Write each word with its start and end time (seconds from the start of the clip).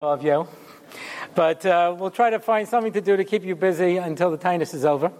of 0.00 0.22
you. 0.22 0.46
But 1.34 1.66
uh, 1.66 1.92
we'll 1.98 2.12
try 2.12 2.30
to 2.30 2.38
find 2.38 2.68
something 2.68 2.92
to 2.92 3.00
do 3.00 3.16
to 3.16 3.24
keep 3.24 3.42
you 3.42 3.56
busy 3.56 3.96
until 3.96 4.30
the 4.30 4.38
taanis 4.38 4.72
is 4.72 4.84
over. 4.84 5.10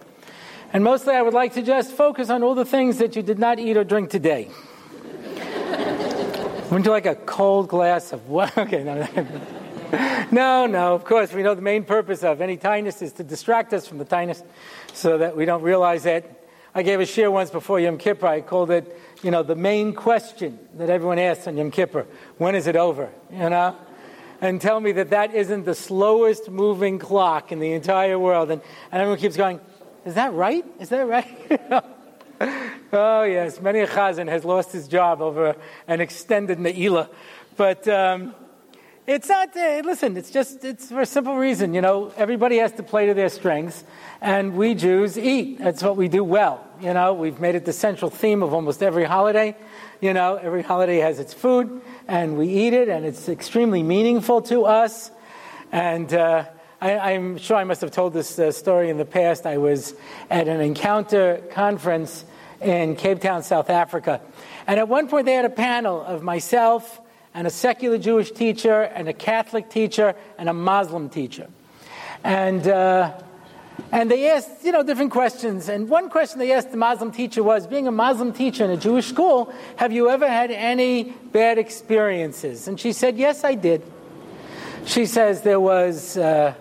And 0.71 0.85
mostly, 0.85 1.15
I 1.15 1.21
would 1.21 1.33
like 1.33 1.55
to 1.55 1.61
just 1.61 1.91
focus 1.91 2.29
on 2.29 2.43
all 2.43 2.55
the 2.55 2.63
things 2.63 2.97
that 2.99 3.13
you 3.13 3.21
did 3.21 3.39
not 3.39 3.59
eat 3.59 3.75
or 3.75 3.83
drink 3.83 4.09
today. 4.09 4.47
Wouldn't 6.71 6.85
you 6.85 6.91
like 6.91 7.07
a 7.07 7.15
cold 7.15 7.67
glass 7.67 8.13
of 8.13 8.29
what? 8.29 8.57
Okay, 8.57 8.85
no, 8.85 9.05
no, 10.31 10.65
no. 10.65 10.95
Of 10.95 11.03
course, 11.03 11.33
we 11.33 11.43
know 11.43 11.55
the 11.55 11.61
main 11.61 11.83
purpose 11.83 12.23
of 12.23 12.39
any 12.39 12.55
taanis 12.55 13.01
is 13.01 13.11
to 13.13 13.23
distract 13.25 13.73
us 13.73 13.85
from 13.85 13.97
the 13.97 14.05
taanis, 14.05 14.41
so 14.93 15.17
that 15.17 15.35
we 15.35 15.43
don't 15.43 15.61
realize 15.61 16.03
that. 16.03 16.23
I 16.73 16.83
gave 16.83 17.01
a 17.01 17.03
shiur 17.03 17.29
once 17.29 17.49
before 17.49 17.81
Yom 17.81 17.97
Kippur. 17.97 18.27
I 18.27 18.39
called 18.39 18.71
it, 18.71 18.97
you 19.23 19.31
know, 19.31 19.43
the 19.43 19.55
main 19.55 19.93
question 19.93 20.57
that 20.75 20.89
everyone 20.89 21.19
asks 21.19 21.47
on 21.47 21.57
Yom 21.57 21.69
Kippur: 21.69 22.07
When 22.37 22.55
is 22.55 22.65
it 22.65 22.77
over? 22.77 23.09
You 23.29 23.49
know 23.49 23.75
and 24.41 24.61
tell 24.61 24.79
me 24.79 24.91
that 24.93 25.09
that 25.09 25.33
isn't 25.33 25.65
the 25.65 25.75
slowest 25.75 26.49
moving 26.49 26.99
clock 26.99 27.51
in 27.51 27.59
the 27.59 27.73
entire 27.73 28.17
world. 28.17 28.51
And, 28.51 28.61
and 28.91 29.01
everyone 29.01 29.19
keeps 29.19 29.37
going, 29.37 29.59
Is 30.05 30.15
that 30.15 30.33
right? 30.33 30.65
Is 30.79 30.89
that 30.89 31.07
right? 31.07 31.83
oh, 32.93 33.23
yes. 33.23 33.59
Many 33.59 33.79
a 33.79 33.87
chazan 33.87 34.27
has 34.29 34.45
lost 34.45 34.71
his 34.71 34.87
job 34.87 35.21
over 35.21 35.55
an 35.87 36.01
extended 36.01 36.57
Ne'ilah. 36.57 37.09
But 37.57 37.87
um, 37.87 38.33
it's 39.05 39.27
not, 39.27 39.57
uh, 39.57 39.81
listen, 39.83 40.15
it's 40.15 40.29
just, 40.29 40.63
it's 40.63 40.89
for 40.89 41.01
a 41.01 41.05
simple 41.05 41.35
reason. 41.35 41.73
You 41.73 41.81
know, 41.81 42.13
everybody 42.15 42.59
has 42.59 42.71
to 42.73 42.83
play 42.83 43.07
to 43.07 43.13
their 43.13 43.29
strengths, 43.29 43.83
and 44.21 44.55
we 44.55 44.75
Jews 44.75 45.17
eat. 45.17 45.57
That's 45.59 45.83
what 45.83 45.97
we 45.97 46.07
do 46.07 46.23
well. 46.23 46.65
You 46.79 46.93
know, 46.93 47.13
we've 47.13 47.39
made 47.39 47.55
it 47.55 47.65
the 47.65 47.73
central 47.73 48.11
theme 48.11 48.43
of 48.43 48.53
almost 48.53 48.83
every 48.83 49.03
holiday. 49.03 49.57
You 50.01 50.13
know, 50.13 50.37
every 50.37 50.61
holiday 50.61 50.99
has 50.99 51.19
its 51.19 51.33
food, 51.33 51.81
and 52.07 52.37
we 52.37 52.47
eat 52.47 52.71
it, 52.71 52.87
and 52.87 53.05
it's 53.05 53.27
extremely 53.27 53.83
meaningful 53.83 54.41
to 54.43 54.63
us. 54.63 55.11
And 55.73 56.13
uh, 56.13 56.45
I, 56.79 57.11
am 57.11 57.37
sure 57.37 57.57
I 57.57 57.65
must 57.65 57.81
have 57.81 57.91
told 57.91 58.13
this 58.13 58.39
uh, 58.39 58.53
story 58.53 58.89
in 58.89 58.97
the 58.97 59.03
past. 59.03 59.45
I 59.45 59.57
was 59.57 59.93
at 60.29 60.47
an 60.47 60.61
encounter 60.61 61.43
conference 61.51 62.23
in 62.61 62.95
Cape 62.95 63.19
Town, 63.19 63.43
South 63.43 63.69
Africa. 63.69 64.21
And 64.67 64.79
at 64.79 64.87
one 64.87 65.09
point, 65.09 65.25
they 65.25 65.33
had 65.33 65.43
a 65.43 65.49
panel 65.49 66.01
of 66.01 66.23
myself 66.23 67.01
and 67.33 67.45
a 67.45 67.49
secular 67.49 67.97
Jewish 67.97 68.31
teacher, 68.31 68.83
and 68.83 69.09
a 69.09 69.13
Catholic 69.13 69.69
teacher, 69.69 70.15
and 70.37 70.47
a 70.47 70.53
Muslim 70.53 71.09
teacher. 71.09 71.49
And 72.23 72.65
uh, 72.65 73.21
and 73.91 74.09
they 74.09 74.29
asked, 74.29 74.63
you 74.63 74.71
know, 74.71 74.83
different 74.83 75.11
questions. 75.11 75.69
And 75.69 75.89
one 75.89 76.09
question 76.09 76.39
they 76.39 76.51
asked 76.51 76.71
the 76.71 76.77
Muslim 76.77 77.11
teacher 77.11 77.43
was, 77.43 77.67
being 77.67 77.87
a 77.87 77.91
Muslim 77.91 78.33
teacher 78.33 78.63
in 78.65 78.71
a 78.71 78.77
Jewish 78.77 79.07
school, 79.07 79.53
have 79.77 79.91
you 79.91 80.09
ever 80.09 80.27
had 80.27 80.51
any 80.51 81.03
bad 81.31 81.57
experiences? 81.57 82.67
And 82.67 82.79
she 82.79 82.93
said, 82.93 83.17
yes, 83.17 83.43
I 83.43 83.55
did. 83.55 83.83
She 84.85 85.05
says 85.05 85.41
there 85.41 85.59
was, 85.59 86.17
uh, 86.17 86.53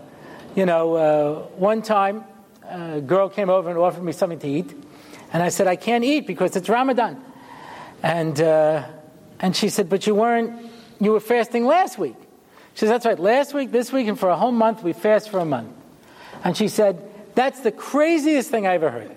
you 0.54 0.66
know, 0.66 0.94
uh, 0.94 1.34
one 1.56 1.82
time 1.82 2.24
a 2.68 3.00
girl 3.00 3.28
came 3.28 3.50
over 3.50 3.70
and 3.70 3.78
offered 3.78 4.02
me 4.02 4.12
something 4.12 4.38
to 4.40 4.48
eat. 4.48 4.74
And 5.32 5.42
I 5.42 5.48
said, 5.48 5.66
I 5.66 5.76
can't 5.76 6.04
eat 6.04 6.26
because 6.26 6.56
it's 6.56 6.68
Ramadan. 6.68 7.22
And, 8.02 8.40
uh, 8.40 8.86
and 9.40 9.54
she 9.54 9.68
said, 9.68 9.88
but 9.88 10.06
you 10.06 10.14
weren't, 10.14 10.70
you 11.00 11.12
were 11.12 11.20
fasting 11.20 11.64
last 11.64 11.98
week. 11.98 12.16
She 12.74 12.80
says, 12.80 12.90
that's 12.90 13.06
right, 13.06 13.18
last 13.18 13.54
week, 13.54 13.72
this 13.72 13.92
week, 13.92 14.06
and 14.06 14.18
for 14.18 14.28
a 14.28 14.36
whole 14.36 14.52
month, 14.52 14.82
we 14.82 14.92
fast 14.92 15.30
for 15.30 15.40
a 15.40 15.44
month. 15.44 15.70
And 16.44 16.56
she 16.56 16.68
said, 16.68 17.07
that's 17.38 17.60
the 17.60 17.70
craziest 17.70 18.50
thing 18.50 18.66
I 18.66 18.74
ever 18.74 18.90
heard. 18.90 19.12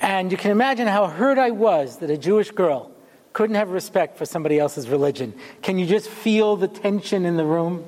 And 0.00 0.32
you 0.32 0.38
can 0.38 0.50
imagine 0.50 0.86
how 0.86 1.06
hurt 1.06 1.36
I 1.36 1.50
was 1.50 1.98
that 1.98 2.08
a 2.08 2.16
Jewish 2.16 2.50
girl 2.50 2.90
couldn't 3.34 3.56
have 3.56 3.68
respect 3.68 4.16
for 4.16 4.24
somebody 4.24 4.58
else's 4.58 4.88
religion. 4.88 5.34
Can 5.60 5.78
you 5.78 5.84
just 5.84 6.08
feel 6.08 6.56
the 6.56 6.66
tension 6.66 7.26
in 7.26 7.36
the 7.36 7.44
room? 7.44 7.84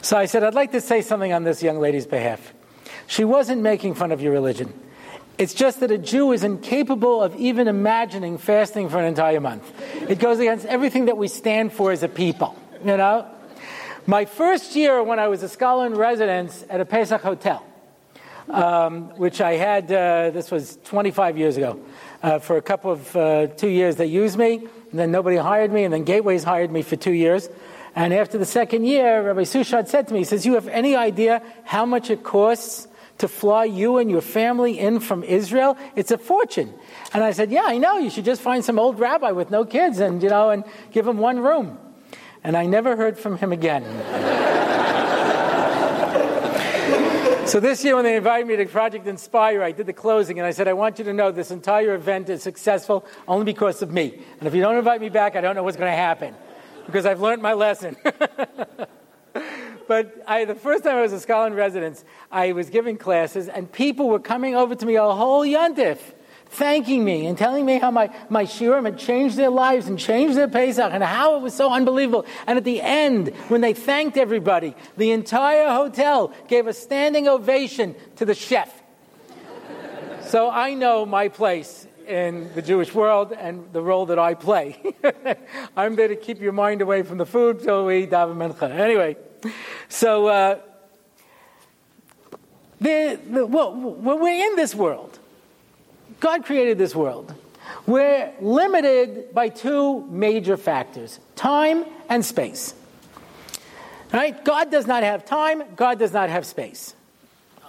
So 0.00 0.16
I 0.16 0.26
said, 0.26 0.44
I'd 0.44 0.54
like 0.54 0.70
to 0.72 0.80
say 0.80 1.02
something 1.02 1.32
on 1.32 1.42
this 1.42 1.60
young 1.60 1.80
lady's 1.80 2.06
behalf. 2.06 2.54
She 3.08 3.24
wasn't 3.24 3.62
making 3.62 3.94
fun 3.94 4.12
of 4.12 4.22
your 4.22 4.32
religion. 4.32 4.72
It's 5.36 5.52
just 5.52 5.80
that 5.80 5.90
a 5.90 5.98
Jew 5.98 6.30
is 6.30 6.44
incapable 6.44 7.20
of 7.20 7.34
even 7.34 7.66
imagining 7.66 8.38
fasting 8.38 8.90
for 8.90 9.00
an 9.00 9.06
entire 9.06 9.40
month. 9.40 9.64
It 10.08 10.20
goes 10.20 10.38
against 10.38 10.66
everything 10.66 11.06
that 11.06 11.16
we 11.16 11.26
stand 11.26 11.72
for 11.72 11.90
as 11.90 12.04
a 12.04 12.08
people, 12.08 12.54
you 12.78 12.96
know? 12.96 13.26
My 14.06 14.24
first 14.24 14.76
year 14.76 15.02
when 15.02 15.18
I 15.18 15.26
was 15.26 15.42
a 15.42 15.48
scholar 15.48 15.84
in 15.86 15.94
residence 15.94 16.64
at 16.70 16.80
a 16.80 16.84
Pesach 16.84 17.20
hotel, 17.20 17.66
um, 18.48 19.08
which 19.16 19.40
I 19.40 19.54
had, 19.54 19.90
uh, 19.90 20.30
this 20.30 20.50
was 20.50 20.78
25 20.84 21.38
years 21.38 21.56
ago. 21.56 21.80
Uh, 22.22 22.38
for 22.38 22.56
a 22.56 22.62
couple 22.62 22.90
of 22.90 23.16
uh, 23.16 23.46
two 23.48 23.68
years, 23.68 23.96
they 23.96 24.06
used 24.06 24.38
me, 24.38 24.56
and 24.90 24.98
then 24.98 25.10
nobody 25.10 25.36
hired 25.36 25.72
me, 25.72 25.84
and 25.84 25.92
then 25.92 26.04
Gateways 26.04 26.44
hired 26.44 26.70
me 26.70 26.82
for 26.82 26.96
two 26.96 27.12
years. 27.12 27.48
And 27.96 28.12
after 28.12 28.38
the 28.38 28.46
second 28.46 28.84
year, 28.84 29.22
Rabbi 29.22 29.42
Suchard 29.42 29.88
said 29.88 30.08
to 30.08 30.14
me, 30.14 30.20
he 30.20 30.24
says, 30.24 30.44
You 30.44 30.54
have 30.54 30.68
any 30.68 30.96
idea 30.96 31.42
how 31.64 31.86
much 31.86 32.10
it 32.10 32.22
costs 32.22 32.88
to 33.18 33.28
fly 33.28 33.64
you 33.64 33.98
and 33.98 34.10
your 34.10 34.20
family 34.20 34.78
in 34.78 34.98
from 34.98 35.22
Israel? 35.22 35.76
It's 35.94 36.10
a 36.10 36.18
fortune. 36.18 36.74
And 37.12 37.22
I 37.22 37.30
said, 37.30 37.52
Yeah, 37.52 37.62
I 37.64 37.78
know. 37.78 37.98
You 37.98 38.10
should 38.10 38.24
just 38.24 38.42
find 38.42 38.64
some 38.64 38.78
old 38.78 38.98
rabbi 38.98 39.30
with 39.30 39.50
no 39.50 39.64
kids 39.64 40.00
and, 40.00 40.22
you 40.22 40.28
know, 40.28 40.50
and 40.50 40.64
give 40.90 41.06
him 41.06 41.18
one 41.18 41.38
room. 41.38 41.78
And 42.42 42.56
I 42.56 42.66
never 42.66 42.96
heard 42.96 43.16
from 43.16 43.38
him 43.38 43.52
again. 43.52 43.84
So 47.46 47.60
this 47.60 47.84
year, 47.84 47.94
when 47.94 48.04
they 48.04 48.16
invited 48.16 48.46
me 48.46 48.56
to 48.56 48.64
Project 48.64 49.06
Inspire, 49.06 49.62
I 49.62 49.70
did 49.70 49.86
the 49.86 49.92
closing, 49.92 50.38
and 50.38 50.46
I 50.46 50.50
said, 50.50 50.66
I 50.66 50.72
want 50.72 50.98
you 50.98 51.04
to 51.04 51.12
know 51.12 51.30
this 51.30 51.50
entire 51.50 51.94
event 51.94 52.30
is 52.30 52.42
successful 52.42 53.04
only 53.28 53.44
because 53.44 53.82
of 53.82 53.92
me. 53.92 54.18
And 54.38 54.48
if 54.48 54.54
you 54.54 54.62
don't 54.62 54.76
invite 54.76 55.00
me 55.00 55.10
back, 55.10 55.36
I 55.36 55.42
don't 55.42 55.54
know 55.54 55.62
what's 55.62 55.76
going 55.76 55.92
to 55.92 55.96
happen 55.96 56.34
because 56.86 57.04
I've 57.04 57.20
learned 57.20 57.42
my 57.42 57.52
lesson. 57.52 57.96
but 59.86 60.24
I, 60.26 60.46
the 60.46 60.54
first 60.54 60.84
time 60.84 60.96
I 60.96 61.02
was 61.02 61.12
a 61.12 61.20
scholar 61.20 61.46
in 61.46 61.52
residence, 61.52 62.02
I 62.32 62.52
was 62.52 62.70
giving 62.70 62.96
classes, 62.96 63.48
and 63.48 63.70
people 63.70 64.08
were 64.08 64.20
coming 64.20 64.56
over 64.56 64.74
to 64.74 64.86
me 64.86 64.96
a 64.96 65.02
whole 65.02 65.42
yontif 65.42 65.98
thanking 66.54 67.04
me 67.04 67.26
and 67.26 67.36
telling 67.36 67.66
me 67.66 67.78
how 67.78 67.90
my, 67.90 68.10
my 68.28 68.44
shiurim 68.44 68.84
had 68.84 68.98
changed 68.98 69.36
their 69.36 69.50
lives 69.50 69.86
and 69.86 69.98
changed 69.98 70.36
their 70.36 70.48
Pesach 70.48 70.90
and 70.92 71.02
how 71.02 71.36
it 71.36 71.42
was 71.42 71.54
so 71.54 71.72
unbelievable. 71.72 72.24
And 72.46 72.56
at 72.56 72.64
the 72.64 72.80
end, 72.80 73.28
when 73.48 73.60
they 73.60 73.74
thanked 73.74 74.16
everybody, 74.16 74.74
the 74.96 75.10
entire 75.10 75.68
hotel 75.68 76.32
gave 76.48 76.66
a 76.66 76.72
standing 76.72 77.28
ovation 77.28 77.94
to 78.16 78.24
the 78.24 78.34
chef. 78.34 78.82
so 80.26 80.48
I 80.50 80.74
know 80.74 81.04
my 81.04 81.28
place 81.28 81.86
in 82.06 82.52
the 82.54 82.62
Jewish 82.62 82.94
world 82.94 83.32
and 83.32 83.72
the 83.72 83.82
role 83.82 84.06
that 84.06 84.18
I 84.18 84.34
play. 84.34 84.94
I'm 85.76 85.96
there 85.96 86.08
to 86.08 86.16
keep 86.16 86.40
your 86.40 86.52
mind 86.52 86.82
away 86.82 87.02
from 87.02 87.18
the 87.18 87.26
food 87.26 87.62
till 87.62 87.86
we 87.86 88.06
daven 88.06 88.36
mincha. 88.36 88.70
Anyway, 88.70 89.16
so 89.88 90.26
uh, 90.26 90.58
the, 92.80 93.18
the, 93.30 93.46
well, 93.46 93.74
we're 93.74 94.50
in 94.50 94.56
this 94.56 94.74
world. 94.74 95.18
God 96.20 96.44
created 96.44 96.78
this 96.78 96.94
world. 96.94 97.34
We're 97.86 98.32
limited 98.40 99.34
by 99.34 99.48
two 99.48 100.02
major 100.06 100.56
factors 100.56 101.20
time 101.36 101.84
and 102.08 102.24
space. 102.24 102.74
Right? 104.12 104.44
God 104.44 104.70
does 104.70 104.86
not 104.86 105.02
have 105.02 105.24
time, 105.24 105.62
God 105.76 105.98
does 105.98 106.12
not 106.12 106.30
have 106.30 106.46
space. 106.46 106.94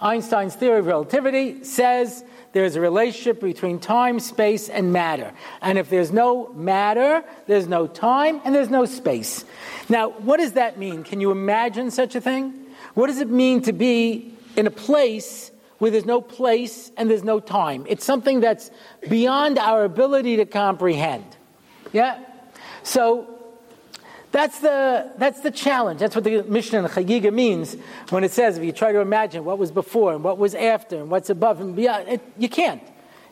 Einstein's 0.00 0.54
theory 0.54 0.78
of 0.78 0.86
relativity 0.86 1.64
says 1.64 2.22
there's 2.52 2.76
a 2.76 2.80
relationship 2.80 3.40
between 3.40 3.78
time, 3.78 4.20
space, 4.20 4.68
and 4.68 4.92
matter. 4.92 5.32
And 5.60 5.78
if 5.78 5.90
there's 5.90 6.12
no 6.12 6.52
matter, 6.52 7.24
there's 7.46 7.66
no 7.66 7.86
time, 7.86 8.40
and 8.44 8.54
there's 8.54 8.70
no 8.70 8.84
space. 8.84 9.44
Now, 9.88 10.10
what 10.10 10.38
does 10.38 10.52
that 10.52 10.78
mean? 10.78 11.02
Can 11.02 11.20
you 11.20 11.30
imagine 11.30 11.90
such 11.90 12.14
a 12.14 12.20
thing? 12.20 12.52
What 12.94 13.08
does 13.08 13.20
it 13.20 13.28
mean 13.28 13.62
to 13.62 13.72
be 13.72 14.34
in 14.56 14.66
a 14.66 14.70
place 14.70 15.50
where 15.78 15.90
there's 15.90 16.06
no 16.06 16.20
place 16.20 16.90
and 16.96 17.10
there's 17.10 17.24
no 17.24 17.40
time. 17.40 17.84
It's 17.88 18.04
something 18.04 18.40
that's 18.40 18.70
beyond 19.08 19.58
our 19.58 19.84
ability 19.84 20.36
to 20.36 20.46
comprehend. 20.46 21.24
Yeah? 21.92 22.18
So 22.82 23.28
that's 24.32 24.60
the, 24.60 25.12
that's 25.18 25.40
the 25.40 25.50
challenge. 25.50 26.00
That's 26.00 26.14
what 26.14 26.24
the 26.24 26.42
Mishnah 26.42 26.80
in 26.80 26.84
Chagiga 26.86 27.32
means 27.32 27.76
when 28.10 28.24
it 28.24 28.32
says 28.32 28.58
if 28.58 28.64
you 28.64 28.72
try 28.72 28.92
to 28.92 29.00
imagine 29.00 29.44
what 29.44 29.58
was 29.58 29.70
before 29.70 30.14
and 30.14 30.24
what 30.24 30.38
was 30.38 30.54
after 30.54 30.96
and 30.96 31.10
what's 31.10 31.30
above 31.30 31.60
and 31.60 31.76
beyond, 31.76 32.08
it, 32.08 32.20
you 32.38 32.48
can't. 32.48 32.82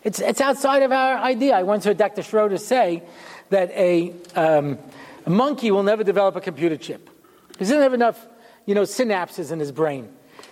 It's, 0.03 0.21
it's 0.21 0.41
outside 0.41 0.83
of 0.83 0.93
our 0.93 1.17
idea. 1.17 1.55
I 1.55 1.63
once 1.63 1.85
heard 1.85 1.97
Dr. 1.97 2.23
Schroeder 2.23 2.59
say 2.59 3.03
that 3.49 3.71
a, 3.71 4.13
um, 4.35 4.79
a 5.25 5.31
monkey 5.31 5.71
will 5.71 5.83
never 5.83 6.05
develop 6.05 6.37
a 6.37 6.41
computer 6.41 6.77
chip. 6.77 7.09
because 7.49 7.69
He 7.69 7.73
doesn't 7.73 7.83
have 7.83 7.95
enough 7.95 8.27
you 8.67 8.75
know, 8.75 8.83
synapses 8.83 9.51
in 9.51 9.59
his 9.59 9.73
brain. 9.73 10.09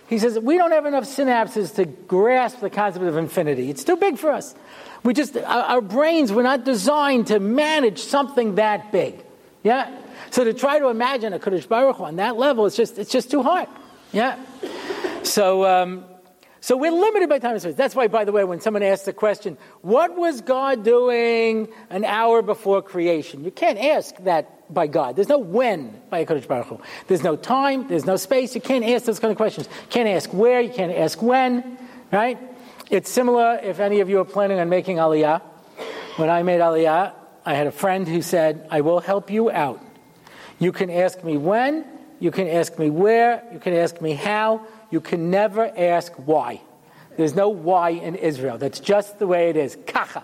He 0.07 0.19
says, 0.19 0.37
we 0.37 0.57
don't 0.57 0.71
have 0.71 0.85
enough 0.85 1.05
synapses 1.05 1.75
to 1.75 1.85
grasp 1.85 2.59
the 2.59 2.69
concept 2.69 3.05
of 3.05 3.17
infinity. 3.17 3.69
It's 3.69 3.83
too 3.83 3.95
big 3.95 4.17
for 4.17 4.31
us. 4.31 4.53
We 5.03 5.13
just, 5.13 5.35
our, 5.37 5.81
brains 5.81 6.31
were 6.31 6.43
not 6.43 6.63
designed 6.63 7.27
to 7.27 7.39
manage 7.39 7.99
something 7.99 8.55
that 8.55 8.91
big. 8.91 9.23
Yeah? 9.63 9.89
So 10.31 10.43
to 10.43 10.53
try 10.53 10.79
to 10.79 10.89
imagine 10.89 11.33
a 11.33 11.39
Kodesh 11.39 11.67
Baruch 11.67 11.99
on 11.99 12.17
that 12.17 12.37
level, 12.37 12.65
it's 12.65 12.75
just, 12.75 12.97
it's 12.97 13.11
just 13.11 13.31
too 13.31 13.43
hard. 13.43 13.67
Yeah? 14.11 14.37
So, 15.23 15.65
um, 15.65 16.05
So 16.63 16.77
we're 16.77 16.93
limited 16.93 17.27
by 17.27 17.39
time 17.39 17.51
and 17.51 17.61
space. 17.61 17.75
That's 17.75 17.93
why, 17.93 18.07
by 18.07 18.23
the 18.23 18.31
way, 18.31 18.45
when 18.45 18.61
someone 18.61 18.83
asks 18.83 19.03
the 19.03 19.11
question, 19.11 19.57
what 19.81 20.15
was 20.15 20.39
God 20.39 20.85
doing 20.85 21.67
an 21.89 22.05
hour 22.05 22.41
before 22.41 22.81
creation? 22.81 23.43
You 23.43 23.51
can't 23.51 23.77
ask 23.77 24.15
that 24.19 24.73
by 24.73 24.87
God. 24.87 25.17
There's 25.17 25.27
no 25.27 25.39
when 25.39 26.01
by 26.09 26.23
HaKadosh 26.23 26.47
Baruch 26.47 26.67
Hu. 26.67 26.79
There's 27.07 27.21
no 27.21 27.35
time, 27.35 27.89
there's 27.89 28.05
no 28.05 28.15
space. 28.15 28.55
You 28.55 28.61
can't 28.61 28.85
ask 28.85 29.03
those 29.03 29.19
kind 29.19 29.31
of 29.31 29.35
questions. 29.35 29.67
You 29.67 29.87
can't 29.89 30.07
ask 30.07 30.33
where, 30.33 30.61
you 30.61 30.69
can't 30.69 30.95
ask 30.95 31.21
when, 31.21 31.77
right? 32.13 32.39
It's 32.89 33.11
similar 33.11 33.59
if 33.61 33.81
any 33.81 33.99
of 33.99 34.09
you 34.09 34.21
are 34.21 34.25
planning 34.25 34.57
on 34.57 34.69
making 34.69 34.99
Aliyah. 34.99 35.41
When 36.15 36.29
I 36.29 36.43
made 36.43 36.61
Aliyah, 36.61 37.11
I 37.45 37.55
had 37.55 37.67
a 37.67 37.73
friend 37.73 38.07
who 38.07 38.21
said, 38.21 38.69
I 38.71 38.79
will 38.79 39.01
help 39.01 39.29
you 39.29 39.51
out. 39.51 39.81
You 40.59 40.71
can 40.71 40.89
ask 40.89 41.25
me 41.25 41.35
when, 41.35 41.85
you 42.21 42.31
can 42.31 42.47
ask 42.47 42.79
me 42.79 42.89
where, 42.89 43.43
you 43.51 43.59
can 43.59 43.73
ask 43.73 43.99
me 43.99 44.13
how, 44.13 44.65
you 44.93 45.01
can 45.01 45.31
never 45.31 45.71
ask 45.75 46.13
why. 46.13 46.61
There's 47.17 47.33
no 47.33 47.49
why 47.49 47.89
in 47.89 48.13
Israel. 48.13 48.59
That's 48.59 48.79
just 48.79 49.17
the 49.17 49.25
way 49.25 49.49
it 49.49 49.57
is. 49.57 49.75
Kacha. 49.87 50.23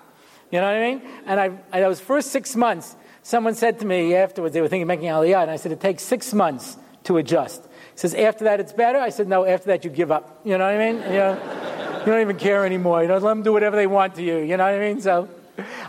You 0.52 0.62
know 0.62 0.68
what 0.68 0.76
I 0.76 0.92
mean? 0.92 1.02
And 1.26 1.40
I, 1.74 1.82
those 1.82 2.00
first 2.00 2.30
six 2.30 2.56
months, 2.56 2.96
someone 3.24 3.56
said 3.56 3.80
to 3.80 3.86
me 3.88 4.14
afterwards, 4.14 4.54
they 4.54 4.62
were 4.62 4.68
thinking 4.68 4.84
of 4.84 4.88
making 4.88 5.08
Aliyah, 5.08 5.42
and 5.42 5.50
I 5.50 5.56
said, 5.56 5.72
it 5.72 5.82
takes 5.82 6.04
six 6.04 6.36
months 6.36 6.78
to 7.06 7.18
adjust. 7.18 7.64
He 7.64 7.98
says, 7.98 8.14
after 8.14 8.44
that 8.44 8.60
it's 8.60 8.72
better? 8.72 9.00
I 9.00 9.10
said, 9.10 9.28
no, 9.28 9.44
after 9.44 9.68
that 9.70 9.84
you 9.84 9.90
give 9.90 10.12
up. 10.12 10.40
You 10.44 10.60
know 10.60 10.66
what 10.66 10.76
I 10.76 10.92
mean? 10.92 11.02
You, 11.02 11.18
know, 11.18 12.00
you 12.02 12.06
don't 12.06 12.22
even 12.22 12.38
care 12.38 12.64
anymore. 12.64 13.02
You 13.02 13.08
know, 13.08 13.18
let 13.18 13.22
them 13.22 13.42
do 13.42 13.52
whatever 13.52 13.76
they 13.76 13.88
want 13.88 14.16
to 14.16 14.24
you. 14.24 14.38
You 14.38 14.56
know 14.56 14.66
what 14.66 14.76
I 14.76 14.80
mean? 14.80 15.02
So 15.02 15.28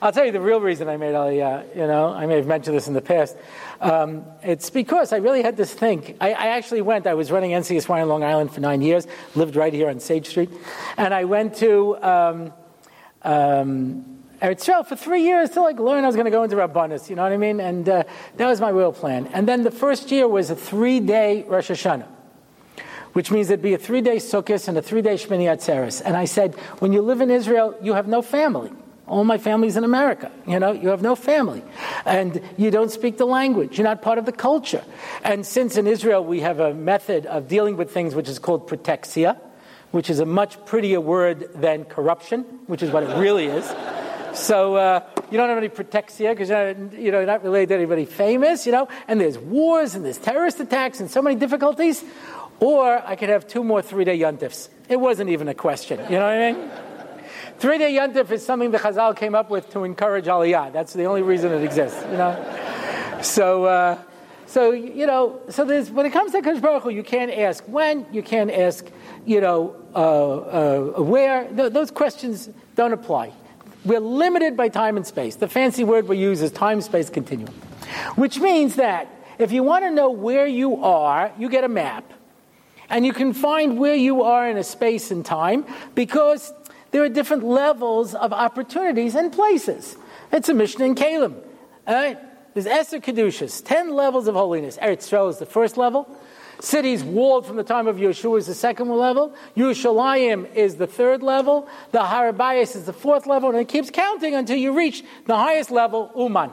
I'll 0.00 0.12
tell 0.12 0.24
you 0.24 0.32
the 0.32 0.40
real 0.40 0.60
reason 0.60 0.88
I 0.88 0.96
made 0.96 1.14
Aliyah. 1.14 1.76
You 1.76 1.86
know, 1.86 2.14
I 2.14 2.24
may 2.24 2.36
have 2.36 2.46
mentioned 2.46 2.76
this 2.76 2.88
in 2.88 2.94
the 2.94 3.02
past. 3.02 3.36
Um, 3.80 4.24
it's 4.42 4.68
because 4.68 5.12
I 5.12 5.16
really 5.16 5.42
had 5.42 5.56
to 5.56 5.64
think. 5.64 6.16
I, 6.20 6.32
I, 6.32 6.46
actually 6.48 6.82
went, 6.82 7.06
I 7.06 7.14
was 7.14 7.30
running 7.30 7.52
NCSY 7.52 8.02
on 8.02 8.08
Long 8.08 8.22
Island 8.22 8.52
for 8.52 8.60
nine 8.60 8.82
years, 8.82 9.06
lived 9.34 9.56
right 9.56 9.72
here 9.72 9.88
on 9.88 10.00
Sage 10.00 10.26
Street, 10.26 10.50
and 10.98 11.14
I 11.14 11.24
went 11.24 11.56
to 11.56 11.96
um, 12.02 12.52
um, 13.22 14.22
for 14.40 14.96
three 14.96 15.22
years 15.22 15.50
to 15.50 15.62
like 15.62 15.78
learn 15.78 16.04
I 16.04 16.06
was 16.06 16.16
going 16.16 16.26
to 16.26 16.30
go 16.30 16.42
into 16.42 16.56
Rabbanis, 16.56 17.08
you 17.08 17.16
know 17.16 17.22
what 17.22 17.32
I 17.32 17.38
mean? 17.38 17.58
And 17.58 17.88
uh, 17.88 18.04
that 18.36 18.46
was 18.46 18.60
my 18.60 18.68
real 18.68 18.92
plan. 18.92 19.28
And 19.32 19.48
then 19.48 19.62
the 19.62 19.70
first 19.70 20.10
year 20.10 20.28
was 20.28 20.50
a 20.50 20.56
three 20.56 21.00
day 21.00 21.44
Rosh 21.48 21.70
Hashanah 21.70 22.06
which 23.12 23.30
means 23.30 23.50
it'd 23.50 23.62
be 23.62 23.74
a 23.74 23.78
three 23.78 24.00
day 24.00 24.16
Sukkot 24.16 24.68
and 24.68 24.78
a 24.78 24.82
three 24.82 25.02
day 25.02 25.14
Shmini 25.14 25.44
Atzeres. 25.44 26.00
And 26.04 26.16
I 26.16 26.26
said, 26.26 26.54
when 26.78 26.92
you 26.92 27.02
live 27.02 27.20
in 27.20 27.30
Israel, 27.30 27.76
you 27.82 27.94
have 27.94 28.06
no 28.06 28.22
family. 28.22 28.70
All 29.10 29.24
my 29.24 29.38
family's 29.38 29.76
in 29.76 29.82
America. 29.82 30.30
You 30.46 30.60
know, 30.60 30.70
you 30.70 30.90
have 30.90 31.02
no 31.02 31.16
family. 31.16 31.64
And 32.04 32.40
you 32.56 32.70
don't 32.70 32.92
speak 32.92 33.18
the 33.18 33.26
language. 33.26 33.76
You're 33.76 33.88
not 33.88 34.02
part 34.02 34.18
of 34.18 34.24
the 34.24 34.30
culture. 34.32 34.84
And 35.24 35.44
since 35.44 35.76
in 35.76 35.88
Israel 35.88 36.24
we 36.24 36.40
have 36.40 36.60
a 36.60 36.72
method 36.72 37.26
of 37.26 37.48
dealing 37.48 37.76
with 37.76 37.90
things 37.90 38.14
which 38.14 38.28
is 38.28 38.38
called 38.38 38.68
protexia, 38.68 39.36
which 39.90 40.10
is 40.10 40.20
a 40.20 40.24
much 40.24 40.64
prettier 40.64 41.00
word 41.00 41.50
than 41.56 41.86
corruption, 41.86 42.42
which 42.68 42.84
is 42.84 42.92
what 42.92 43.02
it 43.02 43.12
really 43.18 43.46
is. 43.46 43.66
So 44.32 44.76
uh, 44.76 45.04
you 45.28 45.36
don't 45.36 45.48
have 45.48 45.58
any 45.58 45.70
protexia 45.70 46.30
because 46.30 46.48
you're, 46.48 46.68
you 46.96 47.10
know, 47.10 47.18
you're 47.18 47.26
not 47.26 47.42
related 47.42 47.70
to 47.70 47.74
anybody 47.74 48.04
famous, 48.04 48.64
you 48.64 48.70
know, 48.70 48.86
and 49.08 49.20
there's 49.20 49.38
wars 49.38 49.96
and 49.96 50.04
there's 50.04 50.18
terrorist 50.18 50.60
attacks 50.60 51.00
and 51.00 51.10
so 51.10 51.20
many 51.20 51.34
difficulties. 51.34 52.04
Or 52.60 53.02
I 53.04 53.16
could 53.16 53.30
have 53.30 53.48
two 53.48 53.64
more 53.64 53.82
three 53.82 54.04
day 54.04 54.16
yontifs. 54.16 54.68
It 54.88 55.00
wasn't 55.00 55.30
even 55.30 55.48
a 55.48 55.54
question. 55.54 55.98
You 55.98 56.20
know 56.20 56.26
what 56.26 56.38
I 56.38 56.52
mean? 56.52 56.70
Three 57.60 57.76
day 57.76 57.92
yontif 57.92 58.30
is 58.30 58.42
something 58.42 58.70
the 58.70 58.78
Chazal 58.78 59.14
came 59.14 59.34
up 59.34 59.50
with 59.50 59.68
to 59.72 59.84
encourage 59.84 60.24
Aliyah. 60.24 60.72
That's 60.72 60.94
the 60.94 61.04
only 61.04 61.20
reason 61.20 61.52
it 61.52 61.62
exists, 61.62 62.02
you 62.10 62.16
know? 62.16 63.20
So, 63.20 63.64
uh, 63.64 63.98
so 64.46 64.70
you 64.70 65.06
know, 65.06 65.42
so 65.50 65.66
there's, 65.66 65.90
when 65.90 66.06
it 66.06 66.10
comes 66.10 66.32
to 66.32 66.40
Kodesh 66.40 66.62
Baruch 66.62 66.84
Hu, 66.84 66.88
you 66.88 67.02
can't 67.02 67.30
ask 67.30 67.62
when, 67.64 68.06
you 68.12 68.22
can't 68.22 68.50
ask, 68.50 68.86
you 69.26 69.42
know, 69.42 69.76
uh, 69.94 69.98
uh, 69.98 71.02
where. 71.02 71.48
Th- 71.48 71.70
those 71.70 71.90
questions 71.90 72.48
don't 72.76 72.94
apply. 72.94 73.30
We're 73.84 74.00
limited 74.00 74.56
by 74.56 74.70
time 74.70 74.96
and 74.96 75.06
space. 75.06 75.36
The 75.36 75.46
fancy 75.46 75.84
word 75.84 76.08
we 76.08 76.16
use 76.16 76.40
is 76.40 76.50
time 76.52 76.80
space 76.80 77.10
continuum, 77.10 77.52
which 78.14 78.38
means 78.38 78.76
that 78.76 79.06
if 79.38 79.52
you 79.52 79.62
want 79.62 79.84
to 79.84 79.90
know 79.90 80.08
where 80.08 80.46
you 80.46 80.82
are, 80.82 81.30
you 81.38 81.50
get 81.50 81.64
a 81.64 81.68
map. 81.68 82.10
And 82.88 83.04
you 83.04 83.12
can 83.12 83.34
find 83.34 83.78
where 83.78 83.94
you 83.94 84.22
are 84.22 84.48
in 84.48 84.56
a 84.56 84.64
space 84.64 85.10
and 85.10 85.24
time 85.24 85.66
because 85.94 86.52
there 86.90 87.02
are 87.02 87.08
different 87.08 87.44
levels 87.44 88.14
of 88.14 88.32
opportunities 88.32 89.14
and 89.14 89.32
places. 89.32 89.96
It's 90.32 90.48
a 90.48 90.54
Mishnah 90.54 90.84
in 90.84 90.94
Keilim. 90.94 91.34
All 91.86 91.94
right? 91.94 92.18
There's 92.54 92.66
Eser 92.66 93.00
Kedushos, 93.00 93.64
10 93.64 93.94
levels 93.94 94.26
of 94.26 94.34
holiness. 94.34 94.76
Eretz 94.78 95.08
Yisrael 95.08 95.30
is 95.30 95.38
the 95.38 95.46
first 95.46 95.76
level. 95.76 96.08
Cities 96.60 97.02
walled 97.02 97.46
from 97.46 97.56
the 97.56 97.64
time 97.64 97.86
of 97.86 97.96
Yeshua 97.96 98.38
is 98.38 98.46
the 98.46 98.54
second 98.54 98.88
level. 98.88 99.34
Yerushalayim 99.56 100.52
is 100.54 100.76
the 100.76 100.86
third 100.86 101.22
level. 101.22 101.68
The 101.92 102.02
Har 102.02 102.32
HaBayis 102.32 102.76
is 102.76 102.84
the 102.84 102.92
fourth 102.92 103.26
level. 103.26 103.50
And 103.50 103.58
it 103.58 103.68
keeps 103.68 103.90
counting 103.90 104.34
until 104.34 104.58
you 104.58 104.76
reach 104.76 105.02
the 105.26 105.36
highest 105.36 105.70
level, 105.70 106.10
Uman. 106.16 106.50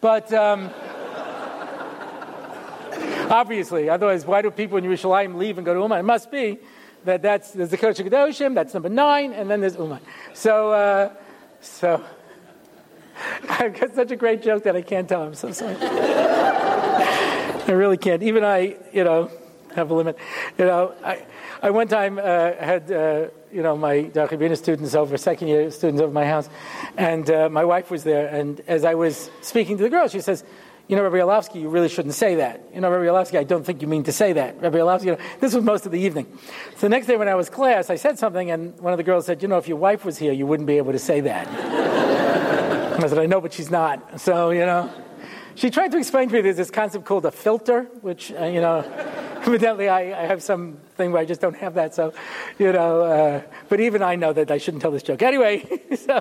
But 0.00 0.32
um, 0.32 0.70
obviously, 3.30 3.90
otherwise, 3.90 4.24
why 4.24 4.40
do 4.40 4.50
people 4.50 4.78
in 4.78 4.84
Yerushalayim 4.84 5.34
leave 5.34 5.58
and 5.58 5.66
go 5.66 5.74
to 5.74 5.80
Uman? 5.80 5.98
It 5.98 6.04
must 6.04 6.30
be 6.30 6.58
that 7.04 7.22
that's 7.22 7.52
the 7.52 7.66
Kodesh 7.66 8.06
Kedoshim, 8.06 8.54
that's 8.54 8.74
number 8.74 8.88
nine, 8.88 9.32
and 9.32 9.50
then 9.50 9.60
there's 9.60 9.76
Uman. 9.76 10.00
So, 10.32 10.72
uh, 10.72 11.12
so 11.60 12.02
I've 13.48 13.78
got 13.78 13.94
such 13.94 14.10
a 14.10 14.16
great 14.16 14.42
joke 14.42 14.64
that 14.64 14.76
I 14.76 14.82
can't 14.82 15.08
tell. 15.08 15.22
I'm 15.22 15.34
so 15.34 15.52
sorry. 15.52 15.76
I 17.66 17.70
really 17.72 17.96
can't. 17.96 18.22
Even 18.22 18.44
I, 18.44 18.76
you 18.92 19.04
know, 19.04 19.30
have 19.74 19.90
a 19.90 19.94
limit. 19.94 20.18
You 20.58 20.66
know, 20.66 20.94
I, 21.04 21.24
I 21.62 21.70
one 21.70 21.88
time 21.88 22.18
uh, 22.18 22.22
had, 22.22 22.90
uh, 22.90 23.28
you 23.52 23.62
know, 23.62 23.76
my 23.76 24.04
Darchei 24.04 24.38
Binah 24.38 24.56
students 24.56 24.94
over, 24.94 25.16
second 25.16 25.48
year 25.48 25.70
students 25.70 26.02
over 26.02 26.12
my 26.12 26.26
house, 26.26 26.48
and 26.96 27.28
uh, 27.30 27.48
my 27.48 27.64
wife 27.64 27.90
was 27.90 28.04
there. 28.04 28.28
And 28.28 28.60
as 28.66 28.84
I 28.84 28.94
was 28.94 29.30
speaking 29.40 29.76
to 29.78 29.82
the 29.82 29.90
girls, 29.90 30.12
she 30.12 30.20
says, 30.20 30.44
you 30.88 30.96
know, 30.96 31.02
Rabbi 31.02 31.16
Orlofsky, 31.16 31.62
you 31.62 31.68
really 31.68 31.88
shouldn't 31.88 32.14
say 32.14 32.36
that. 32.36 32.62
You 32.74 32.80
know, 32.80 32.90
Rabbi 32.90 33.04
Orlofsky, 33.04 33.38
I 33.38 33.44
don't 33.44 33.64
think 33.64 33.80
you 33.80 33.88
mean 33.88 34.04
to 34.04 34.12
say 34.12 34.34
that. 34.34 34.60
Rabbi 34.60 34.78
Orlofsky, 34.78 35.06
you 35.06 35.12
know, 35.12 35.18
this 35.40 35.54
was 35.54 35.64
most 35.64 35.86
of 35.86 35.92
the 35.92 36.00
evening. 36.00 36.26
So 36.76 36.80
the 36.82 36.88
next 36.90 37.06
day 37.06 37.16
when 37.16 37.28
I 37.28 37.34
was 37.34 37.48
class, 37.48 37.88
I 37.88 37.96
said 37.96 38.18
something, 38.18 38.50
and 38.50 38.78
one 38.80 38.92
of 38.92 38.98
the 38.98 39.02
girls 39.02 39.26
said, 39.26 39.40
you 39.42 39.48
know, 39.48 39.56
if 39.56 39.66
your 39.66 39.78
wife 39.78 40.04
was 40.04 40.18
here, 40.18 40.32
you 40.32 40.46
wouldn't 40.46 40.66
be 40.66 40.76
able 40.76 40.92
to 40.92 40.98
say 40.98 41.20
that. 41.22 41.48
I 43.02 43.06
said, 43.06 43.18
I 43.18 43.26
know, 43.26 43.40
but 43.40 43.52
she's 43.52 43.70
not. 43.70 44.20
So, 44.20 44.50
you 44.50 44.66
know, 44.66 44.90
she 45.56 45.70
tried 45.70 45.92
to 45.92 45.98
explain 45.98 46.28
to 46.28 46.34
me 46.34 46.40
there's 46.42 46.56
this 46.56 46.70
concept 46.70 47.04
called 47.04 47.24
a 47.24 47.30
filter, 47.30 47.84
which, 48.02 48.32
uh, 48.32 48.44
you 48.44 48.60
know, 48.60 48.80
evidently 49.46 49.88
I, 49.88 50.22
I, 50.22 50.26
have 50.26 50.42
something 50.42 51.12
where 51.12 51.20
I 51.20 51.24
just 51.24 51.40
don't 51.40 51.56
have 51.56 51.74
that. 51.74 51.94
So, 51.94 52.12
you 52.58 52.72
know, 52.72 53.02
uh, 53.02 53.42
but 53.68 53.80
even 53.80 54.02
I 54.02 54.16
know 54.16 54.32
that 54.32 54.50
I 54.50 54.58
shouldn't 54.58 54.82
tell 54.82 54.90
this 54.90 55.02
joke. 55.02 55.22
Anyway, 55.22 55.64
so 55.96 56.20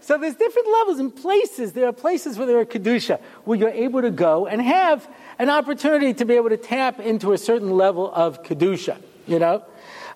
so 0.00 0.16
there's 0.18 0.34
different 0.34 0.68
levels 0.68 0.98
and 0.98 1.14
places. 1.14 1.72
There 1.72 1.86
are 1.86 1.92
places 1.92 2.38
where 2.38 2.46
there 2.46 2.58
are 2.58 2.64
kedusha, 2.64 3.20
where 3.44 3.58
you're 3.58 3.68
able 3.68 4.02
to 4.02 4.10
go 4.10 4.46
and 4.46 4.60
have 4.62 5.08
an 5.38 5.50
opportunity 5.50 6.14
to 6.14 6.24
be 6.24 6.34
able 6.34 6.48
to 6.48 6.56
tap 6.56 7.00
into 7.00 7.32
a 7.32 7.38
certain 7.38 7.70
level 7.70 8.10
of 8.12 8.42
kedusha. 8.42 9.00
You 9.26 9.38
know, 9.38 9.64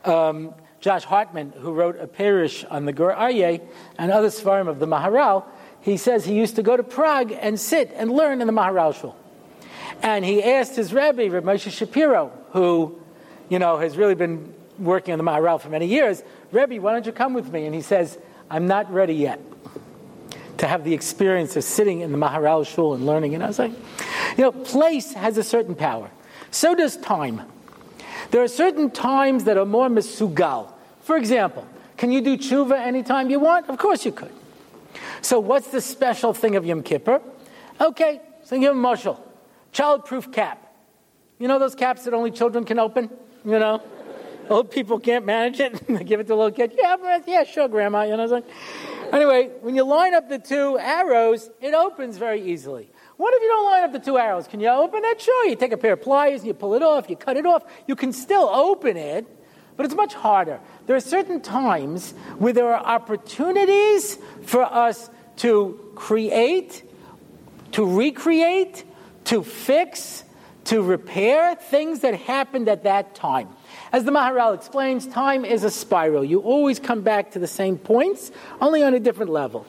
um, 0.04 0.54
Josh 0.80 1.04
Hartman, 1.04 1.52
who 1.58 1.72
wrote 1.72 1.98
a 1.98 2.06
perush 2.06 2.64
on 2.70 2.84
the 2.84 2.92
Gur 2.92 3.14
Aryeh 3.14 3.60
and 3.98 4.10
other 4.10 4.28
svarim 4.28 4.68
of 4.68 4.78
the 4.78 4.86
Maharal, 4.86 5.44
he 5.80 5.96
says 5.98 6.24
he 6.24 6.34
used 6.34 6.56
to 6.56 6.62
go 6.62 6.76
to 6.76 6.82
Prague 6.82 7.32
and 7.32 7.60
sit 7.60 7.92
and 7.94 8.10
learn 8.10 8.40
in 8.40 8.46
the 8.46 8.52
Maharal 8.52 8.98
shul. 8.98 9.14
And 10.02 10.24
he 10.24 10.42
asked 10.42 10.76
his 10.76 10.92
rabbi, 10.92 11.28
Rav 11.28 11.44
Moshe 11.44 11.70
Shapiro, 11.70 12.32
who, 12.50 12.98
you 13.48 13.58
know, 13.58 13.78
has 13.78 13.96
really 13.96 14.14
been 14.14 14.54
working 14.78 15.12
on 15.12 15.18
the 15.18 15.24
Maharal 15.24 15.60
for 15.60 15.68
many 15.68 15.86
years, 15.86 16.22
Rebbe, 16.52 16.80
why 16.80 16.92
don't 16.92 17.06
you 17.06 17.12
come 17.12 17.34
with 17.34 17.52
me? 17.52 17.66
And 17.66 17.74
he 17.74 17.80
says, 17.80 18.18
I'm 18.50 18.66
not 18.66 18.92
ready 18.92 19.14
yet 19.14 19.40
to 20.58 20.66
have 20.66 20.84
the 20.84 20.94
experience 20.94 21.56
of 21.56 21.64
sitting 21.64 22.00
in 22.00 22.12
the 22.12 22.18
Maharal 22.18 22.66
Shul 22.66 22.94
and 22.94 23.06
learning. 23.06 23.34
And 23.34 23.42
I 23.42 23.48
was 23.48 23.58
like, 23.58 23.72
you 24.36 24.44
know, 24.44 24.52
place 24.52 25.12
has 25.14 25.36
a 25.38 25.42
certain 25.42 25.74
power. 25.74 26.10
So 26.50 26.74
does 26.74 26.96
time. 26.96 27.42
There 28.30 28.42
are 28.42 28.48
certain 28.48 28.90
times 28.90 29.44
that 29.44 29.56
are 29.56 29.64
more 29.64 29.88
misugal. 29.88 30.72
For 31.00 31.16
example, 31.16 31.66
can 31.96 32.10
you 32.10 32.20
do 32.20 32.36
tshuva 32.36 32.78
anytime 32.78 33.30
you 33.30 33.40
want? 33.40 33.68
Of 33.68 33.78
course 33.78 34.04
you 34.04 34.12
could. 34.12 34.32
So 35.22 35.40
what's 35.40 35.68
the 35.68 35.80
special 35.80 36.32
thing 36.32 36.56
of 36.56 36.64
Yom 36.64 36.82
Kippur? 36.82 37.20
Okay, 37.80 38.20
so 38.44 38.58
give 38.58 38.76
a 38.76 38.78
mushal. 38.78 39.20
Child-proof 39.72 40.30
cap. 40.32 40.72
You 41.38 41.48
know 41.48 41.58
those 41.58 41.74
caps 41.74 42.04
that 42.04 42.14
only 42.14 42.30
children 42.30 42.64
can 42.64 42.78
open? 42.78 43.10
You 43.44 43.58
know? 43.58 43.82
Old 44.50 44.70
people 44.70 44.98
can't 44.98 45.24
manage 45.24 45.60
it. 45.60 45.86
they 45.88 46.04
give 46.04 46.20
it 46.20 46.26
to 46.28 46.34
a 46.34 46.36
little 46.36 46.50
kid. 46.50 46.74
Yeah, 46.76 47.20
yeah, 47.26 47.44
sure, 47.44 47.68
grandma. 47.68 48.02
You 48.02 48.16
know, 48.16 48.26
what 48.26 48.32
I'm 48.32 48.42
saying? 48.42 49.12
Anyway, 49.12 49.50
when 49.60 49.74
you 49.74 49.84
line 49.84 50.14
up 50.14 50.28
the 50.28 50.38
two 50.38 50.78
arrows, 50.78 51.50
it 51.60 51.74
opens 51.74 52.16
very 52.16 52.42
easily. 52.42 52.90
What 53.16 53.32
if 53.34 53.42
you 53.42 53.48
don't 53.48 53.64
line 53.70 53.84
up 53.84 53.92
the 53.92 53.98
two 54.00 54.18
arrows? 54.18 54.48
Can 54.48 54.60
you 54.60 54.68
open 54.68 55.04
it? 55.04 55.20
Sure. 55.20 55.46
You 55.46 55.56
take 55.56 55.72
a 55.72 55.76
pair 55.76 55.92
of 55.92 56.02
pliers 56.02 56.40
and 56.40 56.48
you 56.48 56.54
pull 56.54 56.74
it 56.74 56.82
off, 56.82 57.08
you 57.08 57.16
cut 57.16 57.36
it 57.36 57.46
off. 57.46 57.62
You 57.86 57.96
can 57.96 58.12
still 58.12 58.48
open 58.48 58.96
it, 58.96 59.26
but 59.76 59.86
it's 59.86 59.94
much 59.94 60.14
harder. 60.14 60.60
There 60.86 60.96
are 60.96 61.00
certain 61.00 61.40
times 61.40 62.12
where 62.38 62.52
there 62.52 62.74
are 62.74 62.84
opportunities 62.84 64.18
for 64.42 64.62
us 64.62 65.10
to 65.36 65.92
create, 65.94 66.82
to 67.72 67.84
recreate, 67.84 68.84
to 69.26 69.42
fix, 69.42 70.24
to 70.64 70.82
repair 70.82 71.54
things 71.54 72.00
that 72.00 72.14
happened 72.14 72.68
at 72.68 72.84
that 72.84 73.14
time. 73.14 73.48
As 73.92 74.04
the 74.04 74.10
Maharal 74.10 74.54
explains, 74.54 75.06
time 75.06 75.44
is 75.44 75.62
a 75.62 75.70
spiral. 75.70 76.24
You 76.24 76.40
always 76.40 76.78
come 76.78 77.02
back 77.02 77.32
to 77.32 77.38
the 77.38 77.46
same 77.46 77.78
points, 77.78 78.32
only 78.60 78.82
on 78.82 78.94
a 78.94 79.00
different 79.00 79.30
level. 79.30 79.66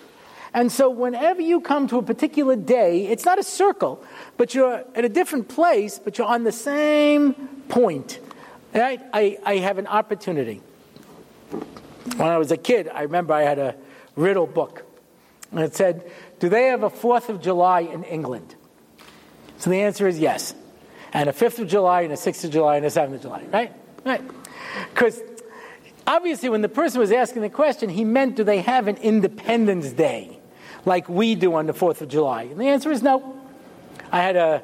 And 0.54 0.72
so, 0.72 0.90
whenever 0.90 1.42
you 1.42 1.60
come 1.60 1.88
to 1.90 1.98
a 1.98 2.02
particular 2.02 2.56
day, 2.56 3.08
it's 3.08 3.26
not 3.26 3.38
a 3.38 3.44
circle, 3.44 4.02
but 4.38 4.56
you're 4.56 4.86
at 4.96 5.04
a 5.04 5.10
different 5.10 5.50
place, 5.50 6.00
but 6.00 6.18
you're 6.18 6.28
on 6.28 6.46
the 6.46 6.52
same 6.54 7.34
point. 7.68 8.20
Right? 8.74 9.02
I, 9.14 9.38
I 9.44 9.58
have 9.58 9.78
an 9.78 9.88
opportunity. 9.88 10.62
When 12.16 12.30
I 12.30 12.38
was 12.38 12.52
a 12.52 12.58
kid, 12.58 12.88
I 12.88 13.02
remember 13.02 13.34
I 13.34 13.42
had 13.42 13.60
a 13.60 13.76
riddle 14.16 14.48
book. 14.48 14.84
And 15.52 15.60
it 15.60 15.76
said, 15.76 16.10
Do 16.40 16.48
they 16.48 16.68
have 16.68 16.84
a 16.84 16.90
4th 16.90 17.28
of 17.28 17.42
July 17.42 17.82
in 17.82 18.04
England? 18.06 18.56
So 19.58 19.70
the 19.70 19.82
answer 19.82 20.08
is 20.08 20.20
yes. 20.20 20.56
And 21.16 21.30
a 21.30 21.32
5th 21.32 21.60
of 21.60 21.70
July, 21.70 22.02
and 22.02 22.12
a 22.12 22.18
6th 22.18 22.44
of 22.44 22.52
July, 22.52 22.76
and 22.76 22.86
a 22.86 22.90
7th 22.90 23.14
of 23.14 23.22
July, 23.22 23.44
right? 23.50 23.72
Right. 24.04 24.22
Because 24.94 25.22
obviously, 26.06 26.50
when 26.50 26.62
the 26.62 26.68
person 26.68 27.00
was 27.00 27.10
asking 27.10 27.42
the 27.42 27.50
question, 27.50 27.90
he 27.90 28.04
meant, 28.04 28.36
Do 28.36 28.44
they 28.44 28.60
have 28.60 28.90
an 28.90 28.98
Independence 28.98 29.94
Day 29.94 30.42
like 30.84 31.08
we 31.08 31.36
do 31.36 31.56
on 31.56 31.68
the 31.68 31.74
4th 31.74 32.02
of 32.02 32.10
July? 32.10 32.44
And 32.44 32.60
the 32.60 32.68
answer 32.68 32.92
is 32.92 33.02
no. 33.02 33.34
I 34.12 34.24
had 34.24 34.36
a 34.36 34.62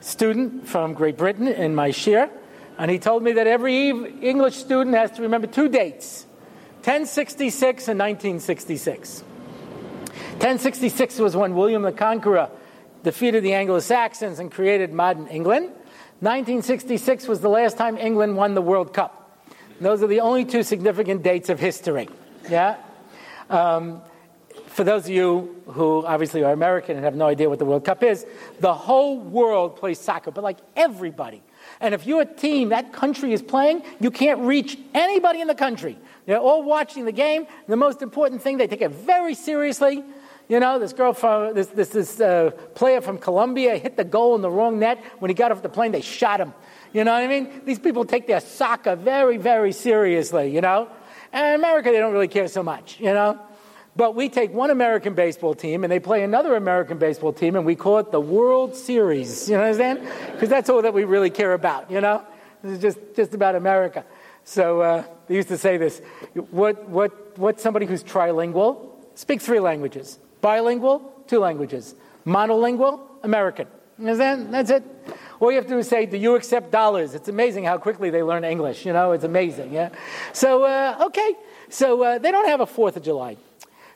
student 0.00 0.66
from 0.66 0.92
Great 0.92 1.16
Britain 1.16 1.46
in 1.46 1.76
my 1.76 1.90
shiur, 1.90 2.30
and 2.78 2.90
he 2.90 2.98
told 2.98 3.22
me 3.22 3.30
that 3.34 3.46
every 3.46 3.90
English 3.90 4.56
student 4.56 4.96
has 4.96 5.12
to 5.12 5.22
remember 5.22 5.46
two 5.46 5.68
dates 5.68 6.26
1066 6.78 7.86
and 7.86 8.00
1966. 8.00 9.20
1066 9.20 11.18
was 11.20 11.36
when 11.36 11.54
William 11.54 11.82
the 11.82 11.92
Conqueror 11.92 12.50
defeated 13.06 13.44
the 13.44 13.54
Anglo 13.54 13.78
Saxons 13.78 14.40
and 14.40 14.50
created 14.50 14.92
modern 14.92 15.28
England. 15.28 15.66
1966 16.18 17.28
was 17.28 17.40
the 17.40 17.48
last 17.48 17.78
time 17.78 17.96
England 17.96 18.36
won 18.36 18.54
the 18.54 18.60
World 18.60 18.92
Cup. 18.92 19.46
Those 19.80 20.02
are 20.02 20.08
the 20.08 20.18
only 20.18 20.44
two 20.44 20.64
significant 20.64 21.22
dates 21.22 21.48
of 21.48 21.60
history. 21.60 22.08
Yeah? 22.50 22.78
Um, 23.48 24.02
for 24.66 24.82
those 24.82 25.04
of 25.04 25.10
you 25.10 25.62
who 25.66 26.04
obviously 26.04 26.42
are 26.42 26.52
American 26.52 26.96
and 26.96 27.04
have 27.04 27.14
no 27.14 27.26
idea 27.26 27.48
what 27.48 27.60
the 27.60 27.64
World 27.64 27.84
Cup 27.84 28.02
is, 28.02 28.26
the 28.58 28.74
whole 28.74 29.20
world 29.20 29.76
plays 29.76 30.00
soccer, 30.00 30.32
but 30.32 30.42
like 30.42 30.58
everybody. 30.74 31.44
And 31.78 31.94
if 31.94 32.08
you're 32.08 32.22
a 32.22 32.26
team 32.26 32.70
that 32.70 32.92
country 32.92 33.32
is 33.32 33.40
playing, 33.40 33.84
you 34.00 34.10
can't 34.10 34.40
reach 34.40 34.76
anybody 34.94 35.40
in 35.40 35.46
the 35.46 35.54
country. 35.54 35.96
They're 36.26 36.40
all 36.40 36.64
watching 36.64 37.04
the 37.04 37.12
game. 37.12 37.46
The 37.68 37.76
most 37.76 38.02
important 38.02 38.42
thing, 38.42 38.56
they 38.56 38.66
take 38.66 38.82
it 38.82 38.90
very 38.90 39.34
seriously. 39.34 40.02
You 40.48 40.60
know, 40.60 40.78
this 40.78 40.92
girl 40.92 41.12
from 41.12 41.54
this 41.54 41.68
this, 41.68 41.88
this 41.88 42.20
uh, 42.20 42.50
player 42.74 43.00
from 43.00 43.18
Colombia 43.18 43.76
hit 43.76 43.96
the 43.96 44.04
goal 44.04 44.34
in 44.36 44.42
the 44.42 44.50
wrong 44.50 44.78
net. 44.78 45.02
When 45.18 45.28
he 45.28 45.34
got 45.34 45.50
off 45.50 45.62
the 45.62 45.68
plane, 45.68 45.92
they 45.92 46.00
shot 46.00 46.40
him. 46.40 46.54
You 46.92 47.04
know 47.04 47.12
what 47.12 47.22
I 47.22 47.26
mean? 47.26 47.62
These 47.64 47.80
people 47.80 48.04
take 48.04 48.26
their 48.26 48.40
soccer 48.40 48.96
very, 48.96 49.38
very 49.38 49.72
seriously. 49.72 50.54
You 50.54 50.60
know, 50.60 50.88
and 51.32 51.46
in 51.46 51.54
America 51.54 51.90
they 51.90 51.98
don't 51.98 52.12
really 52.12 52.28
care 52.28 52.48
so 52.48 52.62
much. 52.62 53.00
You 53.00 53.12
know, 53.12 53.40
but 53.96 54.14
we 54.14 54.28
take 54.28 54.52
one 54.52 54.70
American 54.70 55.14
baseball 55.14 55.54
team 55.54 55.82
and 55.82 55.90
they 55.90 55.98
play 55.98 56.22
another 56.22 56.54
American 56.54 56.98
baseball 56.98 57.32
team, 57.32 57.56
and 57.56 57.66
we 57.66 57.74
call 57.74 57.98
it 57.98 58.12
the 58.12 58.20
World 58.20 58.76
Series. 58.76 59.48
You 59.48 59.56
know 59.56 59.62
what 59.62 59.68
I'm 59.68 59.74
saying? 59.74 60.08
Because 60.32 60.48
that's 60.48 60.70
all 60.70 60.82
that 60.82 60.94
we 60.94 61.04
really 61.04 61.30
care 61.30 61.54
about. 61.54 61.90
You 61.90 62.00
know, 62.00 62.22
this 62.62 62.72
is 62.72 62.78
just 62.80 62.98
just 63.16 63.34
about 63.34 63.56
America. 63.56 64.04
So 64.44 64.80
uh, 64.80 65.04
they 65.26 65.34
used 65.34 65.48
to 65.48 65.58
say 65.58 65.76
this 65.76 66.00
what, 66.50 66.88
what, 66.88 67.36
what 67.36 67.60
somebody 67.60 67.84
who's 67.84 68.04
trilingual, 68.04 68.90
speaks 69.16 69.44
three 69.44 69.58
languages, 69.58 70.20
bilingual, 70.40 71.12
two 71.26 71.38
languages, 71.38 71.94
monolingual, 72.26 73.00
American. 73.22 73.66
That, 73.98 74.50
that's 74.50 74.70
it. 74.70 74.84
All 75.40 75.50
you 75.50 75.56
have 75.56 75.66
to 75.66 75.74
do 75.74 75.78
is 75.78 75.88
say, 75.88 76.06
Do 76.06 76.16
you 76.16 76.34
accept 76.34 76.70
dollars? 76.70 77.14
It's 77.14 77.28
amazing 77.28 77.64
how 77.64 77.78
quickly 77.78 78.10
they 78.10 78.22
learn 78.22 78.44
English. 78.44 78.84
You 78.84 78.92
know, 78.92 79.12
it's 79.12 79.24
amazing. 79.24 79.72
Yeah. 79.72 79.90
So, 80.32 80.64
uh, 80.64 81.04
okay. 81.06 81.34
So 81.68 82.02
uh, 82.02 82.18
they 82.18 82.30
don't 82.30 82.48
have 82.48 82.60
a 82.60 82.66
4th 82.66 82.96
of 82.96 83.02
July. 83.02 83.36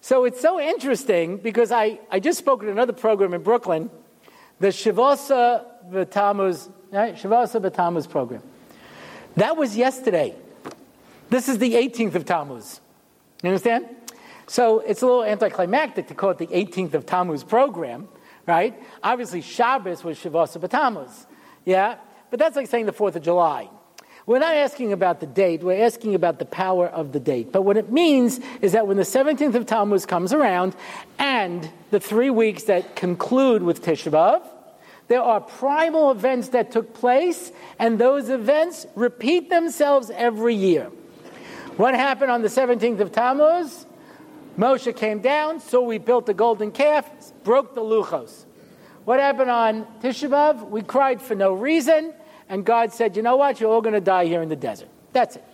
So 0.00 0.24
it's 0.24 0.40
so 0.40 0.58
interesting 0.58 1.36
because 1.36 1.70
I, 1.70 2.00
I 2.10 2.20
just 2.20 2.38
spoke 2.38 2.62
at 2.62 2.68
another 2.68 2.94
program 2.94 3.34
in 3.34 3.42
Brooklyn, 3.42 3.90
the 4.58 4.68
Shivasa 4.68 5.66
V'Tammuz, 5.90 6.70
right? 6.90 7.14
Shivasa 7.14 8.10
program. 8.10 8.42
That 9.36 9.56
was 9.56 9.76
yesterday. 9.76 10.34
This 11.28 11.48
is 11.48 11.58
the 11.58 11.74
18th 11.74 12.14
of 12.14 12.24
Tammuz. 12.24 12.80
You 13.42 13.50
understand? 13.50 13.86
So 14.50 14.80
it's 14.80 15.00
a 15.00 15.06
little 15.06 15.22
anticlimactic 15.22 16.08
to 16.08 16.14
call 16.16 16.30
it 16.30 16.38
the 16.38 16.48
18th 16.48 16.94
of 16.94 17.06
Tammuz 17.06 17.44
program, 17.44 18.08
right? 18.48 18.74
Obviously, 19.00 19.42
Shabbos 19.42 20.02
was 20.02 20.18
Shavasa 20.18 20.60
B'Tammuz. 20.60 21.26
Yeah? 21.64 21.98
But 22.30 22.40
that's 22.40 22.56
like 22.56 22.66
saying 22.66 22.86
the 22.86 22.92
4th 22.92 23.14
of 23.14 23.22
July. 23.22 23.70
We're 24.26 24.40
not 24.40 24.56
asking 24.56 24.92
about 24.92 25.20
the 25.20 25.28
date, 25.28 25.62
we're 25.62 25.84
asking 25.84 26.16
about 26.16 26.40
the 26.40 26.46
power 26.46 26.88
of 26.88 27.12
the 27.12 27.20
date. 27.20 27.52
But 27.52 27.62
what 27.62 27.76
it 27.76 27.92
means 27.92 28.40
is 28.60 28.72
that 28.72 28.88
when 28.88 28.96
the 28.96 29.04
17th 29.04 29.54
of 29.54 29.66
Tammuz 29.66 30.04
comes 30.04 30.32
around 30.32 30.74
and 31.20 31.70
the 31.92 32.00
three 32.00 32.30
weeks 32.30 32.64
that 32.64 32.96
conclude 32.96 33.62
with 33.62 33.84
Tisha 33.84 34.42
there 35.06 35.22
are 35.22 35.40
primal 35.40 36.10
events 36.10 36.48
that 36.48 36.72
took 36.72 36.92
place, 36.92 37.52
and 37.78 38.00
those 38.00 38.28
events 38.28 38.84
repeat 38.96 39.48
themselves 39.48 40.10
every 40.10 40.56
year. 40.56 40.90
What 41.76 41.94
happened 41.94 42.32
on 42.32 42.42
the 42.42 42.48
17th 42.48 42.98
of 42.98 43.12
Tammuz? 43.12 43.86
Moshe 44.60 44.94
came 44.94 45.20
down, 45.20 45.58
so 45.58 45.80
we 45.80 45.96
built 45.96 46.26
the 46.26 46.34
golden 46.34 46.70
calf, 46.70 47.10
broke 47.44 47.74
the 47.74 47.80
luchos. 47.80 48.44
What 49.06 49.18
happened 49.18 49.50
on 49.50 49.86
Tisha 50.02 50.28
B'Av? 50.28 50.68
We 50.68 50.82
cried 50.82 51.22
for 51.22 51.34
no 51.34 51.54
reason, 51.54 52.12
and 52.46 52.62
God 52.62 52.92
said, 52.92 53.16
You 53.16 53.22
know 53.22 53.36
what? 53.36 53.58
You're 53.58 53.72
all 53.72 53.80
going 53.80 53.94
to 53.94 54.02
die 54.02 54.26
here 54.26 54.42
in 54.42 54.50
the 54.50 54.56
desert. 54.56 54.90
That's 55.14 55.36
it. 55.36 55.44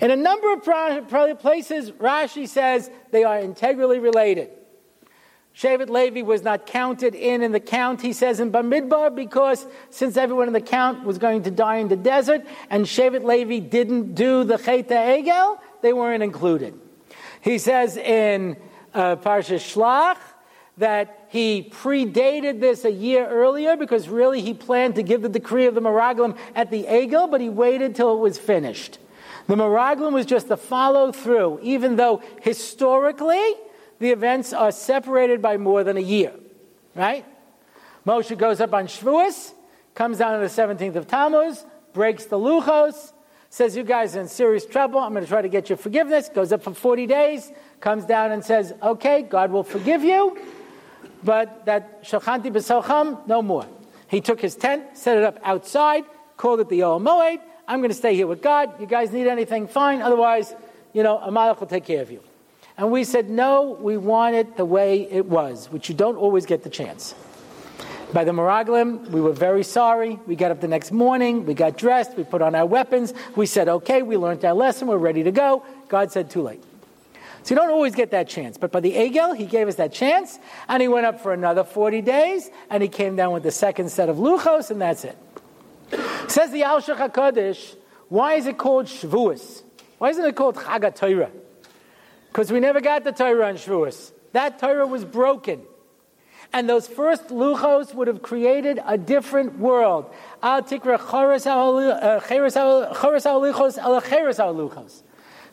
In 0.00 0.10
a 0.10 0.16
number 0.16 0.50
of 0.50 0.62
places, 0.62 1.90
Rashi 1.90 2.48
says 2.48 2.90
they 3.10 3.22
are 3.22 3.38
integrally 3.38 3.98
related. 3.98 4.48
Shevet 5.54 5.90
Levi 5.90 6.22
was 6.22 6.42
not 6.42 6.64
counted 6.64 7.14
in 7.14 7.42
in 7.42 7.52
the 7.52 7.60
count, 7.60 8.00
he 8.00 8.14
says 8.14 8.40
in 8.40 8.50
Bamidbar, 8.50 9.14
because 9.14 9.66
since 9.90 10.16
everyone 10.16 10.46
in 10.46 10.54
the 10.54 10.60
count 10.62 11.04
was 11.04 11.18
going 11.18 11.42
to 11.42 11.50
die 11.50 11.76
in 11.76 11.88
the 11.88 11.96
desert, 11.96 12.46
and 12.70 12.86
Shevet 12.86 13.24
Levi 13.24 13.58
didn't 13.58 14.14
do 14.14 14.42
the 14.42 14.56
Cheta 14.56 14.94
Egel, 14.94 15.58
they 15.82 15.92
weren't 15.92 16.22
included. 16.22 16.80
He 17.44 17.58
says 17.58 17.98
in 17.98 18.56
uh, 18.94 19.16
Parsha 19.16 19.56
Shlach 19.56 20.16
that 20.78 21.26
he 21.28 21.70
predated 21.70 22.58
this 22.58 22.86
a 22.86 22.90
year 22.90 23.28
earlier 23.28 23.76
because 23.76 24.08
really 24.08 24.40
he 24.40 24.54
planned 24.54 24.94
to 24.94 25.02
give 25.02 25.20
the 25.20 25.28
decree 25.28 25.66
of 25.66 25.74
the 25.74 25.82
Meraglim 25.82 26.38
at 26.54 26.70
the 26.70 26.84
Egel, 26.84 27.30
but 27.30 27.42
he 27.42 27.50
waited 27.50 27.94
till 27.94 28.14
it 28.14 28.20
was 28.20 28.38
finished. 28.38 28.98
The 29.46 29.56
Meraglim 29.56 30.14
was 30.14 30.24
just 30.24 30.50
a 30.50 30.56
follow 30.56 31.12
through, 31.12 31.60
even 31.62 31.96
though 31.96 32.22
historically 32.40 33.54
the 33.98 34.10
events 34.10 34.54
are 34.54 34.72
separated 34.72 35.42
by 35.42 35.58
more 35.58 35.84
than 35.84 35.98
a 35.98 36.00
year, 36.00 36.32
right? 36.94 37.26
Moshe 38.06 38.36
goes 38.38 38.58
up 38.62 38.72
on 38.72 38.86
Shavuos, 38.86 39.52
comes 39.94 40.16
down 40.16 40.32
on 40.32 40.40
the 40.40 40.46
17th 40.46 40.96
of 40.96 41.06
Tammuz, 41.06 41.66
breaks 41.92 42.24
the 42.24 42.38
luchos, 42.38 43.12
says, 43.54 43.76
You 43.76 43.84
guys 43.84 44.16
are 44.16 44.20
in 44.20 44.26
serious 44.26 44.66
trouble. 44.66 44.98
I'm 44.98 45.12
going 45.12 45.24
to 45.24 45.28
try 45.28 45.40
to 45.40 45.48
get 45.48 45.68
your 45.68 45.78
forgiveness. 45.78 46.28
Goes 46.28 46.50
up 46.50 46.64
for 46.64 46.74
40 46.74 47.06
days, 47.06 47.52
comes 47.80 48.04
down 48.04 48.32
and 48.32 48.44
says, 48.44 48.74
Okay, 48.82 49.22
God 49.22 49.52
will 49.52 49.62
forgive 49.62 50.02
you, 50.02 50.36
but 51.22 51.64
that 51.66 52.02
Shachanti 52.02 52.52
B'Socham, 52.52 53.24
no 53.28 53.42
more. 53.42 53.64
He 54.08 54.20
took 54.20 54.40
his 54.40 54.56
tent, 54.56 54.98
set 54.98 55.18
it 55.18 55.22
up 55.22 55.38
outside, 55.44 56.04
called 56.36 56.60
it 56.60 56.68
the 56.68 56.80
Ohel 56.80 57.00
Moed. 57.00 57.40
I'm 57.68 57.78
going 57.78 57.90
to 57.90 57.96
stay 57.96 58.16
here 58.16 58.26
with 58.26 58.42
God. 58.42 58.80
You 58.80 58.86
guys 58.86 59.12
need 59.12 59.28
anything? 59.28 59.68
Fine. 59.68 60.02
Otherwise, 60.02 60.52
you 60.92 61.04
know, 61.04 61.18
Amalek 61.18 61.60
will 61.60 61.68
take 61.68 61.84
care 61.84 62.02
of 62.02 62.10
you. 62.10 62.20
And 62.76 62.90
we 62.90 63.04
said, 63.04 63.30
no, 63.30 63.78
we 63.80 63.96
want 63.96 64.34
it 64.34 64.56
the 64.56 64.64
way 64.64 65.08
it 65.08 65.26
was, 65.26 65.70
which 65.70 65.88
you 65.88 65.94
don't 65.94 66.16
always 66.16 66.44
get 66.44 66.64
the 66.64 66.70
chance. 66.70 67.14
By 68.14 68.22
the 68.22 68.30
Meraglim, 68.30 69.08
we 69.10 69.20
were 69.20 69.32
very 69.32 69.64
sorry. 69.64 70.20
We 70.24 70.36
got 70.36 70.52
up 70.52 70.60
the 70.60 70.68
next 70.68 70.92
morning, 70.92 71.46
we 71.46 71.54
got 71.54 71.76
dressed, 71.76 72.16
we 72.16 72.22
put 72.22 72.42
on 72.42 72.54
our 72.54 72.64
weapons. 72.64 73.12
We 73.34 73.46
said, 73.46 73.68
okay, 73.68 74.02
we 74.02 74.16
learned 74.16 74.44
our 74.44 74.54
lesson, 74.54 74.86
we're 74.86 74.98
ready 74.98 75.24
to 75.24 75.32
go. 75.32 75.64
God 75.88 76.12
said, 76.12 76.30
too 76.30 76.42
late. 76.42 76.62
So 77.42 77.54
you 77.54 77.60
don't 77.60 77.70
always 77.70 77.96
get 77.96 78.12
that 78.12 78.28
chance. 78.28 78.56
But 78.56 78.70
by 78.70 78.78
the 78.78 78.92
Egel, 78.92 79.36
he 79.36 79.46
gave 79.46 79.66
us 79.66 79.74
that 79.74 79.92
chance, 79.92 80.38
and 80.68 80.80
he 80.80 80.86
went 80.86 81.06
up 81.06 81.20
for 81.20 81.32
another 81.32 81.64
40 81.64 82.02
days, 82.02 82.50
and 82.70 82.84
he 82.84 82.88
came 82.88 83.16
down 83.16 83.32
with 83.32 83.42
the 83.42 83.50
second 83.50 83.88
set 83.88 84.08
of 84.08 84.18
Luchos, 84.18 84.70
and 84.70 84.80
that's 84.80 85.04
it. 85.04 85.18
Says 86.28 86.52
the 86.52 86.62
Al 86.62 86.80
HaKodesh, 86.80 87.74
why 88.10 88.34
is 88.34 88.46
it 88.46 88.58
called 88.58 88.86
Shavuos? 88.86 89.64
Why 89.98 90.10
isn't 90.10 90.24
it 90.24 90.36
called 90.36 90.54
Chag 90.54 90.94
Torah? 90.94 91.32
Because 92.28 92.52
we 92.52 92.60
never 92.60 92.80
got 92.80 93.02
the 93.02 93.10
Torah 93.10 93.48
on 93.48 93.56
Shavuos. 93.56 94.12
That 94.30 94.60
Torah 94.60 94.86
was 94.86 95.04
broken. 95.04 95.62
And 96.54 96.68
those 96.68 96.86
first 96.86 97.30
luchos 97.30 97.92
would 97.94 98.06
have 98.06 98.22
created 98.22 98.80
a 98.86 98.96
different 98.96 99.58
world. 99.58 100.08
Al 100.40 100.62
uh, 100.62 100.62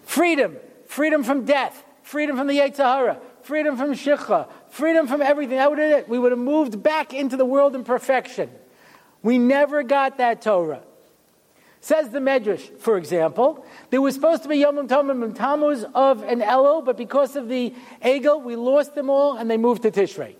Freedom. 0.03 0.57
Freedom 0.85 1.23
from 1.23 1.45
death. 1.45 1.83
Freedom 2.03 2.37
from 2.37 2.45
the 2.45 2.59
Yetzirah. 2.59 3.17
Freedom 3.41 3.75
from 3.77 3.93
Shikha. 3.93 4.47
Freedom 4.69 5.07
from 5.07 5.23
everything. 5.23 5.57
That 5.57 5.71
would 5.71 5.79
have, 5.79 6.07
we 6.07 6.19
would 6.19 6.31
have 6.33 6.39
moved 6.39 6.83
back 6.83 7.15
into 7.15 7.35
the 7.35 7.45
world 7.45 7.73
in 7.73 7.83
perfection. 7.83 8.51
We 9.23 9.39
never 9.39 9.81
got 9.81 10.19
that 10.19 10.43
Torah. 10.43 10.83
Says 11.79 12.09
the 12.09 12.19
Medrash, 12.19 12.77
for 12.77 12.95
example, 12.97 13.65
there 13.89 14.03
was 14.03 14.13
supposed 14.13 14.43
to 14.43 14.49
be 14.49 14.57
Yom 14.57 14.87
Tovim 14.87 15.23
and 15.23 15.35
Tammuz 15.35 15.83
of 15.95 16.21
an 16.21 16.41
Elul, 16.41 16.85
but 16.85 16.95
because 16.95 17.35
of 17.35 17.49
the 17.49 17.73
Egel, 18.03 18.43
we 18.43 18.55
lost 18.55 18.93
them 18.93 19.09
all 19.09 19.37
and 19.37 19.49
they 19.49 19.57
moved 19.57 19.81
to 19.81 19.89
Tishrei. 19.89 20.35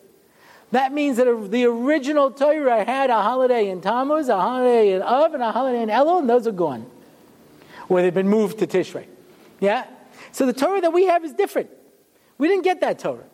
That 0.72 0.94
means 0.94 1.18
that 1.18 1.52
the 1.52 1.66
original 1.66 2.32
Torah 2.32 2.84
had 2.84 3.10
a 3.10 3.22
holiday 3.22 3.70
in 3.70 3.82
Tammuz, 3.82 4.30
a 4.30 4.40
holiday 4.40 4.94
in 4.94 5.02
Av, 5.02 5.34
and 5.34 5.44
a 5.44 5.52
holiday 5.52 5.82
in 5.82 5.90
Elul, 5.90 6.20
and 6.20 6.30
those 6.30 6.48
are 6.48 6.54
gone. 6.54 6.86
Or 7.90 8.02
they've 8.02 8.14
been 8.14 8.30
moved 8.30 8.60
to 8.60 8.68
Tishrei. 8.68 9.06
Yeah? 9.60 9.86
So 10.32 10.46
the 10.46 10.54
Torah 10.54 10.80
that 10.82 10.94
we 10.94 11.06
have 11.06 11.26
is 11.26 11.34
different. 11.34 11.70
We 12.38 12.48
didn't 12.48 12.64
get 12.64 12.80
that 12.82 13.00
Torah. 13.00 13.26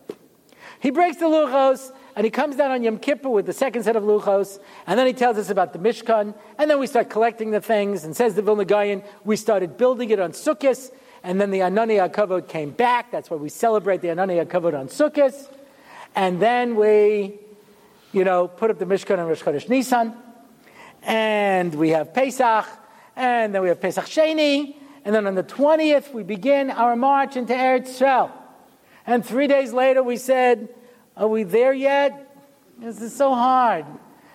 He 0.79 0.89
breaks 0.89 1.17
the 1.17 1.25
Luchos, 1.25 1.91
and 2.17 2.25
he 2.25 2.31
comes 2.31 2.55
down 2.55 2.71
on 2.71 2.81
Yom 2.81 2.97
Kippur 2.97 3.29
with 3.29 3.45
the 3.45 3.53
second 3.53 3.83
set 3.83 3.95
of 3.95 4.03
luchos, 4.03 4.59
and 4.87 4.97
then 4.97 5.05
he 5.05 5.13
tells 5.13 5.37
us 5.37 5.51
about 5.51 5.71
the 5.71 5.77
Mishkan, 5.77 6.33
and 6.57 6.69
then 6.69 6.79
we 6.79 6.87
start 6.87 7.11
collecting 7.11 7.51
the 7.51 7.61
things, 7.61 8.03
and 8.03 8.15
says 8.15 8.33
the 8.33 8.41
Vilna 8.41 8.65
Gaon, 8.65 9.03
we 9.23 9.35
started 9.35 9.77
building 9.77 10.09
it 10.09 10.19
on 10.19 10.31
Sukkot, 10.31 10.91
and 11.23 11.39
then 11.39 11.51
the 11.51 11.59
Anani 11.59 12.09
HaKavod 12.09 12.47
came 12.47 12.71
back. 12.71 13.11
That's 13.11 13.29
why 13.29 13.37
we 13.37 13.49
celebrate 13.49 14.01
the 14.01 14.07
Anani 14.07 14.43
HaKavod 14.43 14.77
on 14.77 14.87
Sukkot. 14.87 15.47
And 16.17 16.39
then 16.39 16.75
we, 16.75 17.37
you 18.11 18.23
know, 18.23 18.47
put 18.47 18.71
up 18.71 18.79
the 18.79 18.85
Mishkan 18.85 19.19
on 19.19 19.27
Rosh 19.27 19.43
Chodesh 19.43 19.69
Nisan, 19.69 20.15
and 21.03 21.75
we 21.75 21.89
have 21.89 22.11
Pesach, 22.11 22.65
and 23.15 23.53
then 23.53 23.61
we 23.61 23.67
have 23.67 23.79
Pesach 23.79 24.05
Sheni, 24.05 24.77
and 25.05 25.13
then 25.13 25.27
on 25.27 25.35
the 25.35 25.43
20th 25.43 26.15
we 26.15 26.23
begin 26.23 26.71
our 26.71 26.95
march 26.95 27.35
into 27.35 27.53
Eretz 27.53 27.89
Yisrael. 27.89 28.31
And 29.05 29.23
three 29.23 29.45
days 29.45 29.73
later 29.73 30.01
we 30.01 30.17
said, 30.17 30.69
are 31.15 31.27
we 31.27 31.43
there 31.43 31.71
yet? 31.71 32.35
This 32.79 32.99
is 32.99 33.15
so 33.15 33.35
hard. 33.35 33.85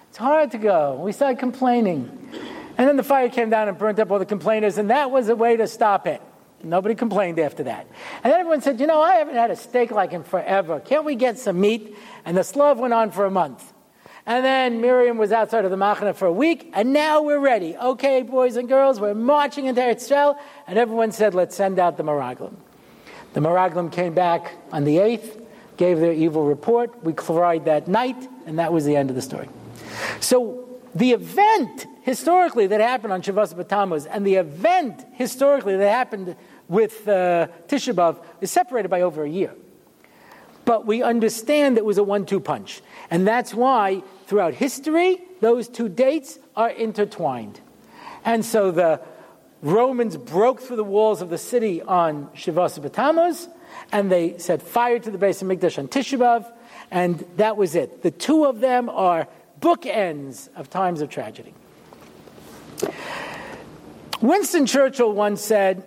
It's 0.08 0.18
hard 0.18 0.52
to 0.52 0.58
go. 0.58 1.00
We 1.02 1.10
started 1.10 1.40
complaining. 1.40 2.30
And 2.78 2.86
then 2.86 2.96
the 2.96 3.02
fire 3.02 3.28
came 3.28 3.50
down 3.50 3.66
and 3.66 3.76
burnt 3.76 3.98
up 3.98 4.08
all 4.12 4.20
the 4.20 4.24
complainers, 4.24 4.78
and 4.78 4.90
that 4.90 5.10
was 5.10 5.28
a 5.28 5.34
way 5.34 5.56
to 5.56 5.66
stop 5.66 6.06
it. 6.06 6.22
Nobody 6.64 6.95
complained 6.95 7.38
after 7.38 7.64
that. 7.64 7.87
And 8.23 8.33
then 8.33 8.40
everyone 8.40 8.61
said, 8.61 8.81
You 8.81 8.87
know, 8.87 9.02
I 9.02 9.16
haven't 9.16 9.35
had 9.35 9.50
a 9.50 9.57
steak 9.57 9.90
like 9.90 10.11
him 10.11 10.25
forever. 10.25 10.81
Can't 10.81 11.04
we 11.04 11.14
get 11.14 11.38
some 11.38 11.61
meat? 11.61 11.97
And 12.25 12.37
the 12.37 12.45
slav 12.45 12.78
went 12.78 12.95
on 12.95 13.11
for 13.11 13.25
a 13.25 13.31
month. 13.31 13.73
And 14.25 14.45
then 14.45 14.81
Miriam 14.81 15.19
was 15.19 15.33
outside 15.33 15.64
of 15.64 15.73
the 15.73 15.76
Machana 15.76 16.14
for 16.14 16.26
a 16.26 16.33
week, 16.33 16.71
and 16.75 16.92
now 16.92 17.23
we're 17.23 17.40
ready. 17.40 17.76
Okay, 17.76 18.23
boys 18.23 18.54
and 18.54 18.69
girls, 18.69 19.00
we're 19.00 19.14
marching 19.14 19.66
into 19.66 19.81
Eretz 19.81 20.37
And 20.69 20.78
everyone 20.78 21.12
said, 21.12 21.35
Let's 21.35 21.57
send 21.57 21.78
out 21.78 21.97
the 21.97 22.04
Meraglim. 22.04 22.54
The 23.33 23.40
Meraglim 23.40 23.90
came 23.90 24.14
back 24.14 24.52
on 24.71 24.85
the 24.85 24.97
8th 24.97 25.42
gave 25.76 25.99
their 25.99 26.12
evil 26.12 26.45
report. 26.45 27.02
We 27.02 27.12
cried 27.12 27.64
that 27.64 27.88
night, 27.88 28.28
and 28.47 28.59
that 28.59 28.73
was 28.73 28.85
the 28.85 28.97
end 28.97 29.11
of 29.11 29.16
the 29.16 29.23
story. 29.23 29.49
So 30.21 30.69
the 30.95 31.12
event 31.12 31.87
historically 32.02 32.66
that 32.69 32.81
happened 32.81 33.12
on 33.12 33.23
Shavuos 33.23 33.54
B'Tammuz 33.54 34.07
and 34.11 34.26
the 34.26 34.37
event 34.37 35.04
historically 35.12 35.76
that 35.76 35.90
happened 35.90 36.37
with 36.72 37.06
uh, 37.06 37.48
Tisha 37.68 37.92
B'Av 37.92 38.24
is 38.40 38.50
separated 38.50 38.88
by 38.88 39.02
over 39.02 39.24
a 39.24 39.28
year. 39.28 39.52
But 40.64 40.86
we 40.86 41.02
understand 41.02 41.76
it 41.76 41.84
was 41.84 41.98
a 41.98 42.02
one-two 42.02 42.40
punch, 42.40 42.80
and 43.10 43.28
that's 43.28 43.52
why 43.52 44.02
throughout 44.26 44.54
history 44.54 45.20
those 45.42 45.68
two 45.68 45.90
dates 45.90 46.38
are 46.56 46.70
intertwined. 46.70 47.60
And 48.24 48.42
so 48.42 48.70
the 48.70 49.02
Romans 49.60 50.16
broke 50.16 50.62
through 50.62 50.76
the 50.76 50.84
walls 50.84 51.20
of 51.20 51.28
the 51.28 51.36
city 51.36 51.82
on 51.82 52.28
Shavuos 52.28 52.80
B'Tammuz, 52.80 53.48
and 53.92 54.10
they 54.10 54.38
set 54.38 54.62
fire 54.62 54.98
to 54.98 55.10
the 55.10 55.18
Beis 55.18 55.42
HaMikdash 55.42 55.78
on 55.78 55.88
Tisha 55.88 56.18
B'Av, 56.18 56.50
and 56.90 57.22
that 57.36 57.58
was 57.58 57.74
it. 57.74 58.00
The 58.02 58.10
two 58.10 58.46
of 58.46 58.60
them 58.60 58.88
are 58.88 59.28
bookends 59.60 60.48
of 60.56 60.70
times 60.70 61.02
of 61.02 61.10
tragedy. 61.10 61.52
Winston 64.22 64.64
Churchill 64.64 65.12
once 65.12 65.42
said, 65.42 65.86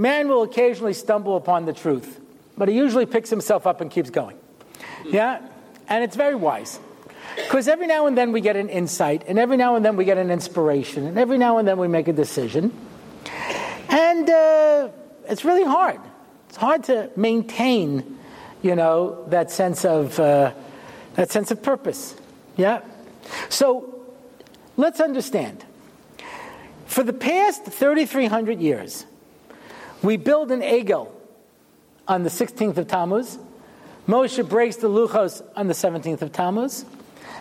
Man 0.00 0.28
will 0.28 0.42
occasionally 0.44 0.94
stumble 0.94 1.36
upon 1.36 1.66
the 1.66 1.74
truth, 1.74 2.18
but 2.56 2.70
he 2.70 2.74
usually 2.74 3.04
picks 3.04 3.28
himself 3.28 3.66
up 3.66 3.82
and 3.82 3.90
keeps 3.90 4.08
going. 4.08 4.38
Yeah? 5.04 5.46
And 5.90 6.02
it's 6.02 6.16
very 6.16 6.34
wise. 6.34 6.80
Because 7.36 7.68
every 7.68 7.86
now 7.86 8.06
and 8.06 8.16
then 8.16 8.32
we 8.32 8.40
get 8.40 8.56
an 8.56 8.70
insight, 8.70 9.24
and 9.28 9.38
every 9.38 9.58
now 9.58 9.76
and 9.76 9.84
then 9.84 9.96
we 9.96 10.06
get 10.06 10.16
an 10.16 10.30
inspiration, 10.30 11.06
and 11.06 11.18
every 11.18 11.36
now 11.36 11.58
and 11.58 11.68
then 11.68 11.76
we 11.76 11.86
make 11.86 12.08
a 12.08 12.14
decision. 12.14 12.72
And 13.90 14.30
uh, 14.30 14.88
it's 15.28 15.44
really 15.44 15.64
hard. 15.64 16.00
It's 16.48 16.56
hard 16.56 16.84
to 16.84 17.10
maintain, 17.14 18.18
you 18.62 18.76
know, 18.76 19.26
that 19.28 19.50
sense 19.50 19.84
of 19.84 20.18
uh, 20.18 20.54
that 21.16 21.30
sense 21.30 21.50
of 21.50 21.62
purpose. 21.62 22.16
Yeah. 22.56 22.80
So 23.50 24.02
let's 24.78 24.98
understand. 24.98 25.62
For 26.86 27.02
the 27.02 27.12
past 27.12 27.66
3,300 27.66 28.60
years, 28.60 29.04
we 30.02 30.16
build 30.16 30.50
an 30.50 30.60
egel 30.60 31.10
on 32.08 32.22
the 32.22 32.30
16th 32.30 32.76
of 32.76 32.88
Tammuz. 32.88 33.38
Moshe 34.08 34.48
breaks 34.48 34.76
the 34.76 34.88
luchos 34.88 35.42
on 35.54 35.68
the 35.68 35.74
17th 35.74 36.22
of 36.22 36.32
Tammuz, 36.32 36.84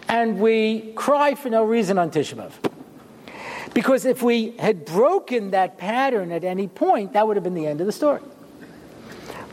and 0.08 0.40
we 0.40 0.92
cry 0.94 1.36
for 1.36 1.50
no 1.50 1.64
reason 1.64 1.98
on 1.98 2.12
Tisha 2.12 2.36
B'av. 2.36 2.52
Because 3.74 4.06
if 4.06 4.22
we 4.22 4.52
had 4.58 4.86
broken 4.86 5.52
that 5.52 5.78
pattern 5.78 6.32
at 6.32 6.44
any 6.44 6.68
point, 6.68 7.14
that 7.14 7.28
would 7.28 7.38
have 7.38 7.44
been 7.44 7.54
the 7.54 7.68
end 7.68 7.82
of 7.82 7.86
the 7.86 7.92
story. 7.92 8.22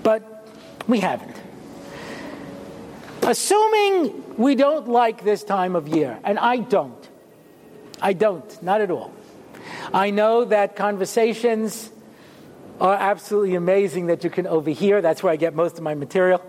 But 0.03 0.49
we 0.89 1.01
haven't. 1.01 1.37
Assuming 3.23 4.37
we 4.37 4.55
don't 4.55 4.89
like 4.89 5.25
this 5.25 5.43
time 5.43 5.75
of 5.75 5.89
year, 5.89 6.19
and 6.25 6.39
I 6.39 6.59
don't. 6.59 7.09
I 8.01 8.13
don't, 8.13 8.63
not 8.63 8.81
at 8.81 8.91
all. 8.91 9.13
I 9.93 10.11
know 10.11 10.45
that 10.45 10.77
conversations 10.77 11.91
are 12.81 12.95
absolutely 12.95 13.55
amazing 13.55 14.07
that 14.07 14.25
you 14.25 14.31
can 14.31 14.47
overhear. 14.47 15.01
That's 15.01 15.23
where 15.23 15.33
I 15.33 15.37
get 15.37 15.55
most 15.55 15.79
of 15.79 15.85
my 15.85 15.95
material. 15.95 16.43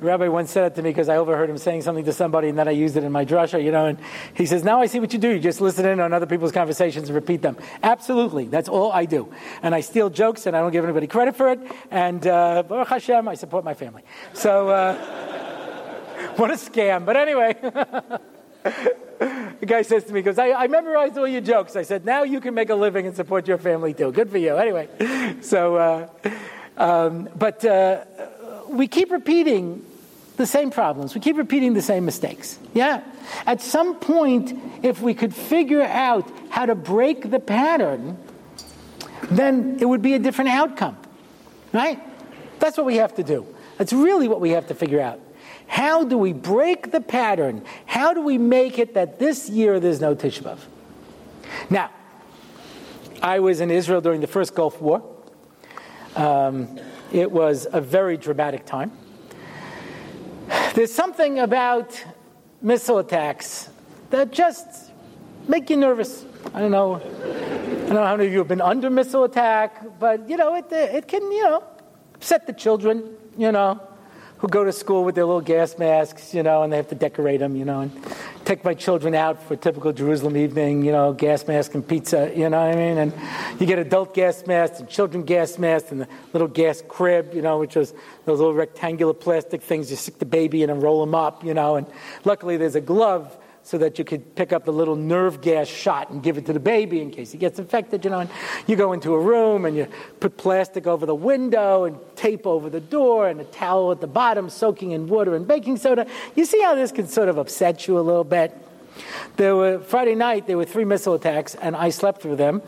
The 0.00 0.06
rabbi 0.08 0.26
once 0.26 0.50
said 0.50 0.72
it 0.72 0.74
to 0.74 0.82
me 0.82 0.90
because 0.90 1.08
I 1.08 1.16
overheard 1.16 1.48
him 1.48 1.58
saying 1.58 1.82
something 1.82 2.04
to 2.06 2.12
somebody 2.12 2.48
and 2.48 2.58
then 2.58 2.66
I 2.66 2.72
used 2.72 2.96
it 2.96 3.04
in 3.04 3.12
my 3.12 3.24
drasha, 3.24 3.62
you 3.62 3.70
know, 3.70 3.86
and 3.86 3.98
he 4.34 4.46
says, 4.46 4.64
Now 4.64 4.80
I 4.80 4.86
see 4.86 4.98
what 4.98 5.12
you 5.12 5.18
do. 5.20 5.28
You 5.28 5.38
just 5.38 5.60
listen 5.60 5.86
in 5.86 6.00
on 6.00 6.12
other 6.12 6.26
people's 6.26 6.50
conversations 6.50 7.08
and 7.08 7.14
repeat 7.14 7.40
them. 7.40 7.56
Absolutely. 7.84 8.46
That's 8.46 8.68
all 8.68 8.90
I 8.90 9.04
do. 9.04 9.32
And 9.62 9.76
I 9.76 9.80
steal 9.80 10.10
jokes 10.10 10.46
and 10.46 10.56
I 10.56 10.60
don't 10.60 10.72
give 10.72 10.82
anybody 10.84 11.06
credit 11.06 11.36
for 11.36 11.52
it. 11.52 11.60
And 11.92 12.26
uh, 12.26 12.64
Baruch 12.64 12.88
Hashem, 12.88 13.28
I 13.28 13.34
support 13.34 13.64
my 13.64 13.74
family. 13.74 14.02
So, 14.32 14.70
uh, 14.70 14.96
what 16.36 16.50
a 16.50 16.54
scam. 16.54 17.04
But 17.04 17.16
anyway. 17.16 18.18
the 18.62 19.66
guy 19.66 19.82
says 19.82 20.04
to 20.04 20.12
me, 20.12 20.20
he 20.20 20.22
goes, 20.22 20.38
I, 20.38 20.52
I, 20.52 20.66
memorized 20.66 21.16
all 21.18 21.26
your 21.26 21.40
jokes. 21.40 21.76
I 21.76 21.82
said, 21.82 22.04
now 22.04 22.22
you 22.22 22.40
can 22.40 22.54
make 22.54 22.70
a 22.70 22.74
living 22.74 23.06
and 23.06 23.14
support 23.14 23.46
your 23.46 23.58
family 23.58 23.94
too. 23.94 24.12
Good 24.12 24.30
for 24.30 24.38
you. 24.38 24.56
Anyway, 24.56 24.88
so, 25.40 25.76
uh, 25.76 26.08
um, 26.76 27.28
but 27.36 27.64
uh, 27.64 28.04
we 28.68 28.88
keep 28.88 29.10
repeating 29.10 29.84
the 30.36 30.46
same 30.46 30.70
problems. 30.70 31.14
We 31.14 31.20
keep 31.20 31.36
repeating 31.36 31.74
the 31.74 31.82
same 31.82 32.04
mistakes. 32.04 32.58
Yeah. 32.74 33.02
At 33.46 33.60
some 33.60 33.96
point, 33.96 34.58
if 34.82 35.00
we 35.00 35.14
could 35.14 35.34
figure 35.34 35.82
out 35.82 36.28
how 36.48 36.66
to 36.66 36.74
break 36.74 37.30
the 37.30 37.40
pattern, 37.40 38.16
then 39.30 39.78
it 39.80 39.84
would 39.84 40.02
be 40.02 40.14
a 40.14 40.18
different 40.18 40.50
outcome. 40.50 40.96
Right? 41.72 42.00
That's 42.58 42.76
what 42.76 42.86
we 42.86 42.96
have 42.96 43.14
to 43.16 43.22
do. 43.22 43.46
That's 43.78 43.92
really 43.92 44.28
what 44.28 44.40
we 44.40 44.50
have 44.50 44.68
to 44.68 44.74
figure 44.74 45.00
out. 45.00 45.20
How 45.66 46.04
do 46.04 46.18
we 46.18 46.32
break 46.32 46.92
the 46.92 47.00
pattern? 47.00 47.64
How 47.86 48.14
do 48.14 48.20
we 48.20 48.38
make 48.38 48.78
it 48.78 48.94
that 48.94 49.18
this 49.18 49.48
year 49.48 49.80
there's 49.80 50.00
no 50.00 50.14
Tisha 50.14 50.42
B'Av? 50.42 50.58
Now, 51.70 51.90
I 53.22 53.38
was 53.38 53.60
in 53.60 53.70
Israel 53.70 54.00
during 54.00 54.20
the 54.20 54.26
first 54.26 54.54
Gulf 54.54 54.80
War. 54.80 55.02
Um, 56.16 56.78
it 57.12 57.30
was 57.30 57.66
a 57.72 57.80
very 57.80 58.16
dramatic 58.16 58.66
time. 58.66 58.92
There's 60.74 60.92
something 60.92 61.38
about 61.38 62.02
missile 62.60 62.98
attacks 62.98 63.68
that 64.10 64.32
just 64.32 64.90
make 65.48 65.70
you 65.70 65.76
nervous. 65.76 66.24
I 66.54 66.60
don't 66.60 66.70
know. 66.70 66.96
I 66.96 67.86
don't 67.86 67.94
know 67.94 68.04
how 68.04 68.16
many 68.16 68.26
of 68.26 68.32
you 68.32 68.38
have 68.38 68.48
been 68.48 68.60
under 68.60 68.90
missile 68.90 69.24
attack, 69.24 69.98
but 69.98 70.28
you 70.28 70.36
know, 70.36 70.54
it, 70.54 70.66
it 70.70 71.08
can, 71.08 71.22
you 71.30 71.42
know, 71.44 71.64
upset 72.14 72.46
the 72.46 72.52
children, 72.52 73.16
you 73.36 73.52
know, 73.52 73.80
who 74.42 74.48
go 74.48 74.64
to 74.64 74.72
school 74.72 75.04
with 75.04 75.14
their 75.14 75.24
little 75.24 75.40
gas 75.40 75.78
masks, 75.78 76.34
you 76.34 76.42
know, 76.42 76.64
and 76.64 76.72
they 76.72 76.76
have 76.76 76.88
to 76.88 76.96
decorate 76.96 77.38
them, 77.38 77.54
you 77.54 77.64
know, 77.64 77.82
and 77.82 77.92
take 78.44 78.64
my 78.64 78.74
children 78.74 79.14
out 79.14 79.40
for 79.40 79.54
a 79.54 79.56
typical 79.56 79.92
Jerusalem 79.92 80.36
evening, 80.36 80.84
you 80.84 80.90
know, 80.90 81.12
gas 81.12 81.46
mask 81.46 81.76
and 81.76 81.86
pizza, 81.86 82.32
you 82.34 82.50
know 82.50 82.58
what 82.58 82.74
I 82.74 82.74
mean? 82.74 82.98
And 82.98 83.12
you 83.60 83.66
get 83.66 83.78
adult 83.78 84.14
gas 84.14 84.44
masks 84.44 84.80
and 84.80 84.88
children 84.88 85.22
gas 85.22 85.58
masks 85.58 85.92
and 85.92 86.00
the 86.00 86.08
little 86.32 86.48
gas 86.48 86.82
crib, 86.88 87.32
you 87.34 87.40
know, 87.40 87.60
which 87.60 87.76
is 87.76 87.94
those 88.24 88.40
little 88.40 88.52
rectangular 88.52 89.14
plastic 89.14 89.62
things 89.62 89.92
you 89.92 89.96
stick 89.96 90.18
the 90.18 90.26
baby 90.26 90.64
in 90.64 90.70
and 90.70 90.82
roll 90.82 91.06
them 91.06 91.14
up, 91.14 91.44
you 91.44 91.54
know, 91.54 91.76
and 91.76 91.86
luckily 92.24 92.56
there's 92.56 92.74
a 92.74 92.80
glove 92.80 93.38
so 93.64 93.78
that 93.78 93.98
you 93.98 94.04
could 94.04 94.34
pick 94.34 94.52
up 94.52 94.64
the 94.64 94.72
little 94.72 94.96
nerve 94.96 95.40
gas 95.40 95.68
shot 95.68 96.10
and 96.10 96.22
give 96.22 96.36
it 96.36 96.46
to 96.46 96.52
the 96.52 96.60
baby 96.60 97.00
in 97.00 97.10
case 97.10 97.30
he 97.30 97.38
gets 97.38 97.58
infected, 97.58 98.04
you 98.04 98.10
know. 98.10 98.20
And 98.20 98.30
you 98.66 98.76
go 98.76 98.92
into 98.92 99.14
a 99.14 99.20
room 99.20 99.64
and 99.64 99.76
you 99.76 99.86
put 100.20 100.36
plastic 100.36 100.86
over 100.86 101.06
the 101.06 101.14
window 101.14 101.84
and 101.84 101.98
tape 102.16 102.46
over 102.46 102.68
the 102.68 102.80
door 102.80 103.28
and 103.28 103.40
a 103.40 103.44
towel 103.44 103.92
at 103.92 104.00
the 104.00 104.06
bottom 104.06 104.50
soaking 104.50 104.90
in 104.90 105.08
water 105.08 105.36
and 105.36 105.46
baking 105.46 105.76
soda. 105.76 106.06
You 106.34 106.44
see 106.44 106.60
how 106.62 106.74
this 106.74 106.90
can 106.90 107.06
sort 107.06 107.28
of 107.28 107.38
upset 107.38 107.86
you 107.86 107.98
a 107.98 108.00
little 108.00 108.24
bit? 108.24 108.56
There 109.36 109.56
were 109.56 109.78
Friday 109.78 110.14
night. 110.14 110.46
There 110.46 110.58
were 110.58 110.64
three 110.64 110.84
missile 110.84 111.14
attacks, 111.14 111.54
and 111.54 111.74
I 111.74 111.88
slept 111.90 112.20
through 112.20 112.36
them, 112.36 112.60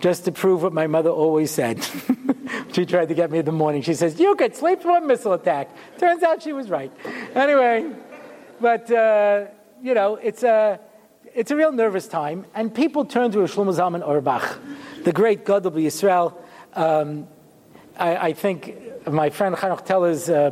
just 0.00 0.24
to 0.24 0.32
prove 0.32 0.62
what 0.62 0.72
my 0.72 0.88
mother 0.88 1.10
always 1.10 1.52
said. 1.52 1.86
she 2.72 2.84
tried 2.84 3.08
to 3.08 3.14
get 3.14 3.30
me 3.30 3.38
in 3.38 3.44
the 3.44 3.52
morning. 3.52 3.82
She 3.82 3.94
says, 3.94 4.18
"You 4.18 4.34
could 4.34 4.56
sleep 4.56 4.82
through 4.82 4.96
a 4.96 5.00
missile 5.00 5.34
attack." 5.34 5.70
Turns 5.98 6.24
out 6.24 6.42
she 6.42 6.52
was 6.52 6.68
right. 6.68 6.90
Anyway, 7.34 7.92
but 8.60 8.90
uh, 8.90 9.46
you 9.82 9.94
know, 9.94 10.16
it's 10.16 10.42
a 10.42 10.80
it's 11.34 11.50
a 11.50 11.56
real 11.56 11.72
nervous 11.72 12.08
time, 12.08 12.46
and 12.54 12.74
people 12.74 13.04
turn 13.04 13.30
to 13.32 13.38
Shlomo 13.38 13.74
Zalman 13.74 14.02
Auerbach, 14.02 14.58
the 15.04 15.12
great 15.12 15.44
God 15.44 15.66
of 15.66 15.74
Yisrael. 15.74 16.34
Um, 16.74 17.28
I, 17.96 18.16
I, 18.16 18.32
think 18.32 19.06
my 19.06 19.30
friend 19.30 19.54
Hanoch 19.54 19.84
Teller's 19.84 20.28
uh, 20.30 20.50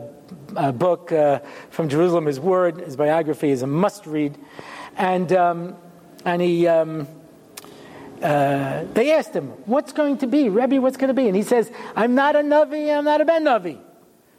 uh, 0.57 0.73
book 0.73 1.13
uh, 1.13 1.41
from 1.71 1.89
Jerusalem, 1.89 2.27
his 2.27 2.41
word, 2.41 2.79
his 2.79 2.97
biography 2.97 3.51
is 3.51 3.63
a 3.63 3.67
must 3.67 4.07
read. 4.07 4.37
And, 4.97 5.33
um, 5.33 5.77
and 6.25 6.43
he, 6.43 6.67
um, 6.67 7.07
uh, 8.23 8.85
they 8.93 9.13
asked 9.13 9.35
him, 9.35 9.49
What's 9.67 9.93
going 9.93 10.19
to 10.19 10.27
be? 10.27 10.49
Rebbe, 10.49 10.81
what's 10.81 10.97
going 10.97 11.09
to 11.09 11.15
be? 11.15 11.29
And 11.29 11.37
he 11.37 11.43
says, 11.43 11.71
I'm 11.95 12.15
not 12.15 12.35
a 12.35 12.41
Navi, 12.41 12.97
I'm 12.97 13.05
not 13.05 13.21
a 13.21 13.25
Ben 13.25 13.45
Navi. 13.45 13.79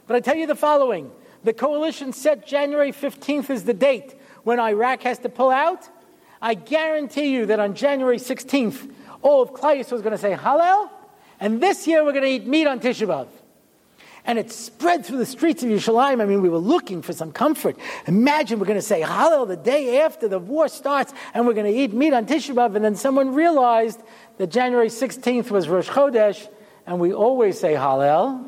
But 0.06 0.16
I 0.16 0.20
tell 0.20 0.36
you 0.36 0.46
the 0.46 0.56
following 0.56 1.10
the 1.44 1.52
coalition 1.52 2.12
set 2.12 2.46
January 2.46 2.92
15th 2.92 3.50
as 3.50 3.64
the 3.64 3.74
date 3.74 4.17
when 4.48 4.58
Iraq 4.58 5.02
has 5.02 5.18
to 5.18 5.28
pull 5.28 5.50
out. 5.50 5.86
I 6.40 6.54
guarantee 6.54 7.34
you 7.34 7.44
that 7.46 7.60
on 7.60 7.74
January 7.74 8.16
16th, 8.16 8.90
all 9.20 9.42
of 9.42 9.50
Klal 9.50 9.76
was 9.92 10.00
going 10.00 10.12
to 10.12 10.18
say 10.18 10.34
Hallel, 10.34 10.88
and 11.38 11.62
this 11.62 11.86
year 11.86 12.02
we're 12.02 12.12
going 12.12 12.24
to 12.24 12.30
eat 12.30 12.46
meat 12.46 12.66
on 12.66 12.80
Tisha 12.80 13.06
B'Av 13.06 13.28
and 14.24 14.38
it 14.38 14.50
spread 14.50 15.04
through 15.04 15.18
the 15.18 15.26
streets 15.26 15.62
of 15.62 15.68
Yerushalayim. 15.68 16.22
I 16.22 16.24
mean, 16.24 16.40
we 16.40 16.48
were 16.48 16.56
looking 16.58 17.02
for 17.02 17.12
some 17.12 17.30
comfort. 17.30 17.76
Imagine 18.06 18.58
we're 18.58 18.66
going 18.66 18.78
to 18.78 18.82
say 18.82 19.02
Hallel 19.02 19.46
the 19.46 19.56
day 19.56 20.00
after 20.00 20.28
the 20.28 20.38
war 20.38 20.68
starts, 20.68 21.12
and 21.34 21.46
we're 21.46 21.54
going 21.54 21.70
to 21.70 21.78
eat 21.78 21.92
meat 21.92 22.14
on 22.14 22.24
Tisha 22.24 22.54
B'av, 22.54 22.74
and 22.74 22.82
then 22.82 22.94
someone 22.94 23.34
realized 23.34 24.00
that 24.38 24.46
January 24.46 24.88
16th 24.88 25.50
was 25.50 25.68
Rosh 25.68 25.90
Chodesh, 25.90 26.48
and 26.86 27.00
we 27.00 27.12
always 27.12 27.60
say 27.60 27.74
Hallel. 27.74 28.46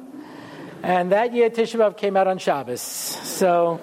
And 0.83 1.13
that 1.13 1.35
year, 1.35 1.51
Tisha 1.51 1.79
B'av 1.79 1.99
came 1.99 2.17
out 2.17 2.27
on 2.27 2.39
Shabbos. 2.39 2.81
So. 2.81 3.81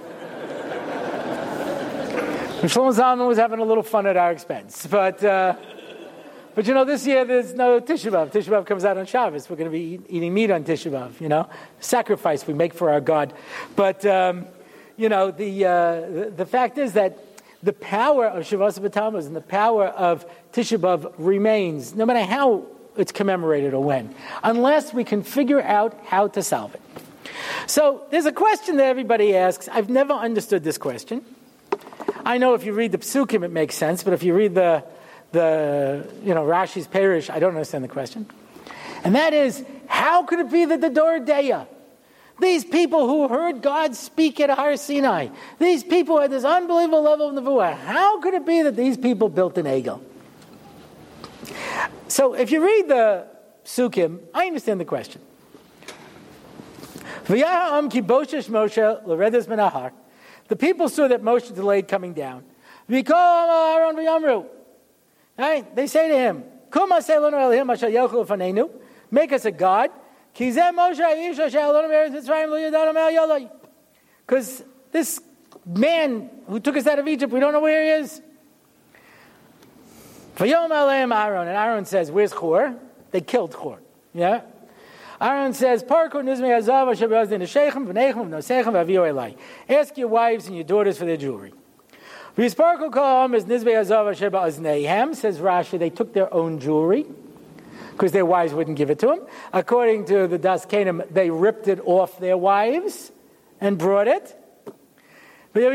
Shlomo 2.62 2.92
Zalman 2.92 3.28
was 3.28 3.38
having 3.38 3.60
a 3.60 3.64
little 3.64 3.84
fun 3.84 4.08
at 4.08 4.18
our 4.18 4.32
expense, 4.32 4.88
but 4.88 5.24
uh, 5.24 5.56
but 6.56 6.66
you 6.66 6.74
know, 6.74 6.86
this 6.86 7.06
year 7.06 7.24
there's 7.24 7.54
no 7.54 7.80
Tisha 7.80 8.12
B'Av. 8.12 8.32
Tisha 8.32 8.50
B'Av 8.50 8.66
comes 8.66 8.84
out 8.84 8.98
on 8.98 9.06
Shabbos. 9.06 9.48
We're 9.48 9.58
going 9.58 9.70
to 9.70 9.78
be 9.78 9.94
eat, 9.94 10.06
eating 10.10 10.34
meat 10.34 10.50
on 10.50 10.64
Tisha 10.64 10.92
B'Av, 10.92 11.22
you 11.22 11.30
know, 11.30 11.48
sacrifice 11.82 12.48
we 12.48 12.56
make 12.56 12.74
for 12.74 12.90
our 12.90 13.00
God. 13.00 13.32
But, 13.76 14.04
um, 14.08 14.48
you 14.98 15.08
know, 15.08 15.30
the, 15.30 15.66
uh, 15.66 15.72
the, 16.02 16.34
the, 16.36 16.46
fact 16.48 16.80
is 16.80 16.94
that 16.94 17.20
the 17.62 17.74
power 17.74 18.26
of 18.26 18.44
Shavuos 18.44 18.80
B'Tammuz 18.80 19.28
and 19.28 19.36
the 19.36 19.42
power 19.42 19.90
of 19.90 20.26
Tisha 20.52 20.80
B'Av 20.80 21.14
remains, 21.20 21.94
no 21.94 22.08
matter 22.08 22.24
how 22.24 22.66
it's 22.96 23.12
commemorated 23.12 23.76
or 23.76 23.84
when, 23.84 24.16
unless 24.44 24.96
we 24.96 25.04
can 25.04 25.22
figure 25.22 25.62
out 25.62 25.96
how 26.06 26.28
to 26.30 26.42
solve 26.42 26.74
it. 26.74 26.82
So 27.68 28.02
there's 28.10 28.26
a 28.26 28.32
question 28.32 28.78
that 28.78 28.86
everybody 28.86 29.36
asks. 29.36 29.70
I've 29.70 29.92
never 29.92 30.14
understood 30.14 30.64
this 30.64 30.80
question. 30.80 31.24
I 32.28 32.38
know 32.40 32.56
if 32.56 32.66
you 32.66 32.74
read 32.74 32.92
the 32.92 32.98
psukim, 32.98 33.46
it 33.46 33.52
makes 33.52 33.76
sense, 33.76 34.04
but 34.04 34.12
if 34.12 34.22
you 34.22 34.34
read 34.34 34.54
the 34.54 34.84
the, 35.32 36.08
you 36.24 36.34
know, 36.34 36.44
Rashi's 36.44 36.88
Perush, 36.88 37.30
I 37.30 37.40
don't 37.40 37.52
understand 37.52 37.84
the 37.84 37.90
question. 37.90 38.26
And 39.04 39.16
that 39.16 39.34
is, 39.34 39.64
how 39.88 40.24
could 40.24 40.40
it 40.40 40.52
be 40.52 40.66
that 40.66 40.82
the 40.82 40.90
Dor 40.90 41.20
Deya, 41.20 41.68
these 42.40 42.64
people 42.64 43.08
who 43.08 43.28
heard 43.28 43.62
God 43.62 43.96
speak 43.96 44.40
at 44.40 44.50
Har 44.50 44.78
Sinai, 44.78 45.30
these 45.60 45.84
people 45.84 46.20
at 46.20 46.30
this 46.30 46.44
unbelievable 46.44 47.02
level 47.02 47.30
of 47.30 47.36
Nevuah, 47.44 47.78
how 47.78 48.22
could 48.22 48.34
it 48.34 48.46
be 48.46 48.62
that 48.62 48.76
these 48.76 48.98
people 48.98 49.30
built 49.30 49.58
an 49.58 49.66
Egel? 49.66 50.02
So 52.08 52.34
if 52.34 52.52
you 52.52 52.66
read 52.66 52.88
the 52.88 53.28
psukim, 53.66 54.20
I 54.34 54.48
understand 54.48 54.80
the 54.80 54.86
question. 54.86 55.22
The 60.48 60.56
people 60.56 60.90
saw 60.90 61.08
that 61.08 61.22
Moshe 61.22 61.54
delayed 61.54 61.88
coming 61.88 62.14
down. 62.14 62.44
Right? 65.38 65.76
They 65.76 65.88
say 65.88 66.08
to 66.08 66.18
him, 66.18 66.44
Make 69.10 69.34
us 69.34 69.46
a 69.46 69.52
God. 69.52 69.90
Because 74.26 74.64
this 74.92 75.22
man 75.66 76.30
who 76.48 76.60
took 76.60 76.78
us 76.78 76.88
out 76.88 77.00
of 77.00 77.08
Egypt, 77.08 77.34
we 77.34 77.40
don't 77.40 77.54
know 77.54 77.62
where 77.62 77.84
he 77.84 77.90
is. 78.04 78.22
And 80.40 80.52
Aaron 81.50 81.86
says, 81.86 82.12
Where's 82.12 82.34
Chor? 82.34 82.76
They 83.12 83.22
killed 83.22 83.54
Chor. 83.54 83.80
Yeah? 84.14 84.42
Aaron 85.20 85.54
says, 85.54 85.84
Ask 89.70 89.98
your 89.98 90.08
wives 90.08 90.48
and 90.48 90.56
your 90.56 90.64
daughters 90.64 90.98
for 90.98 91.06
their 91.06 91.18
jewelry. 91.18 91.54
Visparkal 92.38 92.92
Kalam 92.92 93.36
is 93.36 93.46
Nizbe 93.46 93.74
Azava 93.74 94.16
Sheba 94.16 94.38
Aznehem, 94.38 95.16
says 95.16 95.40
Rashi, 95.40 95.80
they 95.80 95.90
took 95.90 96.14
their 96.14 96.32
own 96.32 96.60
jewelry 96.60 97.08
because 97.94 98.12
their 98.12 98.28
wives 98.28 98.54
wouldn't 98.54 98.78
give 98.78 98.92
it 98.92 99.00
to 99.00 99.08
them. 99.08 99.26
According 99.52 100.06
to 100.06 100.28
the 100.28 100.38
Das 100.38 100.64
Canaan, 100.68 101.02
they 101.10 101.32
ripped 101.32 101.68
it 101.68 101.80
off 101.84 102.20
their 102.20 102.38
wives 102.38 103.12
and 103.60 103.80
brought 103.80 104.08
it. 104.08 104.36
And 105.56 105.66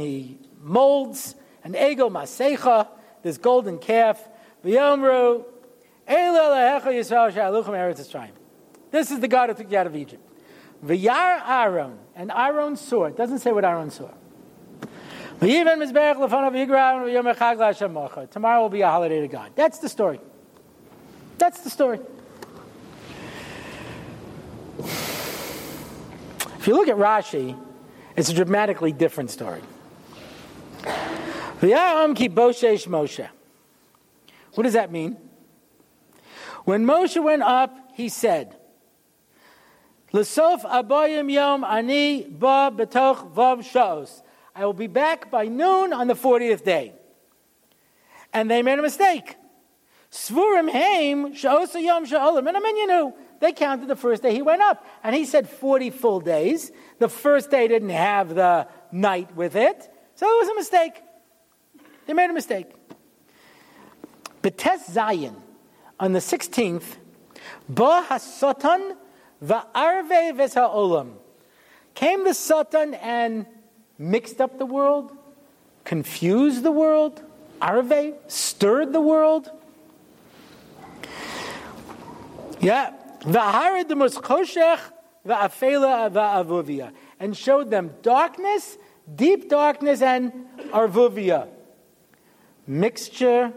he 0.00 0.38
molds 0.60 1.34
an 1.64 1.72
egel 1.72 2.10
masecha, 2.10 2.86
this 3.24 3.38
golden 3.38 3.78
calf. 3.78 4.24
This 8.90 9.10
is 9.10 9.20
the 9.20 9.28
God 9.28 9.48
who 9.48 9.54
took 9.54 9.70
you 9.70 9.78
out 9.78 9.86
of 9.86 9.96
Egypt. 9.96 10.22
V'yar 10.84 11.42
Aaron, 11.46 11.98
and 12.16 12.32
Aaron 12.34 12.76
saw. 12.76 13.04
It 13.04 13.16
doesn't 13.16 13.38
say 13.40 13.52
what 13.52 13.64
Aaron 13.64 13.90
saw. 13.90 14.10
Tomorrow 18.30 18.62
will 18.62 18.68
be 18.68 18.80
a 18.82 18.88
holiday 18.88 19.20
to 19.20 19.28
God. 19.28 19.52
That's 19.54 19.78
the 19.78 19.88
story. 19.88 20.20
That's 21.38 21.60
the 21.60 21.70
story. 21.70 22.00
If 26.58 26.66
you 26.66 26.74
look 26.74 26.88
at 26.88 26.96
Rashi, 26.96 27.58
it's 28.16 28.28
a 28.28 28.34
dramatically 28.34 28.92
different 28.92 29.30
story. 29.30 29.62
What 34.54 34.64
does 34.64 34.72
that 34.72 34.90
mean? 34.90 35.16
When 36.64 36.84
Moshe 36.84 37.22
went 37.22 37.42
up, 37.42 37.76
he 37.94 38.08
said, 38.08 38.56
L'sof 40.12 40.62
abayim 40.62 41.30
yom 41.30 41.64
ani 41.64 42.24
ba 42.24 42.72
betoch 42.74 43.32
vav 43.32 43.62
shaos. 43.64 44.22
I 44.54 44.64
will 44.64 44.72
be 44.72 44.88
back 44.88 45.30
by 45.30 45.46
noon 45.46 45.92
on 45.92 46.08
the 46.08 46.14
40th 46.14 46.64
day. 46.64 46.94
And 48.32 48.50
they 48.50 48.62
made 48.62 48.78
a 48.78 48.82
mistake. 48.82 49.36
Svurim 50.10 50.70
heim 50.70 51.32
shaosa 51.32 51.82
yom 51.82 52.04
sha'olim. 52.04 52.48
And 52.48 53.14
they 53.38 53.52
counted 53.52 53.88
the 53.88 53.96
first 53.96 54.22
day 54.22 54.34
he 54.34 54.42
went 54.42 54.60
up. 54.62 54.84
And 55.04 55.14
he 55.14 55.24
said 55.24 55.48
40 55.48 55.90
full 55.90 56.20
days. 56.20 56.72
The 56.98 57.08
first 57.08 57.50
day 57.50 57.68
didn't 57.68 57.90
have 57.90 58.34
the 58.34 58.66
night 58.90 59.34
with 59.36 59.54
it. 59.54 59.88
So 60.16 60.26
it 60.26 60.38
was 60.40 60.48
a 60.48 60.54
mistake. 60.56 61.00
They 62.06 62.12
made 62.12 62.28
a 62.28 62.34
mistake. 62.34 62.66
Betes 64.42 64.86
Zion, 64.90 65.36
on 65.98 66.12
the 66.12 66.18
16th, 66.18 66.96
Ba 67.68 68.06
HaSatan 68.08 68.96
Va'arve 69.44 70.32
v'sa'olam. 70.36 71.12
Came 71.94 72.24
the 72.24 72.34
Satan 72.34 72.94
and 72.94 73.46
mixed 73.98 74.40
up 74.40 74.58
the 74.58 74.66
world, 74.66 75.16
confused 75.84 76.62
the 76.62 76.72
world, 76.72 77.22
arve, 77.60 78.14
stirred 78.28 78.92
the 78.92 79.00
world. 79.00 79.50
Yeah. 82.60 82.92
V'hared 83.20 83.88
the 83.88 83.94
choshech 83.94 84.80
va'afela 85.26 86.10
va'avuvia. 86.10 86.92
And 87.18 87.36
showed 87.36 87.70
them 87.70 87.94
darkness, 88.02 88.78
deep 89.14 89.48
darkness, 89.48 90.00
and 90.00 90.32
arvuvia. 90.70 91.48
Mixture, 92.66 93.52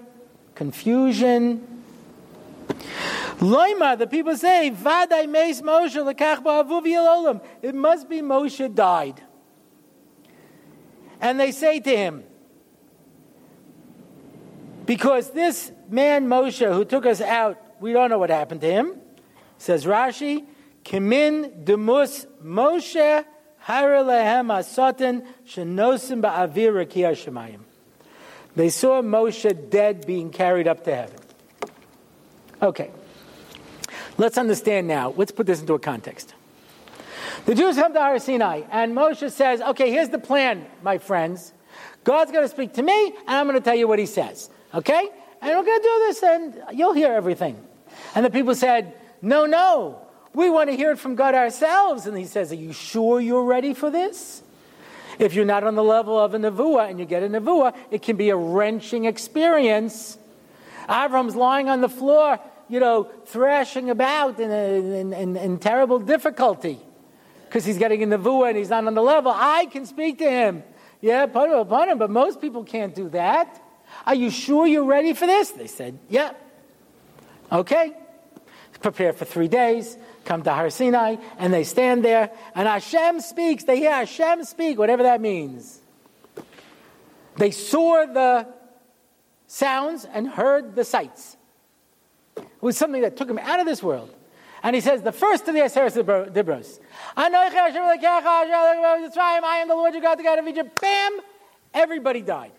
confusion, 0.55 1.67
Loima, 3.37 3.97
the 3.97 4.07
people 4.07 4.37
say, 4.37 4.71
Vaday 4.73 5.29
Meis 5.29 5.61
Moshe 5.61 5.95
lekach 5.95 6.43
olam. 6.43 7.41
It 7.61 7.75
must 7.75 8.07
be 8.07 8.21
Moshe 8.21 8.73
died. 8.73 9.21
And 11.19 11.39
they 11.39 11.51
say 11.51 11.79
to 11.79 11.95
him, 11.95 12.23
because 14.85 15.31
this 15.31 15.71
man 15.89 16.27
Moshe 16.27 16.73
who 16.73 16.85
took 16.85 17.05
us 17.05 17.21
out, 17.21 17.57
we 17.79 17.93
don't 17.93 18.09
know 18.09 18.19
what 18.19 18.29
happened 18.29 18.61
to 18.61 18.71
him. 18.71 18.95
Says 19.57 19.85
Rashi, 19.85 20.45
Kimin 20.83 21.65
demus 21.65 22.25
Moshe 22.43 23.25
Hara 23.59 24.03
lehem 24.03 24.47
asatan 24.47 25.25
shenosim 25.45 26.21
ba'avir 26.21 26.85
shemayim. 26.85 27.61
They 28.55 28.69
saw 28.69 29.01
Moshe 29.01 29.69
dead 29.69 30.05
being 30.05 30.29
carried 30.29 30.67
up 30.67 30.83
to 30.85 30.95
heaven. 30.95 31.15
Okay. 32.61 32.91
Let's 34.17 34.37
understand 34.37 34.87
now. 34.87 35.13
Let's 35.15 35.31
put 35.31 35.47
this 35.47 35.59
into 35.61 35.73
a 35.73 35.79
context. 35.79 36.33
The 37.45 37.55
Jews 37.55 37.75
come 37.75 37.93
to 37.93 37.99
Har 37.99 38.19
Sinai, 38.19 38.61
and 38.71 38.95
Moshe 38.95 39.29
says, 39.31 39.59
Okay, 39.61 39.89
here's 39.89 40.09
the 40.09 40.19
plan, 40.19 40.65
my 40.81 40.97
friends. 40.97 41.51
God's 42.03 42.31
going 42.31 42.43
to 42.43 42.49
speak 42.49 42.73
to 42.73 42.83
me, 42.83 43.07
and 43.07 43.29
I'm 43.29 43.47
going 43.47 43.57
to 43.57 43.63
tell 43.63 43.75
you 43.75 43.87
what 43.87 43.99
he 43.99 44.05
says. 44.05 44.49
Okay? 44.73 45.09
And 45.41 45.57
we're 45.57 45.65
going 45.65 45.81
to 45.81 45.83
do 45.83 46.03
this, 46.07 46.23
and 46.23 46.77
you'll 46.77 46.93
hear 46.93 47.11
everything. 47.11 47.57
And 48.15 48.25
the 48.25 48.29
people 48.29 48.55
said, 48.55 48.93
No, 49.21 49.45
no. 49.45 49.99
We 50.33 50.49
want 50.49 50.69
to 50.69 50.75
hear 50.75 50.91
it 50.91 50.99
from 50.99 51.15
God 51.15 51.35
ourselves. 51.35 52.05
And 52.05 52.17
he 52.17 52.25
says, 52.25 52.51
Are 52.51 52.55
you 52.55 52.71
sure 52.71 53.19
you're 53.19 53.43
ready 53.43 53.73
for 53.73 53.89
this? 53.89 54.42
If 55.19 55.33
you're 55.33 55.45
not 55.45 55.63
on 55.63 55.75
the 55.75 55.83
level 55.83 56.17
of 56.19 56.33
a 56.33 56.37
Nevuah 56.37 56.89
and 56.89 56.99
you 56.99 57.05
get 57.05 57.23
a 57.23 57.29
Nevuah, 57.29 57.75
it 57.91 58.01
can 58.01 58.15
be 58.15 58.29
a 58.29 58.35
wrenching 58.35 59.05
experience. 59.05 60.17
Avram's 60.89 61.35
lying 61.35 61.69
on 61.69 61.81
the 61.81 61.89
floor, 61.89 62.39
you 62.69 62.79
know, 62.79 63.03
thrashing 63.25 63.89
about 63.89 64.39
in, 64.39 64.51
in, 64.51 65.13
in, 65.13 65.35
in 65.37 65.59
terrible 65.59 65.99
difficulty 65.99 66.79
because 67.45 67.65
he's 67.65 67.77
getting 67.77 68.01
a 68.03 68.17
Nevuah 68.17 68.49
and 68.49 68.57
he's 68.57 68.69
not 68.69 68.85
on 68.85 68.93
the 68.93 69.01
level. 69.01 69.31
I 69.33 69.65
can 69.67 69.85
speak 69.85 70.17
to 70.19 70.29
him. 70.29 70.63
Yeah, 71.01 71.25
put 71.25 71.49
it 71.49 71.57
upon 71.57 71.89
him, 71.89 71.97
but 71.97 72.09
most 72.09 72.41
people 72.41 72.63
can't 72.63 72.95
do 72.95 73.09
that. 73.09 73.61
Are 74.05 74.15
you 74.15 74.29
sure 74.29 74.65
you're 74.65 74.85
ready 74.85 75.13
for 75.13 75.27
this? 75.27 75.51
They 75.51 75.67
said, 75.67 75.99
Yeah. 76.09 76.33
Okay. 77.51 77.93
Prepare 78.83 79.13
for 79.13 79.25
three 79.25 79.47
days 79.47 79.97
come 80.25 80.43
to 80.43 80.53
Har 80.53 80.69
Sinai, 80.69 81.15
and 81.37 81.53
they 81.53 81.63
stand 81.63 82.03
there, 82.03 82.29
and 82.53 82.67
Hashem 82.67 83.21
speaks. 83.21 83.63
They 83.63 83.77
hear 83.77 83.91
Hashem 83.91 84.43
speak, 84.43 84.77
whatever 84.77 85.03
that 85.03 85.21
means. 85.21 85.79
They 87.37 87.51
saw 87.51 88.05
the 88.05 88.47
sounds 89.47 90.05
and 90.05 90.27
heard 90.27 90.75
the 90.75 90.83
sights. 90.83 91.37
It 92.37 92.45
was 92.61 92.77
something 92.77 93.01
that 93.01 93.17
took 93.17 93.29
him 93.29 93.39
out 93.39 93.59
of 93.59 93.65
this 93.65 93.81
world. 93.81 94.13
And 94.61 94.75
he 94.75 94.81
says, 94.81 95.01
the 95.01 95.11
first 95.11 95.47
of 95.47 95.55
the 95.55 95.61
Aseret 95.61 95.91
Dibros, 96.31 96.79
I 97.17 97.25
am 99.61 99.67
the 99.67 99.75
Lord 99.75 99.93
your 99.93 100.01
God, 100.01 100.19
the 100.19 100.23
God 100.23 100.39
of 100.39 100.47
Egypt. 100.47 100.79
Bam! 100.79 101.19
Everybody 101.73 102.21
died. 102.21 102.53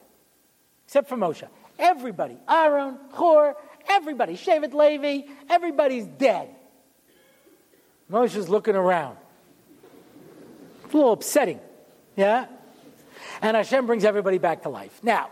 Except 0.86 1.08
for 1.08 1.16
Moshe. 1.16 1.48
Everybody. 1.78 2.36
Aaron, 2.48 2.98
Hur, 3.12 3.56
everybody. 3.88 4.36
Shevet 4.36 4.74
Levi, 4.74 5.26
everybody's 5.48 6.06
dead. 6.06 6.48
Moshe's 8.08 8.48
looking 8.48 8.76
around. 8.76 9.16
It's 10.84 10.94
a 10.94 10.96
little 10.96 11.12
upsetting. 11.12 11.60
Yeah? 12.16 12.46
And 13.40 13.56
Hashem 13.56 13.86
brings 13.86 14.04
everybody 14.04 14.38
back 14.38 14.62
to 14.62 14.68
life. 14.68 15.00
Now, 15.02 15.30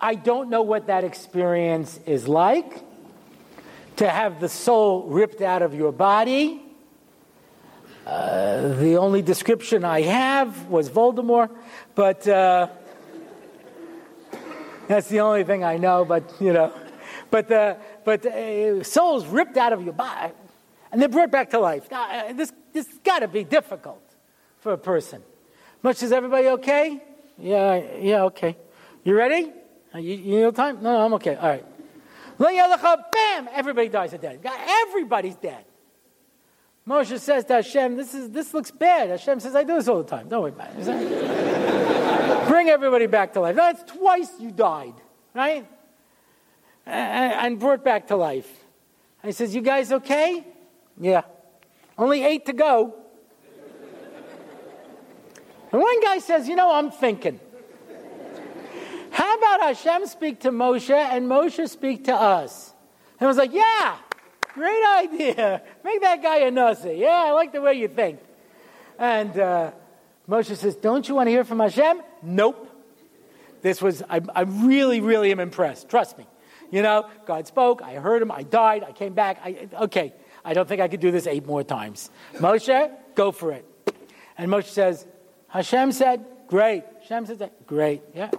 I 0.00 0.14
don't 0.14 0.50
know 0.50 0.62
what 0.62 0.88
that 0.88 1.04
experience 1.04 1.98
is 2.06 2.28
like 2.28 2.84
to 3.96 4.08
have 4.08 4.40
the 4.40 4.48
soul 4.48 5.04
ripped 5.04 5.40
out 5.40 5.62
of 5.62 5.74
your 5.74 5.92
body. 5.92 6.62
Uh, 8.06 8.68
the 8.74 8.96
only 8.98 9.22
description 9.22 9.84
I 9.84 10.02
have 10.02 10.66
was 10.68 10.88
Voldemort, 10.88 11.50
but 11.94 12.28
uh, 12.28 12.68
that's 14.86 15.08
the 15.08 15.20
only 15.20 15.42
thing 15.42 15.64
I 15.64 15.78
know. 15.78 16.04
But 16.04 16.32
you 16.38 16.52
know, 16.52 16.72
but 17.30 17.48
the 17.48 17.78
but 18.04 18.24
uh, 18.24 18.82
souls 18.82 19.26
ripped 19.26 19.56
out 19.56 19.72
of 19.72 19.82
your 19.82 19.92
body 19.92 20.32
and 20.92 21.00
they're 21.00 21.08
brought 21.08 21.30
back 21.30 21.50
to 21.50 21.58
life. 21.58 21.90
Now, 21.90 22.08
uh, 22.10 22.32
this 22.32 22.52
this 22.72 22.86
got 23.04 23.20
to 23.20 23.28
be 23.28 23.44
difficult 23.44 24.02
for 24.60 24.72
a 24.72 24.78
person. 24.78 25.22
Much 25.82 26.02
is 26.02 26.12
everybody 26.12 26.48
okay? 26.48 27.02
Yeah, 27.38 27.82
yeah, 28.00 28.22
okay. 28.24 28.56
You 29.04 29.16
ready? 29.16 29.52
Uh, 29.94 29.98
you, 29.98 30.14
you 30.14 30.44
need 30.44 30.54
time? 30.54 30.82
No, 30.82 30.92
no, 30.92 31.04
I'm 31.04 31.14
okay. 31.14 31.36
All 31.36 31.48
right. 31.48 31.64
Bam! 32.38 33.48
Everybody 33.52 33.88
dies 33.88 34.10
dead. 34.10 34.40
Everybody's 34.44 35.36
dead. 35.36 35.64
Moshe 36.88 37.18
says 37.18 37.44
to 37.46 37.54
Hashem, 37.54 37.96
this, 37.96 38.14
is, 38.14 38.30
this 38.30 38.54
looks 38.54 38.70
bad. 38.70 39.10
Hashem 39.10 39.40
says, 39.40 39.56
I 39.56 39.64
do 39.64 39.74
this 39.74 39.88
all 39.88 40.02
the 40.02 40.08
time. 40.08 40.28
Don't 40.28 40.42
worry 40.42 40.52
about 40.52 40.68
it. 40.76 42.46
Bring 42.48 42.68
everybody 42.68 43.06
back 43.06 43.32
to 43.32 43.40
life. 43.40 43.56
That's 43.56 43.82
twice 43.90 44.30
you 44.38 44.52
died, 44.52 44.94
right? 45.34 45.66
And 46.86 47.58
brought 47.58 47.84
back 47.84 48.08
to 48.08 48.16
life. 48.16 48.48
I 49.22 49.32
says, 49.32 49.54
You 49.54 49.60
guys 49.60 49.92
okay? 49.92 50.46
Yeah. 50.98 51.22
Only 51.98 52.24
eight 52.24 52.46
to 52.46 52.52
go. 52.52 52.94
And 55.72 55.80
one 55.82 56.00
guy 56.00 56.18
says, 56.18 56.48
You 56.48 56.56
know, 56.56 56.72
I'm 56.72 56.90
thinking. 56.90 57.40
How 59.10 59.36
about 59.36 59.62
Hashem 59.62 60.06
speak 60.06 60.40
to 60.40 60.50
Moshe 60.50 60.90
and 60.90 61.26
Moshe 61.26 61.68
speak 61.68 62.04
to 62.04 62.14
us? 62.14 62.72
And 63.18 63.26
I 63.26 63.28
was 63.28 63.36
like, 63.36 63.52
Yeah, 63.52 63.96
great 64.54 64.84
idea. 64.98 65.62
Make 65.84 66.00
that 66.02 66.22
guy 66.22 66.38
a 66.38 66.50
nasi. 66.50 66.94
Yeah, 66.98 67.24
I 67.26 67.32
like 67.32 67.52
the 67.52 67.60
way 67.60 67.74
you 67.74 67.88
think. 67.88 68.20
And 68.98 69.36
uh, 69.38 69.72
Moshe 70.28 70.54
says, 70.56 70.76
Don't 70.76 71.08
you 71.08 71.16
want 71.16 71.26
to 71.26 71.30
hear 71.30 71.44
from 71.44 71.58
Hashem? 71.58 72.00
Nope. 72.22 72.70
This 73.62 73.82
was, 73.82 74.02
I, 74.08 74.20
I 74.34 74.42
really, 74.42 75.00
really 75.00 75.32
am 75.32 75.40
impressed. 75.40 75.88
Trust 75.88 76.18
me. 76.18 76.26
You 76.70 76.82
know, 76.82 77.08
God 77.26 77.46
spoke, 77.46 77.82
I 77.82 77.94
heard 77.94 78.22
him, 78.22 78.30
I 78.30 78.42
died, 78.42 78.84
I 78.84 78.92
came 78.92 79.14
back. 79.14 79.40
I, 79.44 79.68
okay, 79.82 80.14
I 80.44 80.54
don't 80.54 80.68
think 80.68 80.80
I 80.80 80.88
could 80.88 81.00
do 81.00 81.10
this 81.10 81.26
eight 81.26 81.46
more 81.46 81.62
times. 81.62 82.10
Moshe, 82.34 82.90
go 83.14 83.32
for 83.32 83.52
it. 83.52 83.64
And 84.38 84.50
Moshe 84.50 84.68
says, 84.68 85.06
Hashem 85.48 85.92
said, 85.92 86.24
great. 86.46 86.84
Hashem 87.00 87.26
said, 87.26 87.50
great. 87.66 88.02
Yeah. 88.14 88.30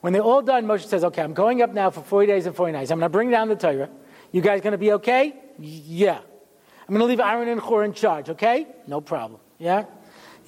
When 0.00 0.12
they're 0.12 0.22
all 0.22 0.42
done, 0.42 0.66
Moshe 0.66 0.86
says, 0.86 1.04
okay, 1.04 1.22
I'm 1.22 1.34
going 1.34 1.62
up 1.62 1.74
now 1.74 1.90
for 1.90 2.02
40 2.02 2.26
days 2.26 2.46
and 2.46 2.54
40 2.54 2.72
nights. 2.72 2.90
I'm 2.90 2.98
going 2.98 3.10
to 3.10 3.12
bring 3.12 3.30
down 3.30 3.48
the 3.48 3.56
Torah. 3.56 3.90
You 4.32 4.40
guys 4.40 4.60
going 4.60 4.72
to 4.72 4.78
be 4.78 4.92
okay? 4.92 5.34
Yeah. 5.58 6.18
I'm 6.18 6.94
going 6.94 7.00
to 7.00 7.06
leave 7.06 7.20
Aaron 7.20 7.48
and 7.48 7.60
Hur 7.60 7.84
in 7.84 7.92
charge, 7.92 8.30
okay? 8.30 8.66
No 8.86 9.00
problem. 9.00 9.40
Yeah? 9.58 9.84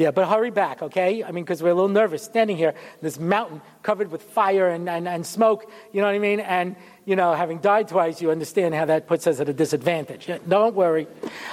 Yeah, 0.01 0.13
but 0.13 0.27
hurry 0.29 0.51
back, 0.51 0.81
okay? 0.81 1.23
I 1.23 1.31
mean, 1.31 1.45
because 1.45 1.63
we're 1.63 1.73
a 1.73 1.75
little 1.75 1.91
nervous 1.91 2.23
standing 2.23 2.57
here, 2.57 2.73
this 3.03 3.21
mountain 3.21 3.61
covered 3.83 4.11
with 4.11 4.23
fire 4.23 4.67
and, 4.71 4.89
and, 4.89 5.07
and 5.07 5.27
smoke, 5.27 5.71
you 5.93 6.01
know 6.01 6.07
what 6.07 6.15
I 6.15 6.19
mean? 6.19 6.41
And 6.41 6.75
you 7.05 7.17
know, 7.17 7.35
having 7.35 7.59
died 7.59 7.89
twice, 7.89 8.23
you 8.23 8.31
understand 8.31 8.75
how 8.75 8.87
that 8.87 9.07
puts 9.07 9.27
us 9.27 9.41
at 9.41 9.51
a 9.51 9.53
disadvantage. 9.53 10.31
Don't 10.49 10.75
worry. 10.75 11.07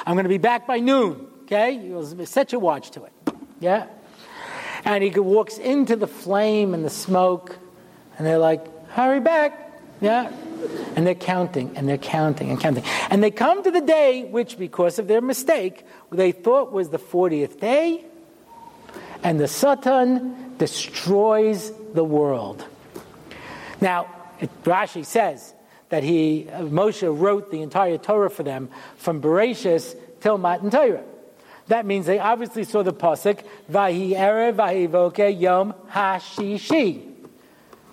I'm 0.05 0.13
going 0.13 0.23
to 0.23 0.29
be 0.29 0.38
back 0.38 0.65
by 0.65 0.79
noon, 0.79 1.27
okay? 1.41 1.71
You'll 1.71 2.25
set 2.25 2.53
your 2.53 2.62
watch 2.62 2.91
to 2.91 3.03
it, 3.03 3.12
yeah? 3.60 3.88
And 4.86 5.03
he 5.03 5.10
walks 5.19 5.57
into 5.57 5.97
the 5.97 6.07
flame 6.07 6.73
and 6.73 6.86
the 6.86 6.89
smoke, 6.89 7.60
and 8.17 8.25
they're 8.25 8.38
like, 8.38 8.88
hurry 8.91 9.19
back, 9.19 9.77
yeah? 9.99 10.31
And 10.95 11.05
they're 11.05 11.15
counting, 11.15 11.75
and 11.75 11.86
they're 11.89 11.97
counting, 11.97 12.49
and 12.49 12.62
counting. 12.62 12.86
And 13.10 13.21
they 13.21 13.31
come 13.31 13.62
to 13.63 13.71
the 13.71 13.81
day 13.81 14.23
which, 14.23 14.57
because 14.57 14.99
of 14.99 15.10
their 15.10 15.19
mistake, 15.19 15.86
they 16.13 16.31
thought 16.31 16.71
was 16.71 16.91
the 16.91 16.99
40th 16.99 17.60
day, 17.60 18.05
and 19.23 19.39
the 19.39 19.47
Satan 19.47 20.56
destroys 20.58 21.71
the 21.93 22.03
world. 22.03 22.65
Now, 23.82 24.08
Rashi 24.63 25.06
says 25.06 25.53
that 25.89 26.03
he, 26.03 26.47
uh, 26.49 26.62
Moshe 26.62 27.08
wrote 27.19 27.51
the 27.51 27.62
entire 27.62 27.97
Torah 27.97 28.30
for 28.30 28.43
them 28.43 28.69
from 28.97 29.21
Bereshis 29.21 29.95
till 30.21 30.38
Matan 30.38 30.69
Torah. 30.69 31.03
That 31.67 31.86
means 31.86 32.06
they 32.06 32.19
obviously 32.19 32.63
saw 32.63 32.84
the 32.84 32.93
pasuk 32.93 33.43
Vahi 33.71 34.12
Erev 34.12 34.56
Vahi 34.56 34.88
Voke 34.88 35.39
Yom 35.39 35.73
Hashishi. 35.91 37.13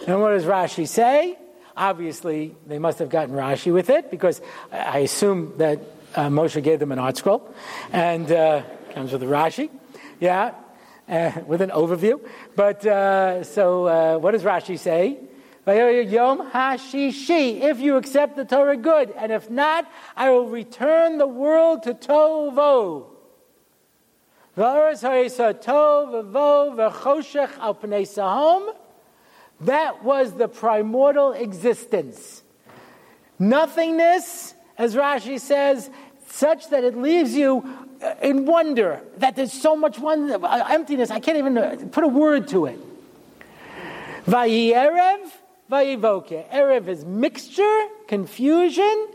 And 0.07 0.21
what 0.21 0.31
does 0.31 0.45
Rashi 0.45 0.87
say? 0.87 1.39
Obviously, 1.77 2.55
they 2.67 2.79
must 2.79 3.01
have 3.01 3.09
gotten 3.09 3.35
Rashi 3.35 3.73
with 3.73 3.91
it 3.91 4.11
because 4.11 4.41
I 4.71 4.99
assume 4.99 5.55
that 5.59 5.81
uh, 6.15 6.29
Moshe 6.29 6.63
gave 6.63 6.79
them 6.79 6.93
an 6.93 6.99
ArtScroll 6.99 7.43
and 7.93 8.31
uh, 8.31 8.63
comes 8.93 9.13
with 9.13 9.23
a 9.25 9.27
Rashi, 9.27 9.71
yeah, 10.21 10.55
uh, 11.09 11.33
with 11.47 11.61
an 11.61 11.71
overview. 11.71 12.21
But 12.57 12.85
uh, 12.87 13.45
so, 13.45 13.87
uh, 13.87 14.19
what 14.19 14.33
does 14.33 14.43
Rashi 14.43 14.79
say? 14.79 15.19
Yom 15.67 16.51
Hashishi. 16.51 17.61
If 17.61 17.81
you 17.81 17.97
accept 17.97 18.37
the 18.37 18.45
Torah, 18.45 18.77
good. 18.77 19.11
And 19.17 19.33
if 19.33 19.49
not, 19.51 19.91
I 20.17 20.31
will 20.31 20.49
return 20.49 21.19
the 21.19 21.27
world 21.27 21.85
to 21.85 21.95
Tovo. 21.95 23.07
That 29.61 30.05
was 30.05 30.33
the 30.35 30.49
primordial 30.49 31.33
existence. 31.33 32.43
Nothingness, 33.39 34.55
as 34.79 34.95
Rashi 34.95 35.41
says, 35.41 35.91
such 36.29 36.71
that 36.71 36.85
it 36.85 36.97
leaves 36.97 37.35
you 37.35 37.65
in 38.23 38.47
wonder, 38.47 39.01
that 39.19 39.37
there's 39.37 39.53
so 39.53 39.77
much 39.77 39.99
wonder, 39.99 40.45
uh, 40.45 40.67
emptiness, 40.71 41.11
I 41.11 41.21
can't 41.21 41.39
even 41.39 41.59
uh, 41.59 41.77
put 41.91 42.05
a 42.05 42.09
word 42.09 42.49
to 42.49 42.67
it. 42.67 42.79
Vayerev, 44.27 45.31
Vayivoke. 45.71 46.51
Erev 46.51 46.89
is 46.89 47.05
mixture, 47.05 47.87
confusion, 48.09 49.09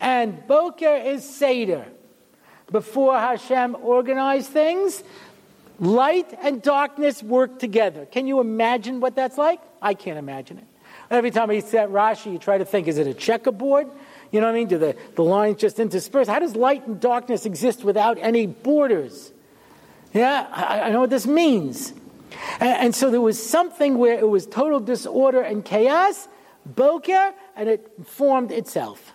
and 0.00 0.46
Boker 0.46 0.96
is 0.96 1.28
Seder. 1.28 1.86
Before 2.70 3.18
Hashem 3.18 3.76
organized 3.80 4.48
things, 4.48 5.02
Light 5.82 6.32
and 6.40 6.62
darkness 6.62 7.24
work 7.24 7.58
together. 7.58 8.06
Can 8.06 8.28
you 8.28 8.38
imagine 8.38 9.00
what 9.00 9.16
that's 9.16 9.36
like? 9.36 9.60
I 9.82 9.94
can't 9.94 10.16
imagine 10.16 10.58
it. 10.58 10.64
Every 11.10 11.32
time 11.32 11.50
I 11.50 11.58
set 11.58 11.88
Rashi, 11.88 12.32
you 12.32 12.38
try 12.38 12.58
to 12.58 12.64
think, 12.64 12.86
is 12.86 12.98
it 12.98 13.08
a 13.08 13.14
checkerboard? 13.14 13.88
You 14.32 14.40
know 14.40 14.46
what 14.46 14.54
I 14.54 14.58
mean? 14.58 14.68
Do 14.68 14.78
the, 14.78 14.96
the 15.14 15.22
lines 15.22 15.60
just 15.60 15.78
intersperse? 15.78 16.26
How 16.26 16.40
does 16.40 16.56
light 16.56 16.86
and 16.86 16.98
darkness 16.98 17.46
exist 17.46 17.84
without 17.84 18.18
any 18.18 18.46
borders? 18.46 19.30
Yeah, 20.12 20.48
I, 20.50 20.80
I 20.80 20.90
know 20.90 21.00
what 21.00 21.10
this 21.10 21.26
means. 21.26 21.92
And, 22.58 22.70
and, 22.70 22.94
so 22.94 23.10
there 23.10 23.20
was 23.20 23.40
something 23.40 23.98
where 23.98 24.18
it 24.18 24.28
was 24.28 24.46
total 24.46 24.80
disorder 24.80 25.42
and 25.42 25.62
chaos, 25.62 26.28
boker, 26.64 27.34
and 27.54 27.68
it 27.68 27.92
formed 28.06 28.50
itself. 28.50 29.12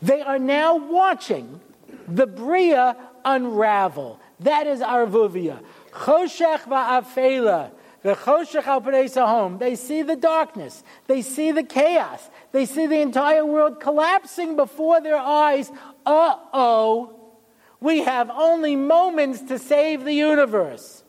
They 0.00 0.22
are 0.22 0.38
now 0.38 0.76
watching 0.76 1.60
the 2.06 2.26
Bria 2.26 2.96
unravel. 3.24 4.18
That 4.40 4.66
is 4.66 4.80
Arvuvia. 4.80 5.60
Choshech 5.92 6.60
va'afela. 6.60 7.70
The 8.02 8.14
choshech 8.14 8.66
al 8.66 9.26
home. 9.26 9.58
They 9.58 9.74
see 9.74 10.02
the 10.02 10.16
darkness. 10.16 10.84
They 11.06 11.20
see 11.22 11.50
the 11.50 11.64
chaos. 11.64 12.30
They 12.58 12.66
see 12.66 12.86
the 12.86 13.00
entire 13.00 13.46
world 13.46 13.78
collapsing 13.78 14.56
before 14.56 15.00
their 15.00 15.16
eyes. 15.16 15.70
Uh 16.04 16.34
oh. 16.52 17.36
We 17.78 18.00
have 18.00 18.30
only 18.30 18.74
moments 18.74 19.42
to 19.42 19.60
save 19.60 20.02
the 20.02 20.12
universe. 20.12 21.04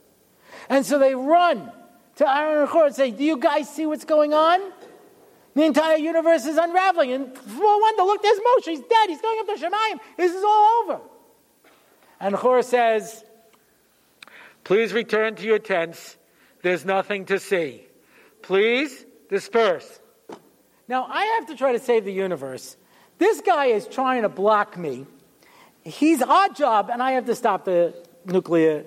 And 0.70 0.86
so 0.86 1.00
they 1.00 1.16
run 1.16 1.72
to 2.18 2.30
Aaron 2.30 2.68
and 2.72 2.82
and 2.84 2.96
say, 2.96 3.10
Do 3.10 3.24
you 3.24 3.38
guys 3.38 3.68
see 3.68 3.88
what's 3.88 4.06
going 4.06 4.32
on? 4.32 4.60
The 5.56 5.64
entire 5.64 5.98
universe 5.98 6.46
is 6.46 6.58
unraveling. 6.58 7.14
And 7.14 7.36
for 7.36 7.82
wonder, 7.82 8.04
look, 8.04 8.22
there's 8.22 8.38
Moshe. 8.38 8.66
He's 8.66 8.82
dead. 8.82 9.10
He's 9.10 9.22
going 9.22 9.40
up 9.40 9.48
to 9.48 9.54
Shemayim. 9.54 10.00
This 10.18 10.36
is 10.36 10.44
all 10.44 10.84
over. 10.84 11.00
And 12.20 12.36
Hur 12.36 12.62
says, 12.62 13.26
Please 14.64 14.94
return 14.94 15.34
to 15.38 15.48
your 15.48 15.58
tents. 15.58 16.16
There's 16.62 16.86
nothing 16.86 17.26
to 17.26 17.40
see. 17.40 17.88
Please 18.44 19.04
disperse. 19.30 20.00
Now, 20.90 21.06
I 21.08 21.24
have 21.38 21.46
to 21.48 21.56
try 21.56 21.74
to 21.74 21.80
save 21.80 22.04
the 22.04 22.12
universe. 22.12 22.76
This 23.20 23.42
guy 23.42 23.68
is 23.68 23.86
trying 23.86 24.24
to 24.24 24.30
block 24.30 24.76
me. 24.76 25.06
He's 25.84 26.24
our 26.24 26.50
job, 26.50 26.90
and 26.92 27.02
I 27.02 27.12
have 27.12 27.28
to 27.28 27.36
stop 27.36 27.66
the 27.66 27.94
nuclear. 28.26 28.86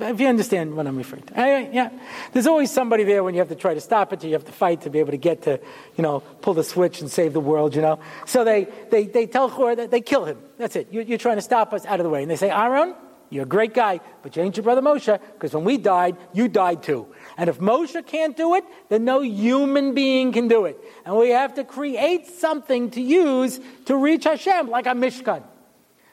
If 0.00 0.20
you 0.20 0.26
understand 0.26 0.74
what 0.74 0.88
I'm 0.88 0.96
referring 0.96 1.22
to, 1.22 1.34
yeah, 1.72 1.90
there's 2.32 2.48
always 2.48 2.72
somebody 2.72 3.04
there 3.04 3.22
when 3.22 3.34
you 3.34 3.40
have 3.40 3.50
to 3.50 3.54
try 3.54 3.72
to 3.72 3.80
stop 3.80 4.12
it. 4.12 4.24
You 4.24 4.32
have 4.32 4.44
to 4.46 4.52
fight 4.52 4.80
to 4.82 4.90
be 4.90 4.98
able 4.98 5.12
to 5.12 5.16
get 5.16 5.42
to, 5.42 5.60
you 5.96 6.02
know, 6.02 6.20
pull 6.42 6.54
the 6.54 6.64
switch 6.64 7.00
and 7.00 7.08
save 7.08 7.32
the 7.32 7.40
world. 7.40 7.76
You 7.76 7.82
know, 7.82 8.00
so 8.26 8.42
they 8.42 8.66
they 8.90 9.06
they 9.06 9.26
tell 9.26 9.48
Hur 9.48 9.76
that 9.76 9.92
they 9.92 10.00
kill 10.00 10.24
him. 10.24 10.38
That's 10.58 10.74
it. 10.74 10.88
You, 10.92 11.14
are 11.14 11.18
trying 11.18 11.36
to 11.36 11.42
stop 11.42 11.72
us 11.72 11.86
out 11.86 12.00
of 12.00 12.04
the 12.04 12.10
way, 12.10 12.22
and 12.22 12.30
they 12.30 12.36
say, 12.36 12.50
Aaron, 12.50 12.94
you're 13.34 13.42
a 13.42 13.46
great 13.46 13.74
guy, 13.74 13.98
but 14.22 14.36
you 14.36 14.42
ain't 14.44 14.56
your 14.56 14.62
brother 14.62 14.80
Moshe 14.80 15.20
because 15.32 15.52
when 15.54 15.64
we 15.64 15.76
died, 15.76 16.16
you 16.32 16.46
died 16.46 16.84
too. 16.84 17.08
And 17.36 17.50
if 17.50 17.58
Moshe 17.58 18.06
can't 18.06 18.36
do 18.36 18.54
it, 18.54 18.62
then 18.88 19.04
no 19.04 19.22
human 19.22 19.92
being 19.92 20.30
can 20.30 20.46
do 20.46 20.66
it. 20.66 20.78
And 21.04 21.16
we 21.16 21.30
have 21.30 21.54
to 21.54 21.64
create 21.64 22.28
something 22.28 22.90
to 22.92 23.00
use 23.00 23.58
to 23.86 23.96
reach 23.96 24.22
Hashem, 24.22 24.68
like 24.68 24.86
a 24.86 24.90
Mishkan. 24.90 25.42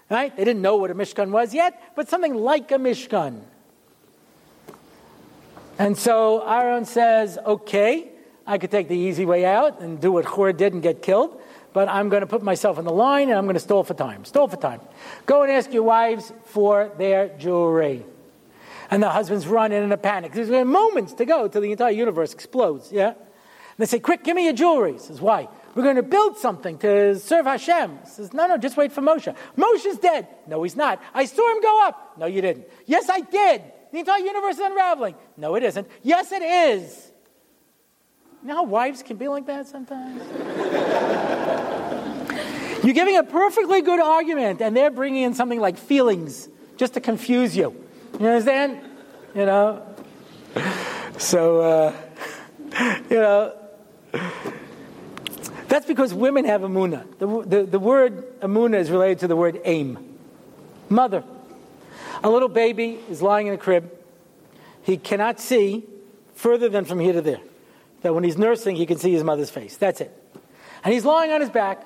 Right? 0.10 0.36
They 0.36 0.44
didn't 0.44 0.64
know 0.64 0.78
what 0.78 0.90
a 0.90 0.96
Mishkan 0.96 1.30
was 1.30 1.54
yet, 1.54 1.80
but 1.96 2.10
something 2.10 2.34
like 2.34 2.72
a 2.72 2.80
Mishkan. 2.80 3.42
And 5.78 5.96
so 5.96 6.42
Aaron 6.44 6.86
says, 6.86 7.38
okay, 7.46 8.10
I 8.48 8.58
could 8.58 8.72
take 8.72 8.88
the 8.88 8.98
easy 8.98 9.26
way 9.26 9.46
out 9.46 9.80
and 9.80 10.02
do 10.02 10.12
what 10.12 10.26
Hur 10.26 10.54
did 10.54 10.74
and 10.74 10.82
get 10.82 11.04
killed, 11.04 11.40
but 11.74 11.88
I'm 11.88 12.10
going 12.10 12.22
to 12.22 12.28
put 12.28 12.42
myself 12.42 12.78
in 12.78 12.86
the 12.86 12.92
line 12.92 13.30
and 13.30 13.38
I'm 13.38 13.46
going 13.46 13.56
to 13.56 13.60
stall 13.60 13.84
for 13.84 13.94
time. 13.94 14.26
Stall 14.26 14.48
for 14.48 14.58
time. 14.58 14.82
Go 15.26 15.44
and 15.44 15.52
ask 15.52 15.72
your 15.72 15.84
wives 15.84 16.32
for 16.46 16.92
their 16.98 17.30
jewelry. 17.38 18.06
And 18.90 19.02
the 19.02 19.10
husbands 19.10 19.48
run 19.48 19.72
in 19.72 19.84
in 19.84 19.92
a 19.92 19.98
panic. 19.98 20.34
There's 20.34 20.50
moments 20.50 21.14
to 21.14 21.26
go 21.26 21.48
till 21.48 21.62
the 21.62 21.72
entire 21.72 21.92
universe 21.92 22.34
explodes. 22.34 22.92
Yeah? 22.92 23.10
And 23.12 23.18
they 23.78 23.86
say, 23.86 24.00
Quick, 24.00 24.24
give 24.24 24.36
me 24.36 24.44
your 24.44 24.54
jewelry. 24.54 24.94
He 24.94 25.00
says, 25.00 25.22
Why? 25.22 25.48
We're 25.74 25.84
going 25.84 25.96
to 25.96 26.04
build 26.04 26.38
something 26.38 26.78
to 26.80 27.18
serve 27.18 27.46
Hashem. 27.46 28.00
He 28.04 28.10
says, 28.10 28.34
No, 28.34 28.48
no, 28.48 28.58
just 28.58 28.76
wait 28.76 28.92
for 28.92 29.02
Moshe. 29.02 29.34
Moshe's 29.56 29.98
dead. 29.98 30.28
No, 30.46 30.62
he's 30.64 30.76
not. 30.76 31.02
I 31.14 31.24
saw 31.24 31.56
him 31.56 31.62
go 31.62 31.88
up. 31.88 32.18
No, 32.18 32.26
you 32.26 32.42
didn't. 32.42 32.68
Yes, 32.86 33.10
I 33.10 33.22
did. 33.22 33.64
The 33.94 34.00
entire 34.00 34.20
universe 34.20 34.56
is 34.56 34.62
unraveling. 34.62 35.16
No, 35.38 35.56
it 35.56 35.64
isn't. 35.64 35.88
Yes, 36.04 36.34
it 36.34 36.42
is. 36.42 37.11
You 38.42 38.48
know 38.48 38.56
how 38.56 38.64
wives 38.64 39.04
can 39.04 39.18
be 39.18 39.28
like 39.28 39.46
that 39.46 39.68
sometimes? 39.68 40.20
You're 42.84 42.96
giving 42.96 43.18
a 43.18 43.24
perfectly 43.24 43.82
good 43.82 44.00
argument, 44.00 44.62
and 44.62 44.76
they're 44.76 44.90
bringing 44.90 45.22
in 45.24 45.36
something 45.36 45.60
like 45.60 45.78
feelings 45.78 46.50
just 46.78 46.96
to 46.96 47.02
confuse 47.02 47.56
you. 47.56 47.76
You 48.20 48.28
understand? 48.28 48.80
You 49.36 49.46
know? 49.46 49.86
So, 51.20 51.62
uh, 51.62 51.94
you 53.12 53.18
know, 53.18 53.54
that's 55.68 55.86
because 55.86 56.12
women 56.12 56.46
have 56.46 56.62
amuna. 56.62 57.06
The, 57.20 57.28
the, 57.46 57.64
the 57.64 57.80
word 57.80 58.40
amuna 58.40 58.80
is 58.80 58.90
related 58.90 59.20
to 59.20 59.28
the 59.28 59.36
word 59.36 59.62
aim. 59.64 60.18
Mother. 60.90 61.24
A 62.24 62.30
little 62.30 62.50
baby 62.50 63.00
is 63.08 63.22
lying 63.22 63.46
in 63.46 63.54
a 63.54 63.58
crib. 63.58 63.92
He 64.82 64.98
cannot 64.98 65.40
see 65.40 65.86
further 66.34 66.70
than 66.70 66.86
from 66.86 67.00
here 67.00 67.14
to 67.14 67.22
there. 67.22 67.40
That 68.02 68.14
when 68.14 68.24
he's 68.24 68.38
nursing, 68.38 68.76
he 68.76 68.86
can 68.86 68.98
see 68.98 69.12
his 69.12 69.24
mother's 69.24 69.50
face. 69.50 69.78
That's 69.78 70.02
it. 70.02 70.18
And 70.84 70.94
he's 70.94 71.06
lying 71.06 71.32
on 71.32 71.42
his 71.42 71.50
back, 71.50 71.86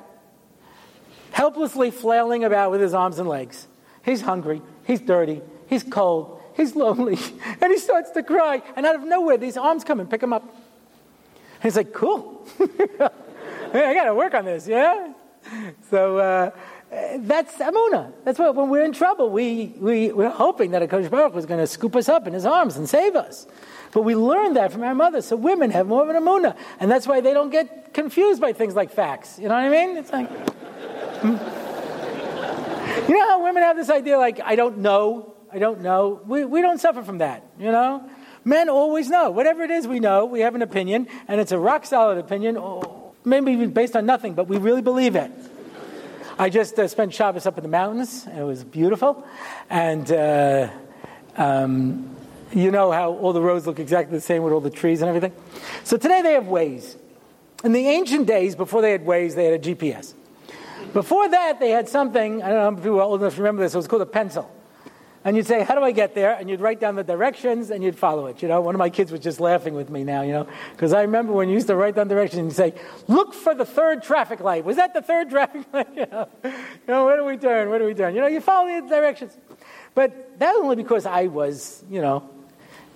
helplessly 1.31 1.91
flailing 1.91 2.43
about 2.43 2.71
with 2.71 2.81
his 2.81 2.93
arms 2.93 3.19
and 3.19 3.27
legs. 3.27 3.67
He's 4.03 4.21
hungry. 4.21 4.61
He's 4.85 5.01
dirty. 5.01 5.41
He's 5.67 5.83
cold. 5.83 6.41
He's 6.55 6.75
lonely. 6.75 7.17
And 7.61 7.71
he 7.71 7.77
starts 7.77 8.11
to 8.11 8.23
cry. 8.23 8.61
And 8.75 8.85
out 8.85 8.95
of 8.95 9.03
nowhere, 9.03 9.37
these 9.37 9.57
arms 9.57 9.83
come 9.83 9.99
and 9.99 10.09
pick 10.09 10.21
him 10.21 10.33
up. 10.33 10.43
And 10.43 11.63
he's 11.63 11.75
like, 11.75 11.93
cool. 11.93 12.47
I 12.59 13.93
got 13.93 14.05
to 14.05 14.13
work 14.13 14.33
on 14.33 14.45
this, 14.45 14.67
yeah? 14.67 15.13
So 15.89 16.17
uh, 16.17 16.51
that's 17.17 17.55
Amuna. 17.57 18.13
That's 18.23 18.39
what, 18.39 18.55
when 18.55 18.69
we're 18.69 18.83
in 18.83 18.93
trouble, 18.93 19.29
we, 19.29 19.73
we, 19.77 20.11
we're 20.11 20.29
hoping 20.29 20.71
that 20.71 20.81
a 20.81 20.87
Baruch 20.87 21.33
was 21.33 21.45
going 21.45 21.59
to 21.59 21.67
scoop 21.67 21.95
us 21.95 22.07
up 22.07 22.27
in 22.27 22.33
his 22.33 22.45
arms 22.45 22.77
and 22.77 22.87
save 22.87 23.15
us. 23.15 23.47
But 23.95 24.01
we 24.01 24.13
learned 24.13 24.57
that 24.57 24.73
from 24.73 24.83
our 24.83 24.93
mother. 24.93 25.21
So 25.21 25.37
women 25.37 25.71
have 25.71 25.87
more 25.87 26.03
of 26.03 26.09
an 26.09 26.21
Amuna. 26.21 26.57
And 26.81 26.91
that's 26.91 27.07
why 27.07 27.21
they 27.21 27.33
don't 27.33 27.49
get 27.49 27.93
confused 27.93 28.41
by 28.41 28.51
things 28.51 28.75
like 28.75 28.91
facts. 28.91 29.39
You 29.39 29.47
know 29.47 29.55
what 29.55 29.63
I 29.63 29.69
mean? 29.69 29.95
It's 29.95 30.11
like. 30.11 30.29
Hmm. 31.21 31.37
You 33.09 33.17
know 33.17 33.25
how 33.25 33.43
women 33.45 33.63
have 33.63 33.77
this 33.77 33.89
idea 33.89 34.17
like, 34.17 34.41
I 34.43 34.57
don't 34.57 34.79
know, 34.79 35.33
I 35.49 35.59
don't 35.59 35.79
know? 35.79 36.19
We, 36.25 36.43
we 36.43 36.61
don't 36.61 36.77
suffer 36.77 37.03
from 37.03 37.19
that, 37.19 37.45
you 37.57 37.71
know? 37.71 38.09
Men 38.43 38.67
always 38.67 39.09
know. 39.09 39.31
Whatever 39.31 39.63
it 39.63 39.71
is 39.71 39.87
we 39.87 40.01
know, 40.01 40.25
we 40.25 40.41
have 40.41 40.55
an 40.55 40.61
opinion, 40.61 41.07
and 41.29 41.39
it's 41.39 41.53
a 41.53 41.59
rock 41.59 41.85
solid 41.85 42.17
opinion, 42.17 42.61
maybe 43.23 43.53
even 43.53 43.71
based 43.71 43.95
on 43.95 44.05
nothing, 44.05 44.33
but 44.33 44.49
we 44.49 44.57
really 44.57 44.81
believe 44.81 45.15
it. 45.15 45.31
I 46.37 46.49
just 46.49 46.77
uh, 46.77 46.89
spent 46.89 47.13
Shabbos 47.13 47.45
up 47.45 47.57
in 47.57 47.63
the 47.63 47.69
mountains, 47.69 48.25
and 48.27 48.39
it 48.39 48.43
was 48.43 48.65
beautiful. 48.65 49.25
And 49.69 50.11
uh, 50.11 50.69
um, 51.37 52.14
you 52.59 52.71
know 52.71 52.91
how 52.91 53.13
all 53.13 53.33
the 53.33 53.41
roads 53.41 53.67
look 53.67 53.79
exactly 53.79 54.17
the 54.17 54.21
same 54.21 54.43
with 54.43 54.53
all 54.53 54.61
the 54.61 54.69
trees 54.69 55.01
and 55.01 55.09
everything? 55.09 55.33
So 55.83 55.97
today 55.97 56.21
they 56.21 56.33
have 56.33 56.45
Waze. 56.45 56.97
In 57.63 57.71
the 57.71 57.87
ancient 57.87 58.27
days, 58.27 58.55
before 58.55 58.81
they 58.81 58.91
had 58.91 59.05
Waze, 59.05 59.35
they 59.35 59.45
had 59.45 59.65
a 59.65 59.75
GPS. 59.75 60.13
Before 60.93 61.27
that, 61.27 61.59
they 61.59 61.71
had 61.71 61.89
something, 61.89 62.41
I 62.41 62.49
don't 62.49 62.57
know 62.57 62.77
if 62.77 62.83
people 62.83 62.99
are 62.99 63.03
old 63.03 63.21
enough 63.21 63.35
to 63.35 63.41
remember 63.41 63.63
this, 63.63 63.73
it 63.73 63.77
was 63.77 63.87
called 63.87 64.01
a 64.01 64.05
pencil. 64.05 64.49
And 65.25 65.35
you'd 65.35 65.47
say, 65.47 65.63
How 65.63 65.73
do 65.73 65.81
I 65.81 65.91
get 65.91 66.13
there? 66.13 66.33
And 66.33 66.47
you'd 66.47 66.61
write 66.61 66.79
down 66.79 66.95
the 66.95 67.03
directions 67.03 67.71
and 67.71 67.83
you'd 67.83 67.97
follow 67.97 68.27
it. 68.27 68.43
You 68.43 68.47
know, 68.47 68.61
one 68.61 68.75
of 68.75 68.79
my 68.79 68.91
kids 68.91 69.11
was 69.11 69.21
just 69.21 69.39
laughing 69.39 69.73
with 69.73 69.89
me 69.89 70.03
now, 70.03 70.21
you 70.21 70.31
know, 70.31 70.47
because 70.71 70.93
I 70.93 71.01
remember 71.01 71.33
when 71.33 71.49
you 71.49 71.55
used 71.55 71.65
to 71.67 71.75
write 71.75 71.95
down 71.95 72.07
directions 72.07 72.39
and 72.39 72.49
you'd 72.49 72.55
say, 72.55 72.81
Look 73.07 73.33
for 73.33 73.55
the 73.55 73.65
third 73.65 74.03
traffic 74.03 74.39
light. 74.39 74.63
Was 74.63 74.75
that 74.75 74.93
the 74.93 75.01
third 75.01 75.29
traffic 75.31 75.65
light? 75.73 75.87
you, 75.95 76.05
know, 76.05 76.29
you 76.43 76.51
know, 76.87 77.05
where 77.05 77.17
do 77.17 77.25
we 77.25 77.37
turn? 77.37 77.69
Where 77.71 77.79
do 77.79 77.85
we 77.85 77.95
turn? 77.95 78.13
You 78.13 78.21
know, 78.21 78.27
you 78.27 78.39
follow 78.39 78.67
the 78.79 78.87
directions. 78.87 79.35
But 79.95 80.37
that 80.37 80.51
was 80.53 80.61
only 80.61 80.75
because 80.75 81.07
I 81.07 81.25
was, 81.25 81.83
you 81.89 82.01
know, 82.01 82.29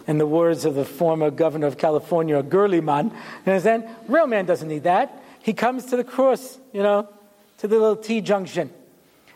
in 0.09 0.17
the 0.17 0.25
words 0.25 0.65
of 0.65 0.73
the 0.73 0.83
former 0.83 1.29
governor 1.29 1.67
of 1.67 1.77
California, 1.77 2.41
Gurleyman. 2.41 3.11
You 3.45 3.51
understand? 3.51 3.87
Real 4.07 4.25
man 4.25 4.47
doesn't 4.47 4.67
need 4.67 4.83
that. 4.83 5.21
He 5.43 5.53
comes 5.53 5.85
to 5.85 5.97
the 5.97 6.03
cross, 6.03 6.57
you 6.73 6.81
know, 6.81 7.07
to 7.59 7.67
the 7.67 7.77
little 7.77 7.95
T 7.95 8.19
junction. 8.19 8.71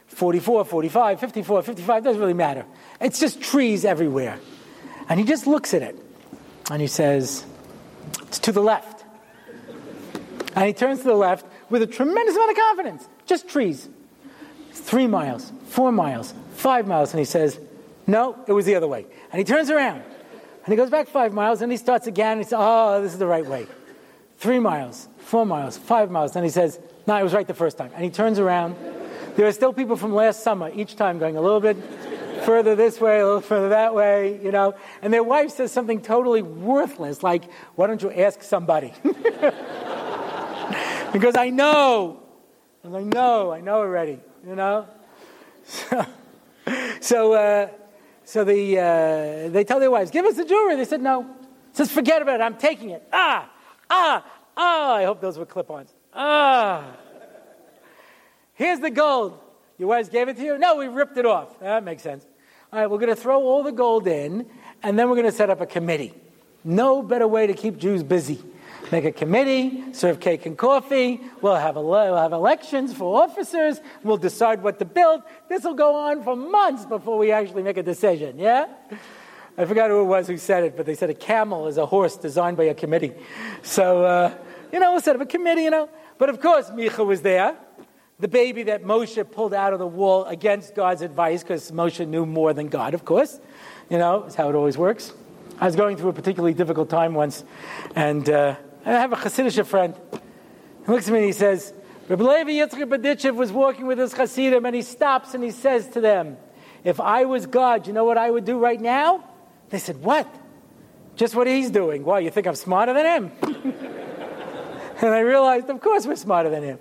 44, 0.07 0.65
45, 0.65 1.19
54, 1.19 1.61
55, 1.61 2.03
doesn't 2.03 2.19
really 2.19 2.33
matter. 2.33 2.65
It's 2.99 3.19
just 3.19 3.39
trees 3.39 3.85
everywhere. 3.85 4.39
And 5.09 5.19
he 5.19 5.27
just 5.27 5.45
looks 5.45 5.75
at 5.75 5.83
it 5.83 5.95
and 6.71 6.81
he 6.81 6.87
says, 6.87 7.45
It's 8.23 8.39
to 8.39 8.51
the 8.51 8.63
left. 8.63 9.05
And 10.55 10.65
he 10.65 10.73
turns 10.73 11.01
to 11.01 11.05
the 11.05 11.13
left 11.13 11.45
with 11.69 11.83
a 11.83 11.87
tremendous 11.87 12.35
amount 12.35 12.49
of 12.49 12.57
confidence. 12.57 13.07
Just 13.27 13.47
trees. 13.47 13.87
Three 14.71 15.05
miles, 15.05 15.51
four 15.67 15.91
miles, 15.91 16.33
five 16.55 16.87
miles. 16.87 17.11
And 17.11 17.19
he 17.19 17.25
says, 17.25 17.59
No, 18.07 18.43
it 18.47 18.53
was 18.53 18.65
the 18.65 18.73
other 18.73 18.87
way. 18.87 19.05
And 19.31 19.37
he 19.37 19.43
turns 19.43 19.69
around 19.69 20.01
and 20.65 20.71
he 20.71 20.77
goes 20.77 20.89
back 20.89 21.07
five 21.07 21.33
miles 21.33 21.61
and 21.61 21.71
he 21.71 21.77
starts 21.77 22.07
again. 22.07 22.33
And 22.33 22.41
he 22.41 22.45
says, 22.45 22.57
Oh, 22.59 23.01
this 23.01 23.11
is 23.13 23.19
the 23.19 23.27
right 23.27 23.45
way. 23.45 23.67
Three 24.37 24.59
miles, 24.59 25.09
four 25.17 25.45
miles, 25.45 25.77
five 25.77 26.09
miles. 26.09 26.35
And 26.35 26.45
he 26.45 26.51
says, 26.51 26.79
No, 27.05 27.17
it 27.17 27.23
was 27.23 27.33
right 27.33 27.45
the 27.45 27.53
first 27.53 27.77
time. 27.77 27.91
And 27.93 28.03
he 28.03 28.09
turns 28.09 28.39
around. 28.39 28.75
There 29.35 29.45
are 29.47 29.51
still 29.51 29.73
people 29.73 29.97
from 29.97 30.13
last 30.13 30.41
summer, 30.43 30.71
each 30.73 30.95
time 30.95 31.19
going 31.19 31.37
a 31.37 31.41
little 31.41 31.59
bit 31.59 31.75
further 32.43 32.75
this 32.75 33.01
way, 33.01 33.19
a 33.19 33.25
little 33.25 33.41
further 33.41 33.69
that 33.69 33.93
way, 33.93 34.39
you 34.43 34.51
know. 34.51 34.75
And 35.01 35.13
their 35.13 35.23
wife 35.23 35.51
says 35.51 35.71
something 35.71 36.01
totally 36.01 36.41
worthless, 36.41 37.23
like, 37.23 37.51
why 37.75 37.87
don't 37.87 38.01
you 38.01 38.11
ask 38.11 38.43
somebody? 38.43 38.93
because 41.11 41.35
I 41.35 41.49
know. 41.49 42.21
I 42.85 43.01
know, 43.01 43.51
I 43.51 43.61
know 43.61 43.77
already, 43.77 44.19
you 44.47 44.55
know. 44.55 44.87
So, 45.65 46.05
so, 46.99 47.33
uh, 47.33 47.67
so 48.25 48.43
the, 48.43 48.79
uh, 48.79 49.49
they 49.49 49.63
tell 49.63 49.79
their 49.79 49.91
wives, 49.91 50.11
give 50.11 50.25
us 50.25 50.35
the 50.35 50.45
jewelry. 50.45 50.75
They 50.75 50.85
said, 50.85 51.01
no. 51.01 51.29
Says, 51.73 51.91
forget 51.91 52.21
about 52.21 52.39
it, 52.39 52.43
I'm 52.43 52.57
taking 52.57 52.91
it. 52.91 53.07
Ah, 53.11 53.49
ah, 53.89 54.25
ah. 54.55 54.93
I 54.93 55.05
hope 55.05 55.21
those 55.21 55.37
were 55.37 55.45
clip 55.45 55.69
ons. 55.71 55.93
Ah. 56.13 56.85
Here's 58.53 58.79
the 58.79 58.91
gold. 58.91 59.39
Your 59.77 59.89
wives 59.89 60.09
gave 60.09 60.29
it 60.29 60.37
to 60.37 60.43
you? 60.43 60.57
No, 60.57 60.75
we 60.75 60.87
ripped 60.87 61.17
it 61.17 61.25
off. 61.25 61.59
That 61.59 61.83
makes 61.83 62.03
sense. 62.03 62.25
All 62.71 62.79
right, 62.79 62.89
we're 62.89 62.99
going 62.99 63.09
to 63.09 63.19
throw 63.19 63.41
all 63.41 63.63
the 63.63 63.71
gold 63.71 64.07
in, 64.07 64.47
and 64.81 64.97
then 64.97 65.09
we're 65.09 65.15
going 65.15 65.29
to 65.29 65.35
set 65.35 65.49
up 65.49 65.61
a 65.61 65.65
committee. 65.65 66.13
No 66.63 67.01
better 67.01 67.27
way 67.27 67.47
to 67.47 67.53
keep 67.53 67.77
Jews 67.77 68.03
busy. 68.03 68.41
Make 68.93 69.05
a 69.05 69.11
committee, 69.11 69.91
serve 69.91 70.19
cake 70.19 70.45
and 70.45 70.55
coffee. 70.55 71.19
We'll 71.41 71.55
have, 71.55 71.77
we'll 71.77 72.15
have 72.15 72.31
elections 72.31 72.93
for 72.93 73.23
officers. 73.23 73.81
We'll 74.03 74.17
decide 74.17 74.61
what 74.61 74.77
to 74.77 74.85
build. 74.85 75.23
This 75.49 75.63
will 75.63 75.73
go 75.73 75.95
on 75.95 76.23
for 76.23 76.35
months 76.35 76.85
before 76.85 77.17
we 77.17 77.31
actually 77.31 77.63
make 77.63 77.77
a 77.77 77.81
decision, 77.81 78.37
yeah? 78.37 78.67
I 79.57 79.65
forgot 79.65 79.89
who 79.89 80.01
it 80.01 80.03
was 80.03 80.27
who 80.27 80.37
said 80.37 80.63
it, 80.63 80.77
but 80.77 80.85
they 80.85 80.93
said 80.93 81.09
a 81.09 81.15
camel 81.15 81.67
is 81.67 81.79
a 81.79 81.87
horse 81.87 82.17
designed 82.17 82.55
by 82.55 82.65
a 82.65 82.75
committee. 82.75 83.13
So, 83.63 84.05
uh, 84.05 84.37
you 84.71 84.79
know, 84.79 84.91
we'll 84.91 85.01
set 85.01 85.15
up 85.15 85.23
a 85.23 85.25
committee, 85.25 85.63
you 85.63 85.71
know. 85.71 85.89
But 86.19 86.29
of 86.29 86.39
course, 86.39 86.69
Micha 86.69 87.03
was 87.03 87.23
there 87.23 87.57
the 88.19 88.27
baby 88.27 88.61
that 88.61 88.83
Moshe 88.83 89.31
pulled 89.31 89.55
out 89.55 89.73
of 89.73 89.79
the 89.79 89.87
wall 89.87 90.25
against 90.25 90.75
God's 90.75 91.01
advice, 91.01 91.41
because 91.41 91.71
Moshe 91.71 92.07
knew 92.07 92.27
more 92.27 92.53
than 92.53 92.67
God, 92.67 92.93
of 92.93 93.05
course. 93.05 93.39
You 93.89 93.97
know, 93.97 94.25
it's 94.25 94.35
how 94.35 94.49
it 94.49 94.55
always 94.55 94.77
works. 94.77 95.13
I 95.59 95.65
was 95.65 95.75
going 95.75 95.97
through 95.97 96.09
a 96.09 96.13
particularly 96.13 96.53
difficult 96.53 96.91
time 96.91 97.15
once, 97.15 97.43
and 97.95 98.29
uh, 98.29 98.55
I 98.85 98.91
have 98.91 99.13
a 99.13 99.15
Hasidic 99.15 99.65
friend. 99.65 99.95
He 100.85 100.91
looks 100.91 101.07
at 101.07 101.13
me 101.13 101.19
and 101.19 101.25
he 101.27 101.31
says, 101.31 101.73
Rabbi 102.09 102.23
Levi 102.23 102.51
Yitzchak 102.51 102.89
Berditchev 102.89 103.35
was 103.35 103.51
walking 103.51 103.87
with 103.87 103.97
his 103.97 104.13
Hasidim, 104.13 104.65
and 104.65 104.75
he 104.75 104.81
stops 104.81 105.33
and 105.33 105.43
he 105.43 105.51
says 105.51 105.87
to 105.89 106.01
them, 106.01 106.37
If 106.83 106.99
I 106.99 107.25
was 107.25 107.45
God, 107.45 107.87
you 107.87 107.93
know 107.93 108.03
what 108.03 108.17
I 108.17 108.29
would 108.29 108.43
do 108.43 108.59
right 108.59 108.79
now? 108.79 109.23
They 109.69 109.79
said, 109.79 110.03
What? 110.03 110.27
Just 111.15 111.35
what 111.35 111.47
he's 111.47 111.69
doing. 111.69 112.03
Why, 112.03 112.19
you 112.19 112.29
think 112.29 112.47
I'm 112.47 112.55
smarter 112.55 112.93
than 112.93 113.05
him? 113.05 113.31
and 115.01 115.13
I 115.13 115.19
realized, 115.19 115.69
of 115.69 115.79
course, 115.79 116.05
we're 116.05 116.15
smarter 116.15 116.49
than 116.49 116.63
him. 116.63 116.79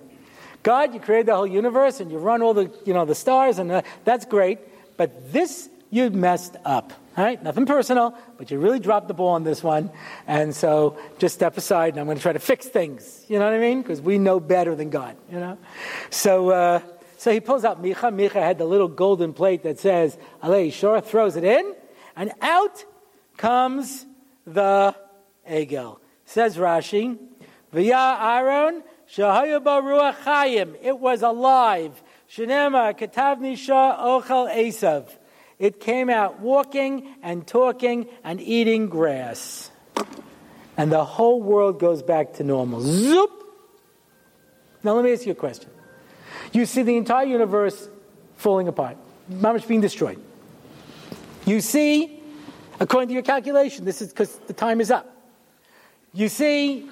God, 0.63 0.93
you 0.93 0.99
created 0.99 1.27
the 1.27 1.35
whole 1.35 1.47
universe 1.47 1.99
and 1.99 2.11
you 2.11 2.17
run 2.17 2.41
all 2.41 2.53
the, 2.53 2.71
you 2.85 2.93
know, 2.93 3.05
the 3.05 3.15
stars, 3.15 3.59
and 3.59 3.71
uh, 3.71 3.81
that's 4.05 4.25
great. 4.25 4.59
But 4.97 5.31
this, 5.31 5.69
you 5.89 6.09
messed 6.09 6.55
up. 6.65 6.93
All 7.15 7.23
right? 7.23 7.41
Nothing 7.41 7.65
personal, 7.65 8.17
but 8.37 8.49
you 8.49 8.59
really 8.59 8.79
dropped 8.79 9.07
the 9.07 9.13
ball 9.13 9.29
on 9.29 9.43
this 9.43 9.61
one. 9.61 9.91
And 10.27 10.55
so 10.55 10.97
just 11.19 11.35
step 11.35 11.57
aside 11.57 11.93
and 11.93 11.99
I'm 11.99 12.05
going 12.05 12.17
to 12.17 12.23
try 12.23 12.33
to 12.33 12.39
fix 12.39 12.67
things. 12.67 13.25
You 13.27 13.39
know 13.39 13.45
what 13.45 13.53
I 13.53 13.59
mean? 13.59 13.81
Because 13.81 14.01
we 14.01 14.17
know 14.17 14.39
better 14.39 14.75
than 14.75 14.89
God, 14.89 15.15
you 15.31 15.39
know? 15.39 15.57
So, 16.09 16.49
uh, 16.49 16.79
so 17.17 17.31
he 17.31 17.39
pulls 17.39 17.65
out 17.65 17.81
Micha. 17.81 18.13
Micha 18.13 18.33
had 18.33 18.57
the 18.57 18.65
little 18.65 18.87
golden 18.87 19.33
plate 19.33 19.63
that 19.63 19.79
says, 19.79 20.17
Alei 20.41 20.73
Shor, 20.73 21.01
throws 21.01 21.35
it 21.35 21.43
in, 21.43 21.73
and 22.15 22.31
out 22.41 22.83
comes 23.37 24.05
the 24.45 24.95
Egel. 25.49 25.99
Says 26.25 26.57
Rashi, 26.57 27.17
V'ya 27.73 28.19
Aaron 28.21 28.83
it 29.15 30.97
was 30.99 31.21
alive. 31.21 32.03
Shenema 32.29 32.97
Katavni 32.97 33.57
Shah 33.57 34.03
Ochel 34.03 34.51
Esav. 34.51 35.05
It 35.63 35.79
came 35.79 36.09
out 36.09 36.41
walking 36.41 37.15
and 37.23 37.47
talking 37.47 38.09
and 38.21 38.41
eating 38.41 38.87
grass. 38.89 39.71
And 40.75 40.91
the 40.91 41.05
whole 41.05 41.41
world 41.41 41.79
goes 41.79 42.03
back 42.03 42.33
to 42.33 42.43
normal. 42.43 42.81
Zoop! 42.81 43.31
Now 44.83 44.91
let 44.91 45.05
me 45.05 45.13
ask 45.13 45.25
you 45.25 45.31
a 45.31 45.35
question. 45.35 45.69
You 46.51 46.65
see 46.65 46.83
the 46.83 46.97
entire 46.97 47.27
universe 47.27 47.87
falling 48.35 48.67
apart, 48.67 48.97
much 49.29 49.65
being 49.65 49.79
destroyed. 49.79 50.19
You 51.45 51.61
see, 51.61 52.19
according 52.81 53.07
to 53.07 53.13
your 53.13 53.23
calculation, 53.23 53.85
this 53.85 54.01
is 54.01 54.09
because 54.09 54.35
the 54.47 54.53
time 54.53 54.81
is 54.81 54.91
up. 54.91 55.15
You 56.11 56.27
see 56.27 56.89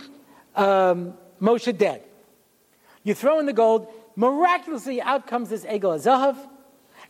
um, 0.56 1.16
Moshe 1.42 1.78
dead. 1.78 2.04
You 3.04 3.16
throw 3.16 3.38
in 3.38 3.48
the 3.48 3.54
gold, 3.54 3.88
miraculously 4.16 5.02
out 5.02 5.28
comes 5.28 5.50
this 5.50 5.66
Egel 5.66 6.00
Azahav, 6.00 6.38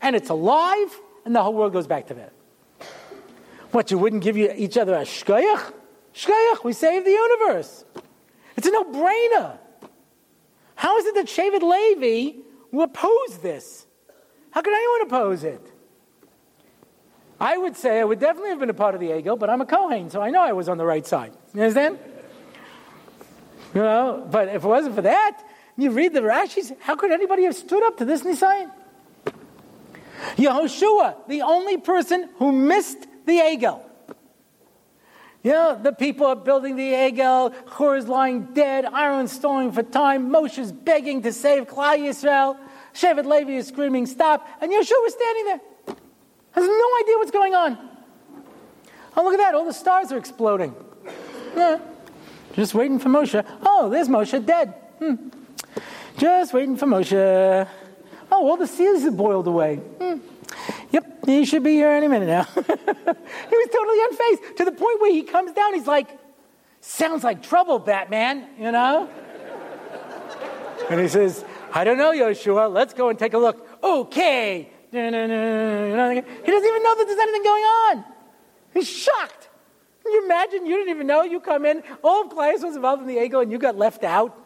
and 0.01 0.15
it's 0.15 0.31
alive, 0.31 0.99
and 1.25 1.35
the 1.35 1.43
whole 1.43 1.53
world 1.53 1.73
goes 1.73 1.87
back 1.87 2.07
to 2.07 2.13
that. 2.15 2.33
What, 3.71 3.89
you 3.91 3.97
wouldn't 3.97 4.23
give 4.23 4.35
you 4.35 4.53
each 4.55 4.77
other 4.77 4.93
a 4.93 5.01
shkoyach? 5.01 5.73
Shkoyach, 6.13 6.63
we 6.63 6.73
save 6.73 7.05
the 7.05 7.11
universe. 7.11 7.85
It's 8.57 8.67
a 8.67 8.71
no-brainer. 8.71 9.57
How 10.75 10.97
is 10.97 11.05
it 11.05 11.15
that 11.15 11.27
Shevet 11.27 11.61
Levi 11.61 12.39
will 12.71 12.83
oppose 12.83 13.37
this? 13.41 13.85
How 14.51 14.61
could 14.61 14.73
anyone 14.73 15.01
oppose 15.03 15.43
it? 15.43 15.61
I 17.39 17.57
would 17.57 17.75
say 17.75 17.99
I 17.99 18.03
would 18.03 18.19
definitely 18.19 18.49
have 18.49 18.59
been 18.59 18.69
a 18.69 18.73
part 18.73 18.93
of 18.93 18.99
the 18.99 19.07
Egel, 19.07 19.39
but 19.39 19.49
I'm 19.49 19.61
a 19.61 19.65
Kohen, 19.65 20.09
so 20.09 20.21
I 20.21 20.29
know 20.29 20.41
I 20.41 20.51
was 20.51 20.69
on 20.69 20.77
the 20.77 20.85
right 20.85 21.05
side. 21.05 21.33
You 21.53 21.61
understand? 21.61 21.97
You 23.73 23.81
know, 23.81 24.27
but 24.29 24.49
if 24.49 24.63
it 24.63 24.67
wasn't 24.67 24.95
for 24.95 25.01
that, 25.01 25.41
you 25.77 25.91
read 25.91 26.13
the 26.13 26.19
Rashi's, 26.19 26.73
how 26.79 26.95
could 26.95 27.11
anybody 27.11 27.43
have 27.43 27.55
stood 27.55 27.83
up 27.83 27.97
to 27.97 28.05
this 28.05 28.23
Nisayan? 28.23 28.69
Yehoshua, 30.35 31.27
the 31.27 31.41
only 31.41 31.77
person 31.77 32.29
who 32.37 32.51
missed 32.51 33.07
the 33.25 33.33
Egel. 33.33 33.81
You 35.43 35.53
know, 35.53 35.79
the 35.81 35.91
people 35.91 36.27
are 36.27 36.35
building 36.35 36.75
the 36.75 36.91
Egel, 36.91 37.53
Hur 37.71 37.95
is 37.95 38.07
lying 38.07 38.53
dead, 38.53 38.85
Aaron's 38.85 39.31
stalling 39.31 39.71
for 39.71 39.81
time, 39.81 40.29
Moshe's 40.29 40.71
begging 40.71 41.23
to 41.23 41.33
save 41.33 41.67
Klal 41.67 41.97
Yisrael, 41.97 42.57
Shevet 42.93 43.25
Levi 43.25 43.53
is 43.53 43.67
screaming, 43.67 44.05
stop, 44.05 44.47
and 44.61 44.71
Yehoshua 44.71 45.07
is 45.07 45.13
standing 45.13 45.45
there. 45.45 45.61
Has 46.51 46.67
no 46.67 46.89
idea 47.01 47.17
what's 47.17 47.31
going 47.31 47.55
on. 47.55 47.89
Oh, 49.17 49.23
look 49.23 49.33
at 49.33 49.37
that, 49.37 49.55
all 49.55 49.65
the 49.65 49.73
stars 49.73 50.11
are 50.11 50.17
exploding. 50.17 50.75
Yeah. 51.55 51.79
Just 52.53 52.73
waiting 52.73 52.99
for 52.99 53.09
Moshe. 53.09 53.43
Oh, 53.65 53.89
there's 53.89 54.09
Moshe 54.09 54.45
dead. 54.45 54.73
Hmm. 54.99 55.15
Just 56.17 56.53
waiting 56.53 56.77
for 56.77 56.85
Moshe. 56.85 57.67
Oh, 58.31 58.47
all 58.47 58.57
the 58.57 58.67
seals 58.67 59.03
have 59.03 59.17
boiled 59.17 59.47
away. 59.47 59.75
Hmm. 59.75 60.19
Yep, 60.91 61.25
he 61.25 61.45
should 61.45 61.63
be 61.63 61.73
here 61.73 61.89
any 61.89 62.07
minute 62.07 62.27
now. 62.27 62.43
he 62.53 62.59
was 62.61 63.69
totally 63.71 63.99
unfazed 63.99 64.55
to 64.57 64.65
the 64.65 64.71
point 64.71 65.01
where 65.01 65.11
he 65.11 65.23
comes 65.23 65.51
down. 65.53 65.73
He's 65.73 65.87
like, 65.87 66.07
"Sounds 66.81 67.23
like 67.23 67.43
trouble, 67.43 67.79
Batman," 67.79 68.47
you 68.59 68.71
know. 68.71 69.09
and 70.89 70.99
he 70.99 71.07
says, 71.07 71.43
"I 71.73 71.83
don't 71.83 71.97
know, 71.97 72.11
Yehoshua. 72.11 72.71
Let's 72.71 72.93
go 72.93 73.09
and 73.09 73.19
take 73.19 73.33
a 73.33 73.37
look." 73.37 73.67
Okay. 73.83 74.69
He 74.91 74.97
doesn't 74.97 75.13
even 75.13 76.83
know 76.83 76.95
that 76.95 77.05
there's 77.07 77.19
anything 77.19 77.43
going 77.43 77.63
on. 77.63 78.05
He's 78.73 78.89
shocked. 78.89 79.49
Can 80.03 80.11
you 80.11 80.25
imagine? 80.25 80.65
You 80.65 80.75
didn't 80.77 80.89
even 80.89 81.07
know. 81.07 81.23
You 81.23 81.39
come 81.39 81.65
in, 81.65 81.83
all 82.03 82.25
class 82.25 82.61
was 82.61 82.75
involved 82.75 83.01
in 83.03 83.07
the 83.07 83.15
Egel, 83.15 83.41
and 83.41 83.51
you 83.51 83.57
got 83.57 83.77
left 83.77 84.03
out. 84.03 84.37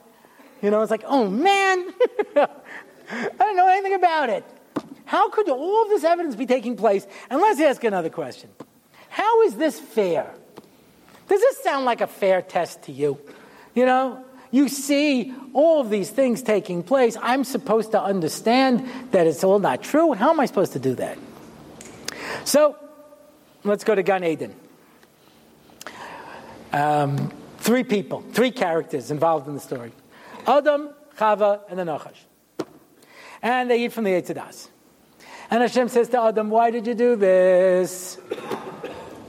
You 0.61 0.69
know, 0.69 0.81
it's 0.81 0.91
like, 0.91 1.03
oh 1.05 1.27
man, 1.29 1.93
I 3.11 3.29
don't 3.37 3.55
know 3.55 3.67
anything 3.67 3.93
about 3.93 4.29
it. 4.29 4.43
How 5.05 5.29
could 5.29 5.47
all 5.49 5.83
of 5.83 5.89
this 5.89 6.03
evidence 6.03 6.35
be 6.35 6.45
taking 6.45 6.75
place? 6.75 7.05
And 7.29 7.39
let's 7.39 7.59
ask 7.59 7.83
another 7.83 8.09
question 8.09 8.49
How 9.09 9.43
is 9.43 9.55
this 9.55 9.79
fair? 9.79 10.33
Does 11.27 11.41
this 11.41 11.63
sound 11.63 11.85
like 11.85 12.01
a 12.01 12.07
fair 12.07 12.41
test 12.41 12.83
to 12.83 12.91
you? 12.91 13.19
You 13.73 13.85
know, 13.85 14.23
you 14.51 14.69
see 14.69 15.33
all 15.53 15.81
of 15.81 15.89
these 15.89 16.09
things 16.09 16.41
taking 16.41 16.83
place. 16.83 17.17
I'm 17.21 17.43
supposed 17.43 17.91
to 17.91 18.01
understand 18.01 18.87
that 19.11 19.27
it's 19.27 19.43
all 19.43 19.59
not 19.59 19.83
true. 19.83 20.13
How 20.13 20.29
am 20.29 20.39
I 20.39 20.45
supposed 20.45 20.73
to 20.73 20.79
do 20.79 20.95
that? 20.95 21.17
So, 22.43 22.75
let's 23.63 23.83
go 23.83 23.95
to 23.95 24.03
Gan 24.03 24.23
Eden. 24.23 24.55
Um, 26.71 27.31
three 27.57 27.83
people, 27.83 28.23
three 28.33 28.51
characters 28.51 29.11
involved 29.11 29.47
in 29.47 29.55
the 29.55 29.59
story. 29.59 29.91
Adam, 30.45 30.89
Chava, 31.17 31.61
and 31.69 31.79
the 31.79 31.83
Nachash. 31.83 32.17
And 33.45 33.69
they 33.69 33.85
eat 33.85 33.93
from 33.93 34.05
the 34.05 34.09
Eitz 34.09 34.33
Hadas. 34.33 34.69
And 35.51 35.61
Hashem 35.61 35.89
says 35.89 36.09
to 36.09 36.19
Adam, 36.19 36.49
Why 36.49 36.71
did 36.71 36.87
you 36.87 36.95
do 36.95 37.15
this? 37.15 38.17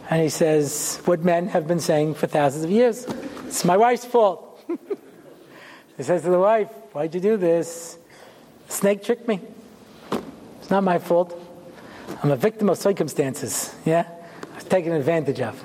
And 0.09 0.23
he 0.23 0.31
says, 0.31 1.03
What 1.05 1.23
men 1.23 1.49
have 1.49 1.69
been 1.69 1.81
saying 1.81 2.15
for 2.15 2.27
thousands 2.27 2.65
of 2.65 2.71
years. 2.71 3.05
It's 3.47 3.63
my 3.63 3.77
wife's 3.77 4.07
fault. 4.07 4.65
he 5.99 6.03
says 6.03 6.23
to 6.23 6.31
the 6.31 6.39
wife, 6.39 6.71
Why'd 6.95 7.15
you 7.15 7.21
do 7.21 7.37
this? 7.37 7.99
Snake 8.69 9.05
tricked 9.05 9.29
me. 9.29 9.39
It's 10.61 10.71
not 10.71 10.83
my 10.83 10.99
fault. 10.99 11.39
I'm 12.23 12.31
a 12.31 12.37
victim 12.37 12.71
of 12.71 12.79
circumstances. 12.79 13.75
Yeah? 13.85 14.07
I 14.51 14.55
was 14.55 14.65
taken 14.65 14.93
advantage 14.93 15.43
of. 15.43 15.63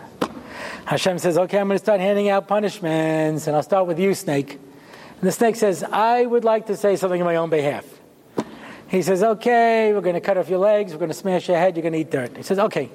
Hashem 0.84 1.20
says, 1.20 1.38
Okay, 1.38 1.58
I'm 1.58 1.68
going 1.68 1.80
to 1.80 1.86
start 1.86 2.02
handing 2.02 2.28
out 2.28 2.50
punishments, 2.50 3.48
and 3.48 3.56
I'll 3.56 3.64
start 3.64 3.88
with 3.88 3.98
you, 3.98 4.14
snake. 4.14 4.56
And 4.56 5.22
the 5.22 5.32
snake 5.32 5.56
says, 5.56 5.86
I 5.86 6.26
would 6.26 6.44
like 6.44 6.66
to 6.66 6.76
say 6.76 6.98
something 6.98 7.22
on 7.22 7.26
my 7.26 7.38
own 7.38 7.50
behalf. 7.50 8.01
He 8.92 9.02
says, 9.02 9.24
Okay, 9.24 9.94
we're 9.94 10.02
going 10.02 10.16
to 10.16 10.22
cut 10.22 10.38
off 10.38 10.50
your 10.50 10.60
legs, 10.60 10.92
we're 10.92 11.00
going 11.00 11.10
to 11.10 11.16
smash 11.18 11.48
your 11.48 11.56
head, 11.56 11.78
you're 11.78 11.82
going 11.82 11.94
to 11.94 12.00
eat 12.00 12.12
dirt. 12.12 12.36
He 12.36 12.44
says, 12.44 12.60
Okay, 12.60 12.92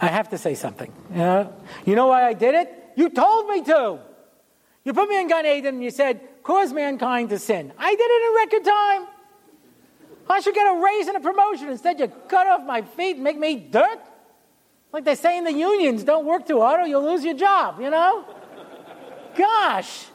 I 0.00 0.06
have 0.06 0.28
to 0.28 0.38
say 0.38 0.54
something. 0.54 0.92
You 1.10 1.18
know, 1.18 1.54
you 1.84 1.96
know 1.96 2.06
why 2.06 2.24
I 2.24 2.34
did 2.34 2.54
it? 2.54 2.72
You 2.94 3.10
told 3.10 3.48
me 3.48 3.64
to. 3.64 3.98
You 4.84 4.94
put 4.94 5.08
me 5.08 5.20
in 5.20 5.26
Gan 5.26 5.44
Eden 5.44 5.74
and 5.74 5.84
you 5.84 5.90
said, 5.90 6.20
Cause 6.44 6.72
mankind 6.72 7.30
to 7.30 7.38
sin. 7.40 7.72
I 7.76 7.94
did 7.96 8.00
it 8.00 8.22
in 8.28 8.34
record 8.36 8.64
time. 8.64 9.14
I 10.30 10.40
should 10.40 10.54
get 10.54 10.72
a 10.72 10.80
raise 10.80 11.08
and 11.08 11.16
a 11.16 11.20
promotion. 11.20 11.68
Instead, 11.68 11.98
you 11.98 12.06
cut 12.28 12.46
off 12.46 12.64
my 12.64 12.82
feet 12.82 13.16
and 13.16 13.24
make 13.24 13.38
me 13.38 13.54
eat 13.54 13.72
dirt? 13.72 13.98
Like 14.92 15.04
they 15.04 15.16
say 15.16 15.36
in 15.36 15.44
the 15.44 15.52
unions, 15.52 16.04
don't 16.04 16.26
work 16.26 16.46
too 16.46 16.60
hard 16.60 16.80
or 16.80 16.86
you'll 16.86 17.04
lose 17.04 17.24
your 17.24 17.34
job, 17.34 17.80
you 17.80 17.90
know? 17.90 18.24
Gosh, 19.36 20.06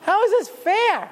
how 0.00 0.24
is 0.24 0.30
this 0.30 0.48
fair? 0.48 1.10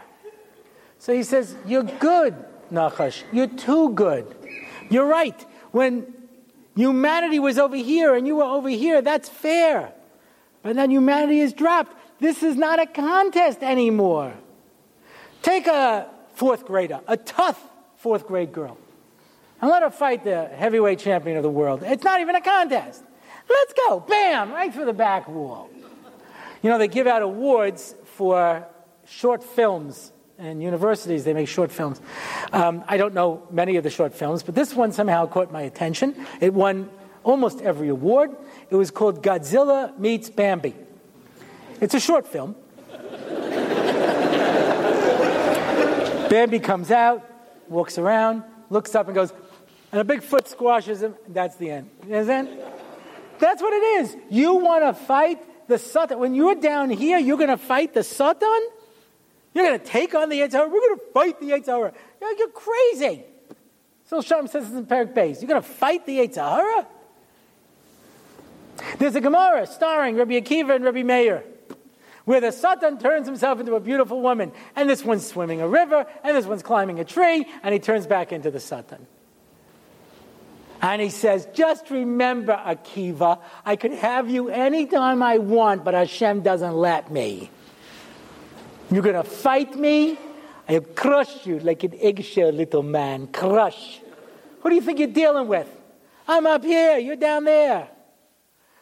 So 0.98 1.12
he 1.12 1.22
says, 1.22 1.54
You're 1.66 1.82
good, 1.82 2.34
Nachash. 2.72 3.22
You're 3.32 3.46
too 3.46 3.90
good. 3.90 4.34
You're 4.90 5.06
right. 5.06 5.40
When 5.72 6.12
humanity 6.76 7.38
was 7.38 7.58
over 7.58 7.76
here 7.76 8.14
and 8.14 8.26
you 8.26 8.36
were 8.36 8.44
over 8.44 8.68
here, 8.68 9.02
that's 9.02 9.28
fair. 9.28 9.92
But 10.62 10.76
then 10.76 10.90
humanity 10.90 11.40
is 11.40 11.52
dropped. 11.52 11.96
This 12.20 12.42
is 12.42 12.56
not 12.56 12.80
a 12.80 12.86
contest 12.86 13.62
anymore. 13.62 14.34
Take 15.42 15.66
a 15.66 16.08
fourth 16.34 16.64
grader, 16.64 17.00
a 17.06 17.16
tough 17.16 17.60
fourth 17.96 18.26
grade 18.26 18.52
girl, 18.52 18.78
and 19.60 19.70
let 19.70 19.82
her 19.82 19.90
fight 19.90 20.24
the 20.24 20.46
heavyweight 20.46 20.98
champion 20.98 21.36
of 21.36 21.42
the 21.42 21.50
world. 21.50 21.82
It's 21.84 22.04
not 22.04 22.20
even 22.20 22.34
a 22.34 22.40
contest. 22.40 23.02
Let's 23.48 23.74
go. 23.86 24.00
Bam! 24.00 24.52
Right 24.52 24.72
through 24.72 24.86
the 24.86 24.94
back 24.94 25.28
wall. 25.28 25.68
You 26.62 26.70
know, 26.70 26.78
they 26.78 26.88
give 26.88 27.06
out 27.06 27.20
awards 27.20 27.94
for 28.16 28.66
short 29.04 29.44
films. 29.44 30.12
And 30.38 30.62
universities, 30.62 31.24
they 31.24 31.32
make 31.32 31.48
short 31.48 31.70
films. 31.70 32.00
Um, 32.52 32.84
I 32.88 32.96
don't 32.96 33.14
know 33.14 33.46
many 33.50 33.76
of 33.76 33.84
the 33.84 33.90
short 33.90 34.14
films, 34.14 34.42
but 34.42 34.54
this 34.54 34.74
one 34.74 34.90
somehow 34.90 35.26
caught 35.26 35.52
my 35.52 35.62
attention. 35.62 36.26
It 36.40 36.52
won 36.52 36.90
almost 37.22 37.62
every 37.62 37.88
award. 37.88 38.34
It 38.68 38.74
was 38.74 38.90
called 38.90 39.22
Godzilla 39.22 39.96
Meets 39.98 40.30
Bambi. 40.30 40.74
It's 41.80 41.94
a 41.94 42.00
short 42.00 42.26
film. 42.26 42.56
Bambi 46.30 46.58
comes 46.58 46.90
out, 46.90 47.24
walks 47.68 47.96
around, 47.96 48.42
looks 48.70 48.94
up, 48.94 49.06
and 49.06 49.14
goes, 49.14 49.32
and 49.92 50.00
a 50.00 50.04
big 50.04 50.22
foot 50.22 50.48
squashes 50.48 51.02
him. 51.02 51.14
that's 51.28 51.56
the 51.56 51.70
end. 51.70 51.90
Understand? 52.02 52.48
That's 53.38 53.62
what 53.62 53.72
it 53.72 54.02
is. 54.02 54.16
You 54.30 54.56
want 54.56 54.82
to 54.82 55.04
fight 55.04 55.68
the 55.68 55.78
Satan. 55.78 56.18
When 56.18 56.34
you're 56.34 56.56
down 56.56 56.90
here, 56.90 57.18
you're 57.18 57.36
going 57.36 57.50
to 57.50 57.56
fight 57.56 57.94
the 57.94 58.02
Satan? 58.02 58.68
You're 59.54 59.64
going 59.64 59.78
to 59.78 59.84
take 59.84 60.14
on 60.14 60.28
the 60.28 60.40
Yetzer 60.40 60.52
Hara? 60.52 60.68
We're 60.68 60.80
going 60.80 60.98
to 60.98 61.04
fight 61.12 61.40
the 61.40 61.50
Yetzer 61.50 61.66
Hara. 61.66 61.92
You're, 62.20 62.36
you're 62.36 62.48
crazy. 62.48 63.24
So 64.06 64.20
Shalom 64.20 64.48
says 64.48 64.68
this 64.68 64.76
in 64.76 64.86
Perek 64.86 65.14
Beis. 65.14 65.40
You're 65.40 65.48
going 65.48 65.62
to 65.62 65.68
fight 65.68 66.04
the 66.06 66.18
Yetzer 66.18 66.36
Hara? 66.36 66.86
There's 68.98 69.14
a 69.14 69.20
Gemara 69.20 69.66
starring 69.66 70.16
Rabbi 70.16 70.40
Akiva 70.40 70.74
and 70.74 70.84
Rabbi 70.84 71.02
Meir 71.02 71.44
where 72.24 72.40
the 72.40 72.52
Satan 72.52 72.98
turns 72.98 73.26
himself 73.26 73.60
into 73.60 73.74
a 73.74 73.80
beautiful 73.80 74.20
woman. 74.20 74.52
And 74.76 74.88
this 74.88 75.04
one's 75.04 75.26
swimming 75.26 75.60
a 75.60 75.68
river, 75.68 76.06
and 76.22 76.36
this 76.36 76.46
one's 76.46 76.62
climbing 76.62 76.98
a 77.00 77.04
tree, 77.04 77.46
and 77.62 77.72
he 77.72 77.78
turns 77.78 78.06
back 78.06 78.32
into 78.32 78.50
the 78.50 78.60
Satan. 78.60 79.06
And 80.80 81.00
he 81.00 81.10
says, 81.10 81.46
Just 81.54 81.90
remember, 81.90 82.52
Akiva, 82.52 83.40
I 83.64 83.76
could 83.76 83.92
have 83.92 84.28
you 84.30 84.48
anytime 84.48 85.22
I 85.22 85.38
want, 85.38 85.84
but 85.84 85.94
Hashem 85.94 86.42
doesn't 86.42 86.74
let 86.74 87.10
me. 87.10 87.50
You're 88.90 89.02
going 89.02 89.14
to 89.14 89.24
fight 89.24 89.76
me? 89.76 90.18
I'll 90.68 90.80
crush 90.80 91.46
you 91.46 91.58
like 91.60 91.84
an 91.84 91.94
eggshell, 92.00 92.50
little 92.50 92.82
man. 92.82 93.26
Crush. 93.28 94.00
Who 94.60 94.70
do 94.70 94.74
you 94.74 94.80
think 94.80 94.98
you're 94.98 95.08
dealing 95.08 95.48
with? 95.48 95.68
I'm 96.26 96.46
up 96.46 96.64
here, 96.64 96.98
you're 96.98 97.16
down 97.16 97.44
there. 97.44 97.88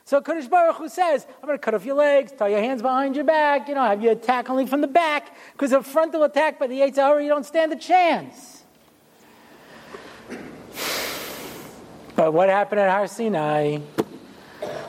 So 0.05 0.21
Kadosh 0.21 0.49
Baruch 0.51 0.77
Hu 0.77 0.89
says, 0.89 1.27
I'm 1.41 1.47
going 1.47 1.59
to 1.59 1.65
cut 1.65 1.75
off 1.75 1.85
your 1.85 1.95
legs, 1.95 2.33
tie 2.33 2.49
your 2.49 2.61
hands 2.61 2.83
behind 2.83 3.17
your 3.17 3.25
back, 3.25 3.69
you 3.69 3.75
know, 3.75 3.85
have 3.85 4.03
you 4.03 4.11
attack 4.11 4.51
only 4.51 4.67
from 4.67 4.81
the 4.81 4.89
back, 4.89 5.37
because 5.53 5.73
a 5.73 5.83
frontal 5.83 6.25
attack 6.25 6.59
by 6.59 6.67
the 6.67 6.81
Yetzer 6.81 6.97
Hara, 6.97 7.23
you 7.23 7.29
don't 7.29 7.47
stand 7.47 7.73
a 7.73 7.77
chance. 7.77 8.65
But 12.15 12.33
what 12.33 12.49
happened 12.49 12.81
at 12.81 12.91
Har 12.91 13.07
Sinai? 13.07 13.79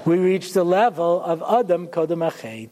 We 0.06 0.18
reached 0.18 0.54
the 0.54 0.64
level 0.64 1.24
of 1.24 1.42
Adam 1.42 1.88
Kodem. 1.88 2.70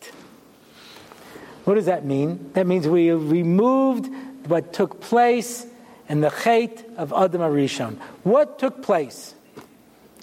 What 1.63 1.75
does 1.75 1.85
that 1.85 2.05
mean? 2.05 2.51
That 2.53 2.65
means 2.65 2.87
we 2.87 3.11
removed 3.11 4.09
what 4.47 4.73
took 4.73 4.99
place 4.99 5.67
in 6.09 6.21
the 6.21 6.29
Chet 6.29 6.85
of 6.97 7.13
Adam 7.13 7.41
Arishon. 7.41 7.97
What 8.23 8.59
took 8.59 8.81
place? 8.81 9.35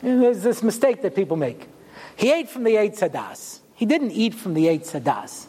And 0.03 0.23
there's 0.23 0.43
this 0.43 0.63
mistake 0.63 1.03
that 1.03 1.15
people 1.15 1.37
make. 1.37 1.69
He 2.17 2.33
ate 2.33 2.49
from 2.49 2.65
the 2.65 2.73
Eitz 2.73 2.99
Hadas. 2.99 3.61
He 3.75 3.87
didn't 3.87 4.11
eat 4.11 4.35
from 4.35 4.55
the 4.55 4.67
Eitz 4.67 5.01
Hadas. 5.01 5.47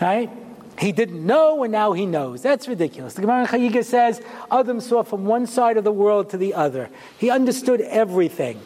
Right? 0.00 0.30
He 0.78 0.92
didn't 0.92 1.24
know, 1.24 1.64
and 1.64 1.72
now 1.72 1.92
he 1.92 2.06
knows. 2.06 2.42
That's 2.42 2.68
ridiculous. 2.68 3.14
The 3.14 3.22
Gemara 3.22 3.40
in 3.40 3.46
Chagiga 3.46 3.84
says 3.84 4.20
Adam 4.50 4.80
saw 4.80 5.02
from 5.02 5.24
one 5.24 5.46
side 5.46 5.76
of 5.76 5.84
the 5.84 5.92
world 5.92 6.30
to 6.30 6.36
the 6.36 6.54
other. 6.54 6.88
He 7.18 7.30
understood 7.30 7.80
everything. 7.80 8.60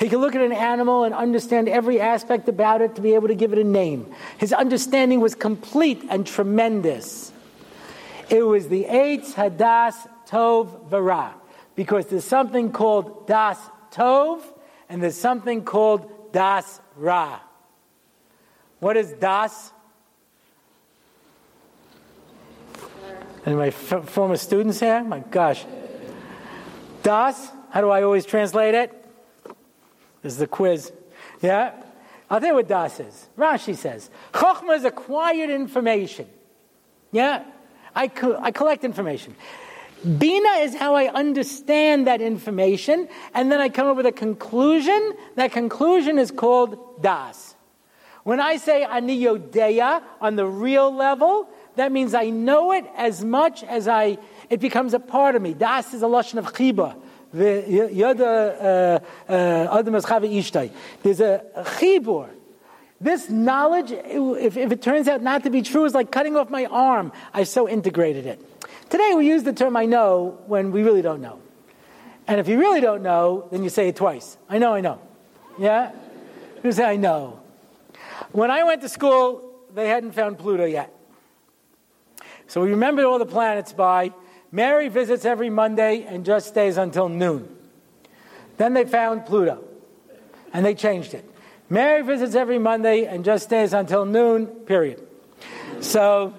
He 0.00 0.08
could 0.08 0.20
look 0.20 0.34
at 0.34 0.40
an 0.40 0.52
animal 0.52 1.04
and 1.04 1.14
understand 1.14 1.68
every 1.68 2.00
aspect 2.00 2.48
about 2.48 2.80
it 2.80 2.94
to 2.94 3.02
be 3.02 3.14
able 3.14 3.28
to 3.28 3.34
give 3.34 3.52
it 3.52 3.58
a 3.58 3.64
name. 3.64 4.10
His 4.38 4.50
understanding 4.50 5.20
was 5.20 5.34
complete 5.34 6.02
and 6.08 6.26
tremendous. 6.26 7.30
It 8.30 8.42
was 8.42 8.68
the 8.68 8.84
Eitz 8.84 9.34
Hadas 9.34 10.08
Tov 10.26 10.88
Vara, 10.88 11.34
because 11.76 12.06
there's 12.06 12.24
something 12.24 12.72
called 12.72 13.26
Das 13.26 13.58
Tov, 13.92 14.40
and 14.88 15.02
there's 15.02 15.18
something 15.18 15.64
called 15.64 16.32
das 16.32 16.80
ra. 16.96 17.40
What 18.78 18.96
is 18.96 19.12
das? 19.12 19.70
And 23.44 23.58
my 23.58 23.66
f- 23.66 24.08
former 24.08 24.36
students 24.36 24.80
here, 24.80 25.04
my 25.04 25.18
gosh. 25.18 25.66
Das, 27.02 27.50
how 27.68 27.82
do 27.82 27.90
I 27.90 28.02
always 28.02 28.24
translate 28.24 28.74
it? 28.74 28.99
This 30.22 30.34
is 30.34 30.38
the 30.38 30.46
quiz. 30.46 30.92
Yeah? 31.40 31.72
I'll 32.28 32.40
tell 32.40 32.50
you 32.50 32.54
what 32.54 32.68
das 32.68 32.94
says. 32.94 33.28
Rashi 33.36 33.76
says, 33.76 34.10
Chokhmah 34.32 34.76
is 34.76 34.84
acquired 34.84 35.50
information. 35.50 36.28
Yeah? 37.12 37.44
I, 37.94 38.08
co- 38.08 38.38
I 38.40 38.50
collect 38.52 38.84
information. 38.84 39.34
Bina 40.18 40.48
is 40.60 40.74
how 40.74 40.94
I 40.94 41.08
understand 41.08 42.06
that 42.06 42.22
information, 42.22 43.08
and 43.34 43.52
then 43.52 43.60
I 43.60 43.68
come 43.68 43.88
up 43.88 43.96
with 43.96 44.06
a 44.06 44.12
conclusion. 44.12 45.12
That 45.34 45.52
conclusion 45.52 46.18
is 46.18 46.30
called 46.30 47.02
das. 47.02 47.54
When 48.22 48.40
I 48.40 48.56
say 48.56 48.84
ani 48.84 49.20
yodeya 49.20 50.02
on 50.20 50.36
the 50.36 50.46
real 50.46 50.94
level, 50.94 51.48
that 51.76 51.92
means 51.92 52.14
I 52.14 52.30
know 52.30 52.72
it 52.72 52.86
as 52.96 53.24
much 53.24 53.62
as 53.64 53.88
I 53.88 54.18
it 54.48 54.60
becomes 54.60 54.94
a 54.94 55.00
part 55.00 55.36
of 55.36 55.42
me. 55.42 55.54
Das 55.54 55.92
is 55.92 56.02
a 56.02 56.06
lashon 56.06 56.38
of 56.38 56.52
chiba. 56.52 56.96
Uh, 57.32 58.98
uh, 59.28 59.82
There's 59.82 61.20
a 61.20 61.44
chibur. 61.56 62.28
This 63.00 63.30
knowledge, 63.30 63.92
if, 63.92 64.56
if 64.56 64.72
it 64.72 64.82
turns 64.82 65.08
out 65.08 65.22
not 65.22 65.44
to 65.44 65.50
be 65.50 65.62
true, 65.62 65.84
is 65.86 65.94
like 65.94 66.10
cutting 66.10 66.36
off 66.36 66.50
my 66.50 66.66
arm. 66.66 67.12
I 67.32 67.44
so 67.44 67.68
integrated 67.68 68.26
it. 68.26 68.44
Today 68.90 69.14
we 69.16 69.26
use 69.26 69.42
the 69.42 69.52
term 69.52 69.76
I 69.76 69.86
know 69.86 70.38
when 70.46 70.70
we 70.70 70.82
really 70.82 71.00
don't 71.00 71.22
know. 71.22 71.38
And 72.26 72.38
if 72.40 72.48
you 72.48 72.58
really 72.58 72.80
don't 72.80 73.02
know, 73.02 73.48
then 73.50 73.62
you 73.64 73.70
say 73.70 73.88
it 73.88 73.96
twice. 73.96 74.36
I 74.48 74.58
know, 74.58 74.74
I 74.74 74.80
know. 74.80 75.00
Yeah? 75.58 75.92
You 76.62 76.72
say, 76.72 76.84
I 76.84 76.96
know. 76.96 77.40
When 78.32 78.50
I 78.50 78.64
went 78.64 78.82
to 78.82 78.88
school, 78.88 79.54
they 79.74 79.88
hadn't 79.88 80.12
found 80.12 80.38
Pluto 80.38 80.64
yet. 80.64 80.94
So 82.48 82.60
we 82.60 82.70
remembered 82.70 83.04
all 83.04 83.18
the 83.18 83.26
planets 83.26 83.72
by 83.72 84.12
Mary 84.52 84.88
visits 84.88 85.24
every 85.24 85.50
Monday 85.50 86.02
and 86.02 86.24
just 86.24 86.48
stays 86.48 86.76
until 86.76 87.08
noon. 87.08 87.56
Then 88.56 88.74
they 88.74 88.84
found 88.84 89.26
Pluto, 89.26 89.64
and 90.52 90.66
they 90.66 90.74
changed 90.74 91.14
it. 91.14 91.24
Mary 91.68 92.02
visits 92.02 92.34
every 92.34 92.58
Monday 92.58 93.04
and 93.04 93.24
just 93.24 93.44
stays 93.44 93.72
until 93.72 94.04
noon, 94.04 94.46
period. 94.46 95.06
So 95.80 96.34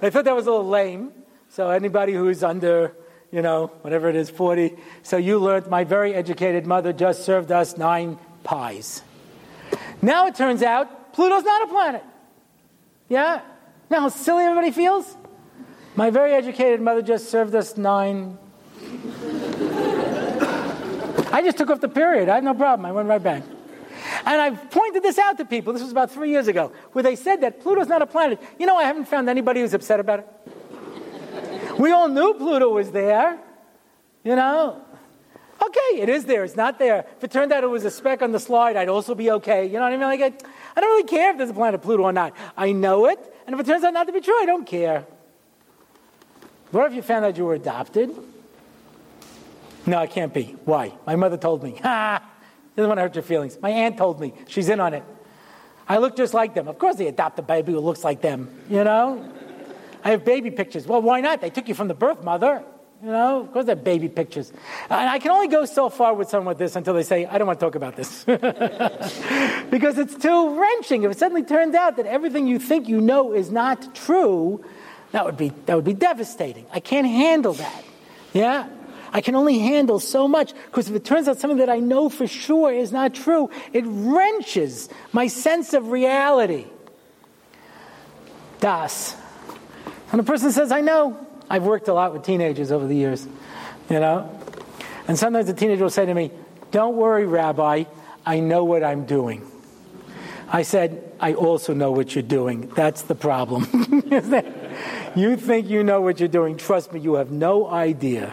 they 0.00 0.10
thought 0.10 0.26
that 0.26 0.36
was 0.36 0.46
a 0.46 0.50
little 0.50 0.68
lame. 0.68 1.10
So 1.48 1.70
anybody 1.70 2.12
who's 2.12 2.42
under, 2.44 2.94
you 3.30 3.40
know, 3.40 3.68
whatever 3.80 4.10
it 4.10 4.16
is, 4.16 4.28
40. 4.28 4.76
So 5.02 5.16
you 5.16 5.38
learned 5.38 5.68
my 5.68 5.84
very 5.84 6.14
educated 6.14 6.66
mother 6.66 6.92
just 6.92 7.24
served 7.24 7.50
us 7.50 7.78
nine 7.78 8.18
pies. 8.44 9.02
Now 10.02 10.26
it 10.26 10.34
turns 10.34 10.62
out 10.62 11.14
Pluto's 11.14 11.44
not 11.44 11.62
a 11.62 11.66
planet. 11.68 12.04
Yeah? 13.08 13.40
Now 13.90 14.00
how 14.00 14.08
silly 14.10 14.44
everybody 14.44 14.70
feels? 14.70 15.16
My 15.94 16.10
very 16.10 16.32
educated 16.32 16.80
mother 16.80 17.02
just 17.02 17.30
served 17.30 17.54
us 17.54 17.76
nine. 17.76 18.38
I 21.30 21.40
just 21.42 21.58
took 21.58 21.70
off 21.70 21.80
the 21.80 21.88
period. 21.88 22.28
I 22.28 22.36
had 22.36 22.44
no 22.44 22.54
problem. 22.54 22.86
I 22.86 22.92
went 22.92 23.08
right 23.08 23.22
back. 23.22 23.42
And 24.24 24.40
I've 24.40 24.70
pointed 24.70 25.02
this 25.02 25.18
out 25.18 25.38
to 25.38 25.44
people. 25.44 25.72
This 25.72 25.82
was 25.82 25.92
about 25.92 26.10
three 26.10 26.30
years 26.30 26.48
ago, 26.48 26.72
where 26.92 27.02
they 27.02 27.16
said 27.16 27.40
that 27.42 27.60
Pluto's 27.60 27.88
not 27.88 28.02
a 28.02 28.06
planet. 28.06 28.40
You 28.58 28.66
know, 28.66 28.76
I 28.76 28.84
haven't 28.84 29.06
found 29.06 29.28
anybody 29.28 29.60
who's 29.60 29.74
upset 29.74 30.00
about 30.00 30.20
it. 30.20 30.28
We 31.78 31.90
all 31.90 32.08
knew 32.08 32.34
Pluto 32.34 32.70
was 32.70 32.90
there. 32.90 33.38
You 34.24 34.36
know? 34.36 34.80
Okay, 35.62 36.00
it 36.00 36.08
is 36.08 36.24
there. 36.24 36.44
It's 36.44 36.56
not 36.56 36.78
there. 36.78 37.06
If 37.18 37.24
it 37.24 37.30
turned 37.30 37.52
out 37.52 37.64
it 37.64 37.68
was 37.68 37.84
a 37.84 37.90
speck 37.90 38.22
on 38.22 38.32
the 38.32 38.40
slide, 38.40 38.76
I'd 38.76 38.88
also 38.88 39.14
be 39.14 39.30
okay. 39.32 39.66
You 39.66 39.74
know 39.74 39.82
what 39.82 39.92
I 39.92 39.96
mean? 39.96 40.20
Like, 40.20 40.20
I, 40.20 40.46
I 40.76 40.80
don't 40.80 40.90
really 40.90 41.08
care 41.08 41.30
if 41.30 41.38
there's 41.38 41.50
a 41.50 41.54
planet 41.54 41.82
Pluto 41.82 42.04
or 42.04 42.12
not. 42.12 42.34
I 42.56 42.72
know 42.72 43.06
it, 43.06 43.18
and 43.46 43.54
if 43.54 43.60
it 43.60 43.66
turns 43.66 43.84
out 43.84 43.92
not 43.92 44.06
to 44.06 44.12
be 44.12 44.20
true, 44.20 44.40
I 44.40 44.46
don't 44.46 44.66
care. 44.66 45.06
What 46.72 46.90
if 46.90 46.96
you 46.96 47.02
found 47.02 47.24
out 47.24 47.36
you 47.36 47.44
were 47.44 47.54
adopted? 47.54 48.10
No, 49.86 49.98
I 49.98 50.06
can't 50.06 50.32
be. 50.32 50.56
Why? 50.64 50.92
My 51.06 51.16
mother 51.16 51.36
told 51.36 51.62
me. 51.62 51.78
Ha! 51.82 52.22
Doesn't 52.74 52.88
want 52.88 52.96
to 52.96 53.02
hurt 53.02 53.14
your 53.14 53.22
feelings. 53.22 53.58
My 53.60 53.68
aunt 53.68 53.98
told 53.98 54.18
me. 54.18 54.32
She's 54.48 54.70
in 54.70 54.80
on 54.80 54.94
it. 54.94 55.04
I 55.86 55.98
look 55.98 56.16
just 56.16 56.32
like 56.32 56.54
them. 56.54 56.68
Of 56.68 56.78
course, 56.78 56.96
they 56.96 57.06
adopt 57.06 57.38
a 57.38 57.42
baby 57.42 57.72
who 57.72 57.80
looks 57.80 58.02
like 58.02 58.22
them. 58.22 58.48
You 58.70 58.82
know. 58.82 59.30
I 60.02 60.10
have 60.12 60.24
baby 60.24 60.50
pictures. 60.50 60.86
Well, 60.86 61.02
why 61.02 61.20
not? 61.20 61.42
They 61.42 61.50
took 61.50 61.68
you 61.68 61.74
from 61.74 61.88
the 61.88 61.94
birth 61.94 62.24
mother. 62.24 62.64
You 63.02 63.10
know, 63.10 63.40
of 63.40 63.52
course, 63.52 63.66
they 63.66 63.72
have 63.72 63.84
baby 63.84 64.08
pictures. 64.08 64.52
And 64.88 65.10
I 65.10 65.18
can 65.18 65.32
only 65.32 65.48
go 65.48 65.66
so 65.66 65.90
far 65.90 66.14
with 66.14 66.30
someone 66.30 66.52
with 66.52 66.58
this 66.58 66.76
until 66.76 66.94
they 66.94 67.02
say, 67.02 67.26
I 67.26 67.36
don't 67.36 67.46
want 67.46 67.60
to 67.60 67.66
talk 67.66 67.74
about 67.74 67.96
this. 67.96 68.24
because 69.70 69.98
it's 69.98 70.14
too 70.14 70.58
wrenching. 70.58 71.02
If 71.02 71.10
it 71.10 71.18
suddenly 71.18 71.42
turns 71.42 71.74
out 71.74 71.96
that 71.96 72.06
everything 72.06 72.46
you 72.46 72.58
think 72.58 72.88
you 72.88 73.00
know 73.00 73.34
is 73.34 73.50
not 73.50 73.94
true, 73.94 74.64
that 75.12 75.24
would 75.24 75.36
be, 75.36 75.50
that 75.66 75.76
would 75.76 75.84
be 75.84 75.94
devastating. 75.94 76.66
I 76.72 76.80
can't 76.80 77.06
handle 77.06 77.52
that. 77.54 77.84
Yeah? 78.32 78.68
I 79.12 79.20
can 79.20 79.34
only 79.34 79.58
handle 79.58 80.00
so 80.00 80.26
much 80.26 80.54
because 80.66 80.88
if 80.88 80.96
it 80.96 81.04
turns 81.04 81.28
out 81.28 81.38
something 81.38 81.58
that 81.58 81.68
I 81.68 81.80
know 81.80 82.08
for 82.08 82.26
sure 82.26 82.72
is 82.72 82.92
not 82.92 83.14
true, 83.14 83.50
it 83.72 83.84
wrenches 83.86 84.88
my 85.12 85.26
sense 85.26 85.74
of 85.74 85.88
reality. 85.88 86.64
Das. 88.60 89.14
And 90.12 90.20
a 90.20 90.24
person 90.24 90.50
says, 90.50 90.72
I 90.72 90.80
know. 90.80 91.26
I've 91.50 91.64
worked 91.64 91.88
a 91.88 91.94
lot 91.94 92.14
with 92.14 92.24
teenagers 92.24 92.72
over 92.72 92.86
the 92.86 92.96
years, 92.96 93.26
you 93.90 94.00
know? 94.00 94.30
And 95.06 95.18
sometimes 95.18 95.48
a 95.50 95.54
teenager 95.54 95.82
will 95.82 95.90
say 95.90 96.06
to 96.06 96.14
me, 96.14 96.30
Don't 96.70 96.96
worry, 96.96 97.26
Rabbi, 97.26 97.84
I 98.24 98.40
know 98.40 98.64
what 98.64 98.82
I'm 98.82 99.04
doing. 99.04 99.46
I 100.48 100.62
said, 100.62 101.12
I 101.20 101.34
also 101.34 101.74
know 101.74 101.92
what 101.92 102.14
you're 102.14 102.22
doing. 102.22 102.68
That's 102.74 103.02
the 103.02 103.14
problem. 103.14 103.64
you 105.14 105.36
think 105.36 105.68
you 105.68 105.82
know 105.82 106.00
what 106.00 106.20
you're 106.20 106.28
doing. 106.28 106.56
Trust 106.56 106.92
me, 106.92 107.00
you 107.00 107.14
have 107.14 107.30
no 107.30 107.68
idea. 107.68 108.32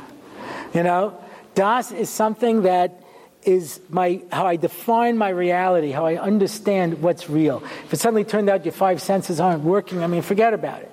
You 0.74 0.84
know, 0.84 1.18
Das 1.56 1.92
is 1.92 2.10
something 2.10 2.62
that 2.64 3.04
is 3.44 3.80
my 3.90 4.22
how 4.32 4.46
I 4.46 4.56
define 4.56 5.18
my 5.18 5.30
reality, 5.30 5.92
how 5.92 6.06
I 6.06 6.18
understand 6.18 7.02
what's 7.02 7.30
real. 7.30 7.64
If 7.86 7.94
it 7.94 8.00
suddenly 8.00 8.24
turned 8.24 8.50
out 8.50 8.66
your 8.66 8.72
five 8.72 9.02
senses 9.02 9.40
aren't 9.40 9.64
working, 9.64 10.04
I 10.04 10.08
mean, 10.08 10.22
forget 10.22 10.54
about 10.54 10.82
it. 10.82 10.92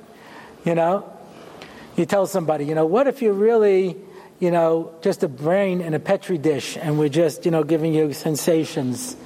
You 0.65 0.75
know, 0.75 1.09
you 1.97 2.07
tell 2.07 2.27
somebody, 2.27 2.65
you 2.65 2.75
know, 2.75 2.87
what 2.87 3.07
if 3.07 3.23
you're 3.23 3.33
really, 3.33 3.97
you 4.41 4.51
know, 4.51 4.93
just 5.03 5.23
a 5.23 5.29
brain 5.29 5.81
in 5.81 5.95
a 5.95 6.01
petri 6.01 6.39
dish, 6.39 6.77
and 6.77 6.99
we're 6.99 7.09
just, 7.09 7.45
you 7.45 7.51
know, 7.51 7.63
giving 7.63 7.95
you 7.95 8.13
sensations. 8.13 9.17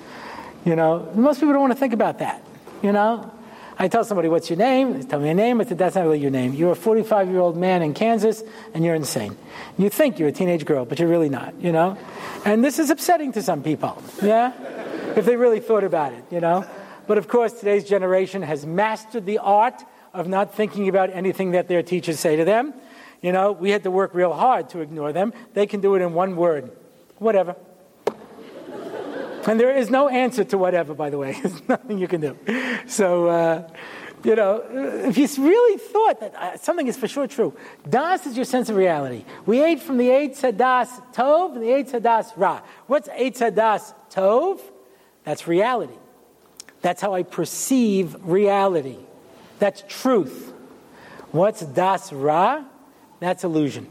You 0.64 0.76
know, 0.76 1.10
most 1.14 1.40
people 1.40 1.54
don't 1.54 1.62
want 1.62 1.72
to 1.72 1.78
think 1.78 1.94
about 1.94 2.18
that. 2.18 2.42
You 2.82 2.92
know, 2.92 3.32
I 3.80 3.88
tell 3.88 4.04
somebody, 4.04 4.28
what's 4.28 4.50
your 4.50 4.58
name? 4.58 4.92
They 4.92 5.06
tell 5.06 5.20
me 5.20 5.30
a 5.30 5.34
name. 5.34 5.58
I 5.58 5.64
said, 5.64 5.78
that's 5.78 5.94
not 5.94 6.02
really 6.02 6.20
your 6.20 6.30
name. 6.30 6.52
You're 6.52 6.72
a 6.72 6.76
45 6.76 7.30
year 7.30 7.40
old 7.40 7.56
man 7.56 7.80
in 7.80 7.94
Kansas 7.94 8.42
and 8.74 8.84
you're 8.84 8.94
insane. 8.94 9.38
You 9.78 9.88
think 9.88 10.18
you're 10.18 10.28
a 10.28 10.32
teenage 10.32 10.66
girl, 10.66 10.84
but 10.84 10.98
you're 10.98 11.08
really 11.08 11.30
not, 11.30 11.54
you 11.62 11.72
know? 11.72 11.96
And 12.44 12.62
this 12.62 12.78
is 12.78 12.90
upsetting 12.90 13.32
to 13.32 13.42
some 13.42 13.62
people, 13.62 14.00
yeah? 14.22 14.52
if 15.16 15.24
they 15.24 15.34
really 15.34 15.60
thought 15.60 15.82
about 15.82 16.12
it, 16.12 16.22
you 16.30 16.40
know? 16.40 16.66
But 17.06 17.16
of 17.16 17.26
course, 17.26 17.54
today's 17.54 17.88
generation 17.88 18.42
has 18.42 18.66
mastered 18.66 19.24
the 19.24 19.38
art 19.38 19.82
of 20.12 20.28
not 20.28 20.54
thinking 20.54 20.86
about 20.86 21.08
anything 21.08 21.52
that 21.52 21.66
their 21.66 21.82
teachers 21.82 22.20
say 22.20 22.36
to 22.36 22.44
them. 22.44 22.74
You 23.22 23.32
know, 23.32 23.52
we 23.52 23.70
had 23.70 23.84
to 23.84 23.90
work 23.90 24.14
real 24.14 24.34
hard 24.34 24.68
to 24.70 24.80
ignore 24.80 25.14
them. 25.14 25.32
They 25.54 25.66
can 25.66 25.80
do 25.80 25.94
it 25.94 26.02
in 26.02 26.12
one 26.12 26.36
word 26.36 26.70
whatever. 27.20 27.54
And 29.46 29.58
there 29.58 29.76
is 29.76 29.90
no 29.90 30.08
answer 30.08 30.44
to 30.44 30.58
whatever, 30.58 30.94
by 30.94 31.10
the 31.10 31.18
way. 31.18 31.32
There's 31.42 31.68
nothing 31.68 31.98
you 31.98 32.08
can 32.08 32.20
do. 32.20 32.38
So, 32.86 33.28
uh, 33.28 33.68
you 34.22 34.34
know, 34.34 34.62
if 34.70 35.16
you 35.16 35.28
really 35.42 35.78
thought 35.78 36.20
that 36.20 36.34
uh, 36.34 36.56
something 36.58 36.86
is 36.86 36.96
for 36.96 37.08
sure 37.08 37.26
true, 37.26 37.56
das 37.88 38.26
is 38.26 38.36
your 38.36 38.44
sense 38.44 38.68
of 38.68 38.76
reality. 38.76 39.24
We 39.46 39.62
ate 39.62 39.80
from 39.80 39.96
the 39.96 40.08
Eitz 40.08 40.40
Hadas 40.40 40.88
Tov 41.14 41.54
and 41.54 41.62
the 41.62 41.68
Eitz 41.68 41.92
Hadas 41.92 42.32
Ra. 42.36 42.60
What's 42.86 43.08
Eitz 43.08 43.38
Hadas 43.38 43.94
Tov? 44.10 44.60
That's 45.24 45.46
reality. 45.46 45.94
That's 46.82 47.00
how 47.00 47.14
I 47.14 47.22
perceive 47.22 48.16
reality. 48.22 48.98
That's 49.58 49.84
truth. 49.88 50.52
What's 51.32 51.60
Das 51.60 52.12
Ra? 52.12 52.64
That's 53.20 53.44
illusion. 53.44 53.86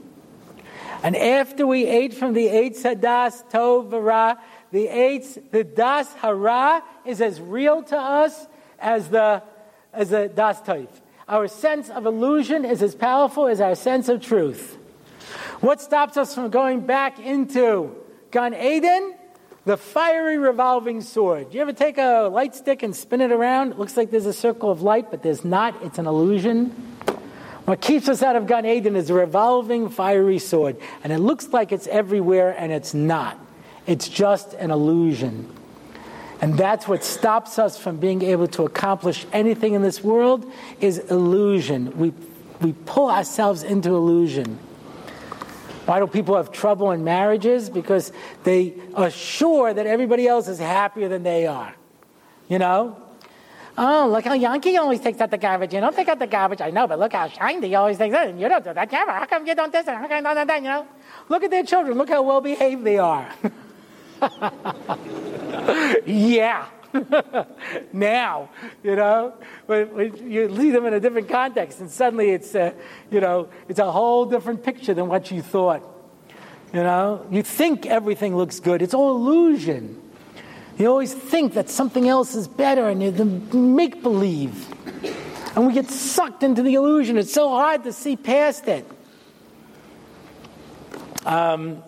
And 1.01 1.15
after 1.15 1.65
we 1.65 1.85
ate 1.85 2.13
from 2.13 2.33
the 2.33 2.47
Eitz 2.47 2.81
Hadas 2.81 3.49
Tov 3.49 3.91
Ra, 3.93 4.35
the 4.71 4.87
eitz, 4.87 5.39
the 5.51 5.63
das 5.63 6.11
hara 6.13 6.83
is 7.05 7.21
as 7.21 7.41
real 7.41 7.81
to 7.83 7.97
us 7.97 8.47
as 8.79 9.09
the, 9.09 9.41
as 9.93 10.09
the 10.09 10.27
das 10.27 10.61
taif. 10.61 10.89
Our 11.27 11.47
sense 11.47 11.89
of 11.89 12.05
illusion 12.05 12.65
is 12.65 12.81
as 12.81 12.95
powerful 12.95 13.47
as 13.47 13.61
our 13.61 13.75
sense 13.75 14.09
of 14.09 14.21
truth. 14.21 14.77
What 15.61 15.81
stops 15.81 16.17
us 16.17 16.33
from 16.33 16.49
going 16.49 16.85
back 16.85 17.19
into 17.19 17.95
Gan 18.31 18.53
Eden? 18.53 19.15
The 19.65 19.77
fiery 19.77 20.37
revolving 20.37 21.01
sword. 21.01 21.51
Do 21.51 21.57
you 21.57 21.61
ever 21.61 21.73
take 21.73 21.97
a 21.97 22.29
light 22.31 22.55
stick 22.55 22.81
and 22.81 22.95
spin 22.95 23.21
it 23.21 23.31
around? 23.31 23.73
It 23.73 23.77
looks 23.77 23.97
like 23.97 24.09
there's 24.09 24.25
a 24.25 24.33
circle 24.33 24.71
of 24.71 24.81
light, 24.81 25.11
but 25.11 25.21
there's 25.21 25.43
not. 25.43 25.75
It's 25.83 25.99
an 25.99 26.07
illusion. 26.07 26.69
What 27.65 27.81
keeps 27.81 28.07
us 28.09 28.23
out 28.23 28.35
of 28.35 28.47
Gan 28.47 28.65
Eden 28.65 28.95
is 28.95 29.11
a 29.11 29.13
revolving 29.13 29.89
fiery 29.89 30.39
sword. 30.39 30.77
And 31.03 31.13
it 31.13 31.19
looks 31.19 31.49
like 31.49 31.71
it's 31.71 31.85
everywhere, 31.87 32.55
and 32.57 32.71
it's 32.71 32.93
not. 32.93 33.37
It's 33.89 34.07
just 34.07 34.53
an 34.53 34.69
illusion. 34.69 35.51
And 36.41 36.55
that's 36.55 36.87
what 36.87 37.03
stops 37.03 37.57
us 37.57 37.75
from 37.75 37.97
being 37.97 38.21
able 38.21 38.45
to 38.49 38.63
accomplish 38.63 39.25
anything 39.33 39.73
in 39.73 39.81
this 39.81 40.03
world 40.03 40.45
is 40.79 40.99
illusion. 40.99 41.97
We, 41.97 42.13
we 42.61 42.73
pull 42.85 43.09
ourselves 43.09 43.63
into 43.63 43.89
illusion. 43.89 44.59
Why 45.87 45.99
do 45.99 46.05
people 46.05 46.35
have 46.35 46.51
trouble 46.51 46.91
in 46.91 47.03
marriages? 47.03 47.67
Because 47.67 48.13
they 48.43 48.75
are 48.93 49.09
sure 49.09 49.73
that 49.73 49.87
everybody 49.87 50.27
else 50.27 50.47
is 50.47 50.59
happier 50.59 51.09
than 51.09 51.23
they 51.23 51.47
are. 51.47 51.73
You 52.47 52.59
know? 52.59 52.95
Oh, 53.75 54.07
look 54.11 54.23
how 54.23 54.35
Yankee 54.35 54.77
always 54.77 54.99
takes 54.99 55.19
out 55.19 55.31
the 55.31 55.39
garbage. 55.39 55.73
You 55.73 55.79
don't 55.79 55.95
take 55.95 56.09
out 56.09 56.19
the 56.19 56.27
garbage. 56.27 56.61
I 56.61 56.69
know, 56.69 56.85
but 56.85 56.99
look 56.99 57.13
how 57.13 57.27
shiny 57.27 57.69
he 57.69 57.73
always 57.73 57.97
takes 57.97 58.15
it. 58.15 58.35
You 58.35 58.49
don't 58.49 58.63
do 58.63 58.71
that. 58.71 58.91
How 58.91 59.25
come 59.25 59.47
you 59.47 59.55
don't 59.55 59.73
do 59.73 59.79
this? 59.79 59.87
How 59.87 60.07
come 60.07 60.17
you 60.17 60.21
don't 60.21 60.35
do 60.35 60.45
that? 60.45 60.61
You 60.61 60.69
know? 60.69 60.87
Look 61.27 61.41
at 61.41 61.49
their 61.49 61.63
children. 61.63 61.97
Look 61.97 62.09
how 62.09 62.21
well 62.21 62.41
behaved 62.41 62.83
they 62.83 62.99
are. 62.99 63.27
yeah. 66.05 66.65
now, 67.93 68.49
you 68.83 68.95
know, 68.95 69.33
when, 69.67 69.93
when, 69.93 70.31
you 70.31 70.47
leave 70.47 70.73
them 70.73 70.85
in 70.85 70.93
a 70.93 70.99
different 70.99 71.29
context, 71.29 71.79
and 71.79 71.89
suddenly 71.89 72.31
it's, 72.31 72.55
a, 72.55 72.73
you 73.11 73.21
know, 73.21 73.47
it's 73.67 73.79
a 73.79 73.91
whole 73.91 74.25
different 74.25 74.63
picture 74.63 74.93
than 74.93 75.07
what 75.07 75.29
you 75.29 75.41
thought. 75.41 75.83
You 76.73 76.83
know, 76.83 77.25
you 77.31 77.43
think 77.43 77.85
everything 77.85 78.35
looks 78.35 78.59
good. 78.59 78.81
It's 78.81 78.93
all 78.93 79.15
illusion. 79.15 80.01
You 80.77 80.87
always 80.87 81.13
think 81.13 81.53
that 81.53 81.69
something 81.69 82.07
else 82.07 82.35
is 82.35 82.47
better, 82.47 82.87
and 82.89 83.03
you 83.03 83.11
make 83.53 84.01
believe. 84.01 84.67
And 85.55 85.67
we 85.67 85.73
get 85.73 85.89
sucked 85.89 86.43
into 86.43 86.63
the 86.63 86.75
illusion. 86.75 87.17
It's 87.17 87.33
so 87.33 87.49
hard 87.49 87.83
to 87.83 87.93
see 87.93 88.15
past 88.15 88.67
it. 88.67 88.85
Um, 91.25 91.83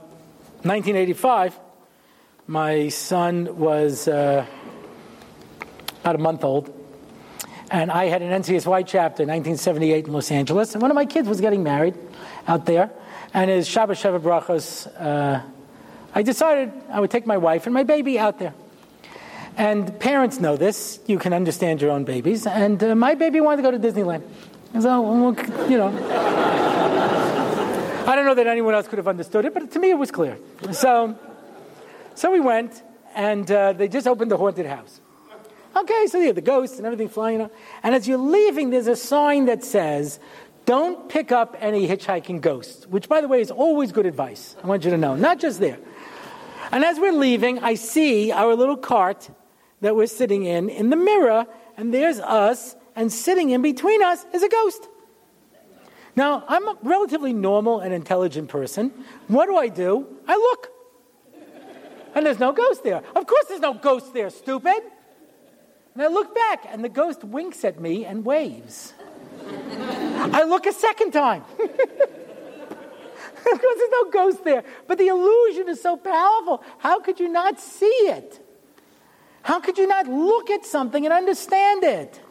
1985 0.63 1.57
my 2.47 2.89
son 2.89 3.57
was 3.57 4.07
uh, 4.07 4.45
about 6.01 6.15
a 6.15 6.17
month 6.17 6.43
old, 6.43 6.73
and 7.69 7.91
I 7.91 8.05
had 8.05 8.21
an 8.21 8.41
NCSY 8.41 8.85
chapter 8.87 9.23
in 9.23 9.29
1978 9.29 10.07
in 10.07 10.13
Los 10.13 10.31
Angeles, 10.31 10.73
and 10.73 10.81
one 10.81 10.91
of 10.91 10.95
my 10.95 11.05
kids 11.05 11.27
was 11.27 11.39
getting 11.39 11.63
married 11.63 11.95
out 12.47 12.65
there, 12.65 12.91
and 13.33 13.49
his 13.49 13.67
Shabbat 13.67 14.01
Sheva 14.01 14.19
Brachos, 14.19 14.87
uh, 14.99 15.41
I 16.13 16.23
decided 16.23 16.73
I 16.89 16.99
would 16.99 17.11
take 17.11 17.25
my 17.25 17.37
wife 17.37 17.67
and 17.67 17.73
my 17.73 17.83
baby 17.83 18.19
out 18.19 18.39
there. 18.39 18.53
And 19.57 19.99
parents 19.99 20.39
know 20.39 20.57
this. 20.57 20.99
You 21.07 21.19
can 21.19 21.33
understand 21.33 21.81
your 21.81 21.91
own 21.91 22.05
babies. 22.05 22.47
And 22.47 22.81
uh, 22.83 22.95
my 22.95 23.15
baby 23.15 23.41
wanted 23.41 23.57
to 23.57 23.63
go 23.63 23.71
to 23.71 23.79
Disneyland. 23.79 24.23
So, 24.79 25.35
you 25.67 25.77
know. 25.77 25.89
I 28.07 28.15
don't 28.15 28.25
know 28.25 28.33
that 28.33 28.47
anyone 28.47 28.73
else 28.73 28.87
could 28.87 28.97
have 28.97 29.07
understood 29.07 29.45
it, 29.45 29.53
but 29.53 29.71
to 29.71 29.79
me 29.79 29.91
it 29.91 29.97
was 29.97 30.11
clear. 30.11 30.37
So 30.71 31.15
so 32.15 32.31
we 32.31 32.39
went, 32.39 32.83
and 33.15 33.49
uh, 33.51 33.73
they 33.73 33.87
just 33.87 34.07
opened 34.07 34.31
the 34.31 34.37
haunted 34.37 34.65
house. 34.65 35.01
Okay, 35.75 36.07
so 36.07 36.17
you 36.17 36.27
have 36.27 36.35
the 36.35 36.41
ghosts 36.41 36.77
and 36.77 36.85
everything 36.85 37.07
flying 37.07 37.41
up. 37.41 37.51
And 37.81 37.95
as 37.95 38.07
you're 38.07 38.17
leaving, 38.17 38.71
there's 38.71 38.87
a 38.87 38.95
sign 38.95 39.45
that 39.45 39.63
says, 39.63 40.19
don't 40.65 41.09
pick 41.09 41.31
up 41.31 41.55
any 41.59 41.87
hitchhiking 41.87 42.41
ghosts, 42.41 42.85
which, 42.87 43.07
by 43.07 43.21
the 43.21 43.27
way, 43.27 43.41
is 43.41 43.51
always 43.51 43.91
good 43.91 44.05
advice. 44.05 44.55
I 44.63 44.67
want 44.67 44.83
you 44.83 44.91
to 44.91 44.97
know, 44.97 45.15
not 45.15 45.39
just 45.39 45.59
there. 45.59 45.79
And 46.71 46.83
as 46.83 46.99
we're 46.99 47.13
leaving, 47.13 47.59
I 47.59 47.75
see 47.75 48.31
our 48.31 48.55
little 48.55 48.77
cart 48.77 49.29
that 49.81 49.95
we're 49.95 50.07
sitting 50.07 50.43
in 50.43 50.69
in 50.69 50.89
the 50.89 50.95
mirror, 50.95 51.45
and 51.77 51.93
there's 51.93 52.19
us, 52.19 52.75
and 52.95 53.11
sitting 53.11 53.49
in 53.49 53.61
between 53.61 54.03
us 54.03 54.25
is 54.33 54.43
a 54.43 54.49
ghost. 54.49 54.87
Now, 56.15 56.43
I'm 56.47 56.67
a 56.67 56.77
relatively 56.83 57.33
normal 57.33 57.79
and 57.79 57.93
intelligent 57.93 58.49
person. 58.49 58.91
What 59.27 59.47
do 59.47 59.55
I 59.55 59.69
do? 59.69 60.05
I 60.27 60.35
look. 60.35 60.70
And 62.13 62.25
there's 62.25 62.39
no 62.39 62.51
ghost 62.51 62.83
there. 62.83 62.97
Of 63.15 63.25
course, 63.25 63.45
there's 63.47 63.61
no 63.61 63.73
ghost 63.73 64.13
there, 64.13 64.29
stupid. 64.29 64.81
And 65.93 66.03
I 66.03 66.07
look 66.07 66.33
back, 66.33 66.65
and 66.69 66.83
the 66.83 66.89
ghost 66.89 67.23
winks 67.23 67.63
at 67.63 67.79
me 67.79 68.05
and 68.05 68.25
waves. 68.25 68.93
I 69.47 70.43
look 70.43 70.65
a 70.65 70.73
second 70.73 71.11
time. 71.11 71.43
of 71.59 71.67
course, 73.43 73.77
there's 73.77 73.91
no 73.91 74.11
ghost 74.11 74.43
there. 74.43 74.63
But 74.87 74.97
the 74.97 75.07
illusion 75.07 75.69
is 75.69 75.81
so 75.81 75.97
powerful. 75.97 76.63
How 76.77 76.99
could 76.99 77.19
you 77.19 77.27
not 77.27 77.59
see 77.59 77.85
it? 77.85 78.45
How 79.43 79.59
could 79.59 79.77
you 79.77 79.87
not 79.87 80.07
look 80.07 80.49
at 80.49 80.65
something 80.65 81.05
and 81.05 81.13
understand 81.13 81.83
it? 81.83 82.21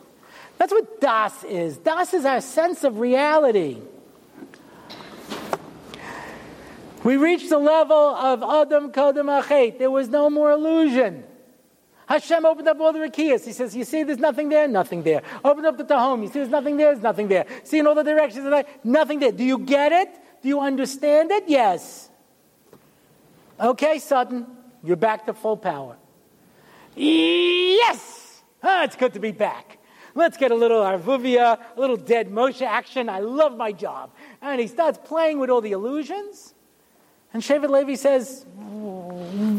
That's 0.59 0.73
what 0.73 1.01
Das 1.01 1.45
is. 1.45 1.79
Das 1.79 2.15
is 2.15 2.25
our 2.25 2.41
sense 2.41 2.85
of 2.85 2.99
reality. 3.01 3.79
We 7.03 7.17
reached 7.17 7.49
the 7.49 7.59
level 7.59 7.97
of 7.97 8.43
Adam 8.43 8.93
Kodem 8.93 9.43
Achet. 9.43 9.79
There 9.79 9.91
was 9.91 10.09
no 10.09 10.29
more 10.29 10.51
illusion. 10.51 11.25
Hashem 12.07 12.45
opened 12.45 12.67
up 12.69 12.81
all 12.81 12.93
the 12.93 12.99
Rakiyas. 12.99 13.45
He 13.45 13.53
says, 13.53 13.75
You 13.75 13.85
see, 13.85 14.03
there's 14.03 14.19
nothing 14.19 14.49
there, 14.49 14.67
nothing 14.67 15.03
there. 15.03 15.23
Open 15.45 15.65
up 15.65 15.79
the 15.79 15.85
Tahom. 15.85 16.23
You 16.23 16.27
see, 16.27 16.41
there's 16.41 16.49
nothing 16.49 16.77
there, 16.77 16.89
there's 16.93 17.03
nothing 17.03 17.29
there. 17.29 17.47
See 17.63 17.79
in 17.79 17.87
all 17.87 17.95
the 17.95 18.03
directions, 18.03 18.53
nothing 18.83 19.21
there. 19.21 19.33
Do 19.33 19.45
you 19.45 19.59
get 19.59 19.93
it? 19.93 20.09
Do 20.43 20.49
you 20.49 20.61
understand 20.61 21.31
it? 21.31 21.45
Yes. 21.47 22.11
Okay, 23.61 23.99
Satan, 23.99 24.47
you're 24.83 24.97
back 24.97 25.27
to 25.27 25.35
full 25.35 25.57
power. 25.57 25.97
Yes! 26.97 28.43
Ah, 28.63 28.85
it's 28.85 28.97
good 28.97 29.15
to 29.15 29.21
be 29.21 29.33
back. 29.33 29.79
Let's 30.15 30.37
get 30.37 30.51
a 30.51 30.55
little 30.55 30.83
Arvuvia, 30.83 31.61
a 31.77 31.81
little 31.81 31.97
dead 31.97 32.31
Moshe 32.31 32.63
action. 32.63 33.09
I 33.09 33.21
love 33.21 33.57
my 33.57 33.71
job. 33.71 34.11
And 34.43 34.61
he 34.61 34.67
starts 34.67 34.99
playing 35.05 35.39
with 35.39 35.49
all 35.49 35.61
the 35.61 35.73
illusions. 35.73 36.55
And 37.33 37.43
Shevet 37.43 37.71
Levi 37.71 37.95
says, 37.95 38.45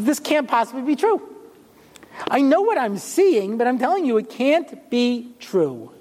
This 0.04 0.20
can't 0.20 0.48
possibly 0.48 0.82
be 0.82 0.96
true. 0.96 1.22
I 2.30 2.40
know 2.40 2.60
what 2.60 2.78
I'm 2.78 2.98
seeing, 2.98 3.56
but 3.56 3.66
I'm 3.66 3.78
telling 3.78 4.04
you, 4.04 4.18
it 4.18 4.28
can't 4.28 4.90
be 4.90 5.32
true. 5.40 5.92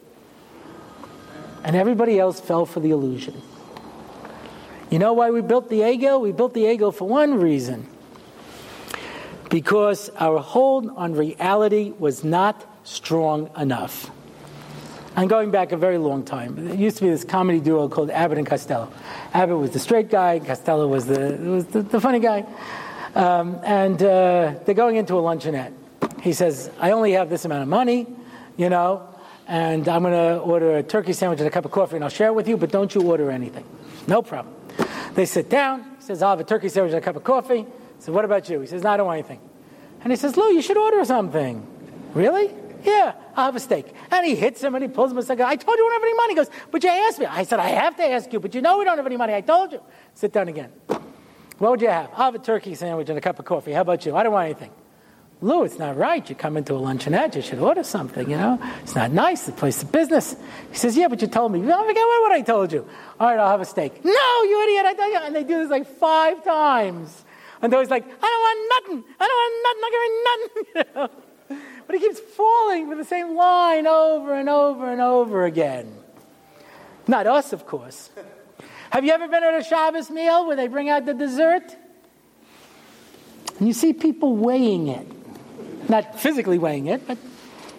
And 1.64 1.76
everybody 1.76 2.20
else 2.20 2.40
fell 2.40 2.66
for 2.66 2.80
the 2.80 2.92
illusion. 2.92 3.42
You 4.90 5.00
know 5.00 5.14
why 5.14 5.30
we 5.30 5.42
built 5.42 5.70
the 5.70 5.80
Egel? 5.80 6.20
We 6.22 6.34
built 6.34 6.54
the 6.54 6.64
Egel 6.64 6.94
for 6.94 7.08
one 7.08 7.40
reason 7.40 7.88
because 9.50 10.10
our 10.18 10.40
hold 10.40 10.90
on 10.96 11.14
reality 11.14 11.94
was 11.98 12.24
not 12.24 12.66
strong 12.84 13.50
enough. 13.58 14.10
I'm 15.16 15.28
going 15.28 15.52
back 15.52 15.74
a 15.74 15.78
very 15.78 15.98
long 15.98 16.24
time. 16.24 16.68
There 16.68 16.76
used 16.76 16.98
to 16.98 17.04
be 17.04 17.10
this 17.10 17.26
comedy 17.26 17.60
duo 17.60 17.90
called 17.90 18.10
Abbott 18.10 18.38
and 18.38 18.48
Costello. 18.48 18.92
Abbott 19.34 19.58
was 19.58 19.72
the 19.72 19.80
straight 19.80 20.10
guy, 20.10 20.40
Costello 20.40 20.88
was 20.88 21.06
the, 21.06 21.38
was 21.38 21.66
the, 21.66 21.82
the 21.82 22.00
funny 22.00 22.20
guy. 22.20 22.46
Um, 23.14 23.60
and 23.64 24.02
uh, 24.02 24.56
they're 24.66 24.74
going 24.74 24.96
into 24.96 25.16
a 25.16 25.22
luncheonette. 25.22 25.74
He 26.22 26.32
says, 26.32 26.72
I 26.80 26.92
only 26.92 27.12
have 27.14 27.30
this 27.30 27.44
amount 27.44 27.64
of 27.64 27.68
money, 27.68 28.08
you 28.56 28.70
know, 28.70 29.08
and 29.48 29.88
I'm 29.90 30.04
going 30.04 30.14
to 30.14 30.40
order 30.40 30.78
a 30.78 30.84
turkey 30.84 31.12
sandwich 31.12 31.40
and 31.40 31.48
a 31.48 31.52
cup 31.52 31.66
of 31.66 31.72
coffee 31.72 31.96
and 31.96 32.06
I'll 32.06 32.10
share 32.10 32.28
it 32.28 32.34
with 32.34 32.48
you, 32.48 32.56
but 32.56 32.72
don't 32.72 32.94
you 32.96 33.02
order 33.02 33.30
anything. 33.32 33.66
No 34.08 34.22
problem. 34.22 34.56
They 35.14 35.26
sit 35.26 35.50
down. 35.50 35.84
He 35.98 36.04
says, 36.04 36.22
I'll 36.22 36.30
have 36.30 36.40
a 36.40 36.46
turkey 36.46 36.70
sandwich 36.70 36.94
and 36.94 37.02
a 37.02 37.06
cup 37.06 37.18
of 37.18 37.24
coffee. 37.26 37.66
Said, 38.00 38.16
What 38.16 38.24
about 38.24 38.50
you? 38.50 38.62
He 38.62 38.68
says, 38.68 38.82
No, 38.84 38.92
I 38.92 38.98
don't 38.98 39.08
want 39.08 39.20
anything. 39.20 39.42
And 40.04 40.12
he 40.12 40.16
says, 40.16 40.38
Lou, 40.38 40.54
you 40.54 40.62
should 40.62 40.78
order 40.78 41.04
something. 41.04 41.68
Really? 42.14 42.52
Yeah, 42.84 43.14
I'll 43.36 43.46
have 43.46 43.56
a 43.56 43.60
steak. 43.60 43.94
And 44.12 44.26
he 44.26 44.36
hits 44.36 44.64
him 44.64 44.76
and 44.76 44.84
he 44.84 44.90
pulls 44.90 45.12
him 45.12 45.18
aside. 45.18 45.42
I 45.42 45.56
told 45.56 45.78
you 45.78 45.86
we 45.86 45.90
don't 45.90 46.02
have 46.02 46.04
any 46.04 46.16
money. 46.16 46.34
He 46.34 46.36
goes, 46.36 46.50
But 46.72 46.84
you 46.84 46.90
asked 46.90 47.20
me. 47.20 47.26
I 47.26 47.44
said, 47.44 47.60
I 47.60 47.70
have 47.70 47.96
to 47.98 48.04
ask 48.04 48.32
you, 48.34 48.40
but 48.40 48.54
you 48.56 48.62
know 48.62 48.78
we 48.78 48.86
don't 48.86 48.98
have 48.98 49.06
any 49.06 49.18
money. 49.18 49.34
I 49.34 49.42
told 49.42 49.72
you. 49.72 49.82
Sit 50.14 50.34
down 50.34 50.48
again. 50.48 50.72
What 51.58 51.72
would 51.72 51.82
you 51.82 51.90
have? 51.90 52.10
I'll 52.14 52.32
have 52.32 52.36
a 52.36 52.40
turkey 52.40 52.74
sandwich 52.76 53.10
and 53.10 53.18
a 53.18 53.22
cup 53.22 53.38
of 53.40 53.46
coffee. 53.46 53.72
How 53.72 53.82
about 53.82 54.06
you? 54.06 54.16
I 54.16 54.24
don't 54.24 54.34
want 54.34 54.46
anything. 54.46 54.72
Lou, 55.42 55.64
it's 55.64 55.80
not 55.80 55.98
right. 55.98 56.28
You 56.30 56.36
come 56.36 56.56
into 56.56 56.76
a 56.76 56.80
luncheonette, 56.80 57.36
you 57.36 57.42
should 57.42 57.58
order 57.58 57.84
something, 57.84 58.30
you 58.30 58.38
know? 58.38 58.60
It's 58.84 58.94
not 58.96 59.12
nice, 59.12 59.48
the 59.48 59.52
place 59.52 59.82
of 59.82 59.92
business. 59.92 60.36
He 60.72 60.78
says, 60.78 60.96
Yeah, 60.96 61.08
but 61.08 61.20
you 61.22 61.28
told 61.28 61.52
me. 61.52 61.60
I 61.62 61.86
forget 61.86 62.04
what 62.04 62.32
I 62.32 62.42
told 62.42 62.72
you. 62.72 62.88
All 63.20 63.28
right, 63.28 63.40
I'll 63.40 63.50
have 63.50 63.62
a 63.62 63.66
steak. 63.66 64.06
No, 64.06 64.44
you 64.44 64.64
idiot, 64.64 64.86
I 64.86 64.94
told 64.94 65.14
you. 65.14 65.20
And 65.24 65.36
they 65.36 65.44
do 65.44 65.60
this 65.60 65.70
like 65.72 65.88
five 65.98 66.44
times. 66.44 67.26
And 67.62 67.72
they're 67.72 67.78
always 67.78 67.90
like, 67.90 68.06
I 68.06 68.08
don't 68.08 68.42
want 68.42 68.60
nothing. 68.70 69.14
I 69.20 69.28
don't 69.28 69.40
want 69.42 69.54
nothing. 69.68 69.84
I'll 69.84 69.92
give 69.92 70.96
you 70.96 71.06
nothing. 71.08 71.26
But 71.92 72.00
he 72.00 72.08
keeps 72.08 72.22
falling 72.22 72.88
for 72.88 72.96
the 72.96 73.04
same 73.04 73.36
line 73.36 73.86
over 73.86 74.34
and 74.34 74.48
over 74.48 74.90
and 74.90 75.02
over 75.02 75.44
again. 75.44 75.94
Not 77.06 77.28
us, 77.28 77.52
of 77.52 77.68
course. 77.68 78.10
Have 78.92 79.04
you 79.04 79.12
ever 79.12 79.28
been 79.28 79.44
at 79.44 79.60
a 79.60 79.62
Shabbos 79.62 80.10
meal 80.10 80.48
where 80.48 80.56
they 80.56 80.70
bring 80.70 80.88
out 80.88 81.06
the 81.06 81.14
dessert? 81.14 81.76
And 83.60 83.68
you 83.68 83.74
see 83.74 83.92
people 83.92 84.38
weighing 84.38 84.88
it 84.88 85.06
not 85.90 86.18
physically 86.18 86.58
weighing 86.58 86.88
it, 86.88 87.06
but 87.06 87.18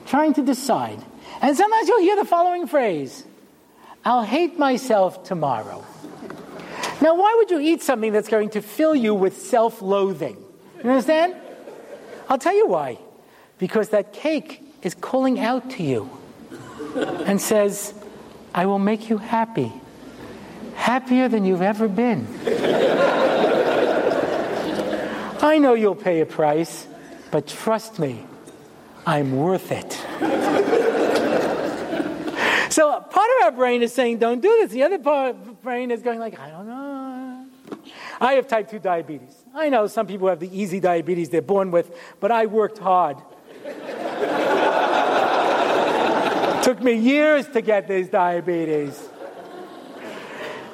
trying 0.06 0.34
to 0.34 0.42
decide. 0.42 1.02
And 1.40 1.56
sometimes 1.56 1.88
you'll 1.88 2.02
hear 2.02 2.16
the 2.16 2.26
following 2.26 2.66
phrase 2.66 3.24
I'll 4.04 4.24
hate 4.24 4.58
myself 4.58 5.24
tomorrow. 5.24 5.82
Now, 7.00 7.16
why 7.16 7.34
would 7.38 7.50
you 7.50 7.60
eat 7.60 7.80
something 7.80 8.12
that's 8.12 8.28
going 8.28 8.50
to 8.50 8.60
fill 8.60 8.94
you 8.94 9.14
with 9.14 9.40
self 9.40 9.80
loathing? 9.80 10.36
You 10.84 10.90
understand? 10.90 11.34
I'll 12.28 12.38
tell 12.38 12.54
you 12.54 12.66
why. 12.66 12.98
Because 13.62 13.90
that 13.90 14.12
cake 14.12 14.60
is 14.82 14.92
calling 14.92 15.38
out 15.38 15.70
to 15.70 15.84
you 15.84 16.10
and 16.96 17.40
says, 17.40 17.94
I 18.52 18.66
will 18.66 18.80
make 18.80 19.08
you 19.08 19.18
happy. 19.18 19.72
Happier 20.74 21.28
than 21.28 21.44
you've 21.44 21.62
ever 21.62 21.86
been. 21.86 22.26
I 25.40 25.58
know 25.60 25.74
you'll 25.74 25.94
pay 25.94 26.18
a 26.22 26.26
price. 26.26 26.88
But 27.30 27.46
trust 27.46 28.00
me, 28.00 28.26
I'm 29.06 29.36
worth 29.36 29.70
it. 29.70 29.92
so 32.72 33.00
part 33.00 33.30
of 33.38 33.44
our 33.44 33.52
brain 33.52 33.84
is 33.84 33.92
saying, 33.92 34.18
don't 34.18 34.40
do 34.40 34.48
this. 34.60 34.72
The 34.72 34.82
other 34.82 34.98
part 34.98 35.36
of 35.36 35.46
the 35.46 35.52
brain 35.52 35.92
is 35.92 36.02
going 36.02 36.18
like, 36.18 36.36
I 36.36 36.50
don't 36.50 36.66
know. 36.66 37.46
I 38.20 38.32
have 38.32 38.48
type 38.48 38.68
2 38.70 38.80
diabetes. 38.80 39.36
I 39.54 39.68
know 39.68 39.86
some 39.86 40.08
people 40.08 40.26
have 40.26 40.40
the 40.40 40.50
easy 40.50 40.80
diabetes 40.80 41.28
they're 41.28 41.42
born 41.42 41.70
with, 41.70 41.96
but 42.18 42.32
I 42.32 42.46
worked 42.46 42.78
hard. 42.78 43.18
Took 46.62 46.82
me 46.82 46.94
years 46.94 47.48
to 47.48 47.60
get 47.60 47.88
this 47.88 48.08
diabetes. 48.08 49.08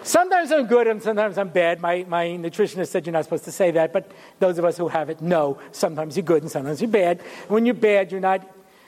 Sometimes 0.03 0.53
I'm 0.53 0.67
good 0.67 0.87
and 0.87 1.03
sometimes 1.03 1.37
I'm 1.37 1.49
bad. 1.49 1.81
My, 1.81 2.05
my 2.09 2.27
nutritionist 2.29 2.89
said 2.89 3.07
you're 3.07 3.13
not 3.13 3.25
supposed 3.25 3.45
to 3.45 3.53
say 3.53 3.71
that, 3.73 3.93
but 3.93 4.11
those 4.39 4.59
of 4.59 4.65
us 4.65 4.79
who 4.79 4.89
have 4.89 5.11
it 5.11 5.21
know 5.21 5.59
sometimes 5.73 6.17
you're 6.17 6.25
good 6.25 6.43
and 6.43 6.51
sometimes 6.51 6.81
you're 6.81 6.91
bad. 6.91 7.21
When 7.49 7.67
you're 7.67 7.75
bad, 7.75 8.11
you're 8.11 8.21
not, 8.21 8.47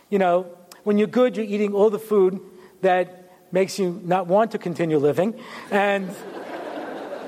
you 0.09 0.18
know, 0.18 0.46
when 0.84 0.96
you're 0.96 1.09
good, 1.09 1.36
you're 1.36 1.44
eating 1.44 1.74
all 1.74 1.90
the 1.90 1.98
food 1.98 2.40
that 2.80 3.32
makes 3.53 3.78
you 3.78 4.01
not 4.05 4.28
want 4.28 4.53
to 4.53 4.59
continue 4.59 4.96
living. 4.96 5.38
And 5.70 6.09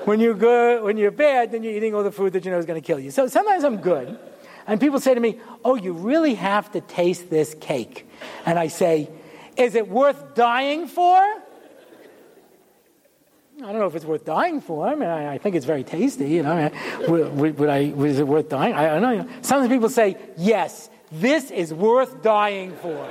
when 0.04 0.20
you're 0.20 0.34
good, 0.34 0.82
when 0.82 0.96
you're 0.96 1.10
bad, 1.10 1.52
then 1.52 1.62
you're 1.62 1.74
eating 1.74 1.94
all 1.94 2.02
the 2.02 2.12
food 2.12 2.32
that 2.32 2.44
you 2.44 2.50
know 2.50 2.58
is 2.58 2.66
going 2.66 2.80
to 2.80 2.86
kill 2.86 2.98
you. 2.98 3.10
So 3.10 3.26
sometimes 3.26 3.62
I'm 3.62 3.76
good. 3.76 4.18
And 4.66 4.80
people 4.80 5.00
say 5.00 5.14
to 5.14 5.20
me, 5.20 5.38
Oh, 5.64 5.74
you 5.74 5.92
really 5.92 6.34
have 6.34 6.70
to 6.72 6.80
taste 6.80 7.30
this 7.30 7.54
cake. 7.60 8.08
And 8.46 8.58
I 8.58 8.68
say, 8.68 9.10
Is 9.56 9.74
it 9.74 9.88
worth 9.88 10.34
dying 10.34 10.86
for? 10.86 11.42
I 13.58 13.66
don't 13.66 13.78
know 13.78 13.86
if 13.86 13.94
it's 13.94 14.04
worth 14.04 14.24
dying 14.24 14.60
for. 14.60 14.88
I 14.88 14.94
mean, 14.94 15.08
I, 15.08 15.34
I 15.34 15.38
think 15.38 15.54
it's 15.54 15.66
very 15.66 15.84
tasty. 15.84 16.28
You 16.30 16.42
know, 16.42 16.70
would, 17.06 17.58
would, 17.58 17.68
I? 17.68 17.78
Is 17.80 18.18
it 18.18 18.26
worth 18.26 18.48
dying? 18.48 18.72
I, 18.74 18.96
I 18.96 19.00
don't 19.00 19.18
know. 19.18 19.28
Sometimes 19.42 19.68
people 19.70 19.88
say, 19.88 20.16
"Yes, 20.36 20.90
this 21.12 21.50
is 21.50 21.72
worth 21.72 22.22
dying 22.22 22.74
for." 22.76 23.08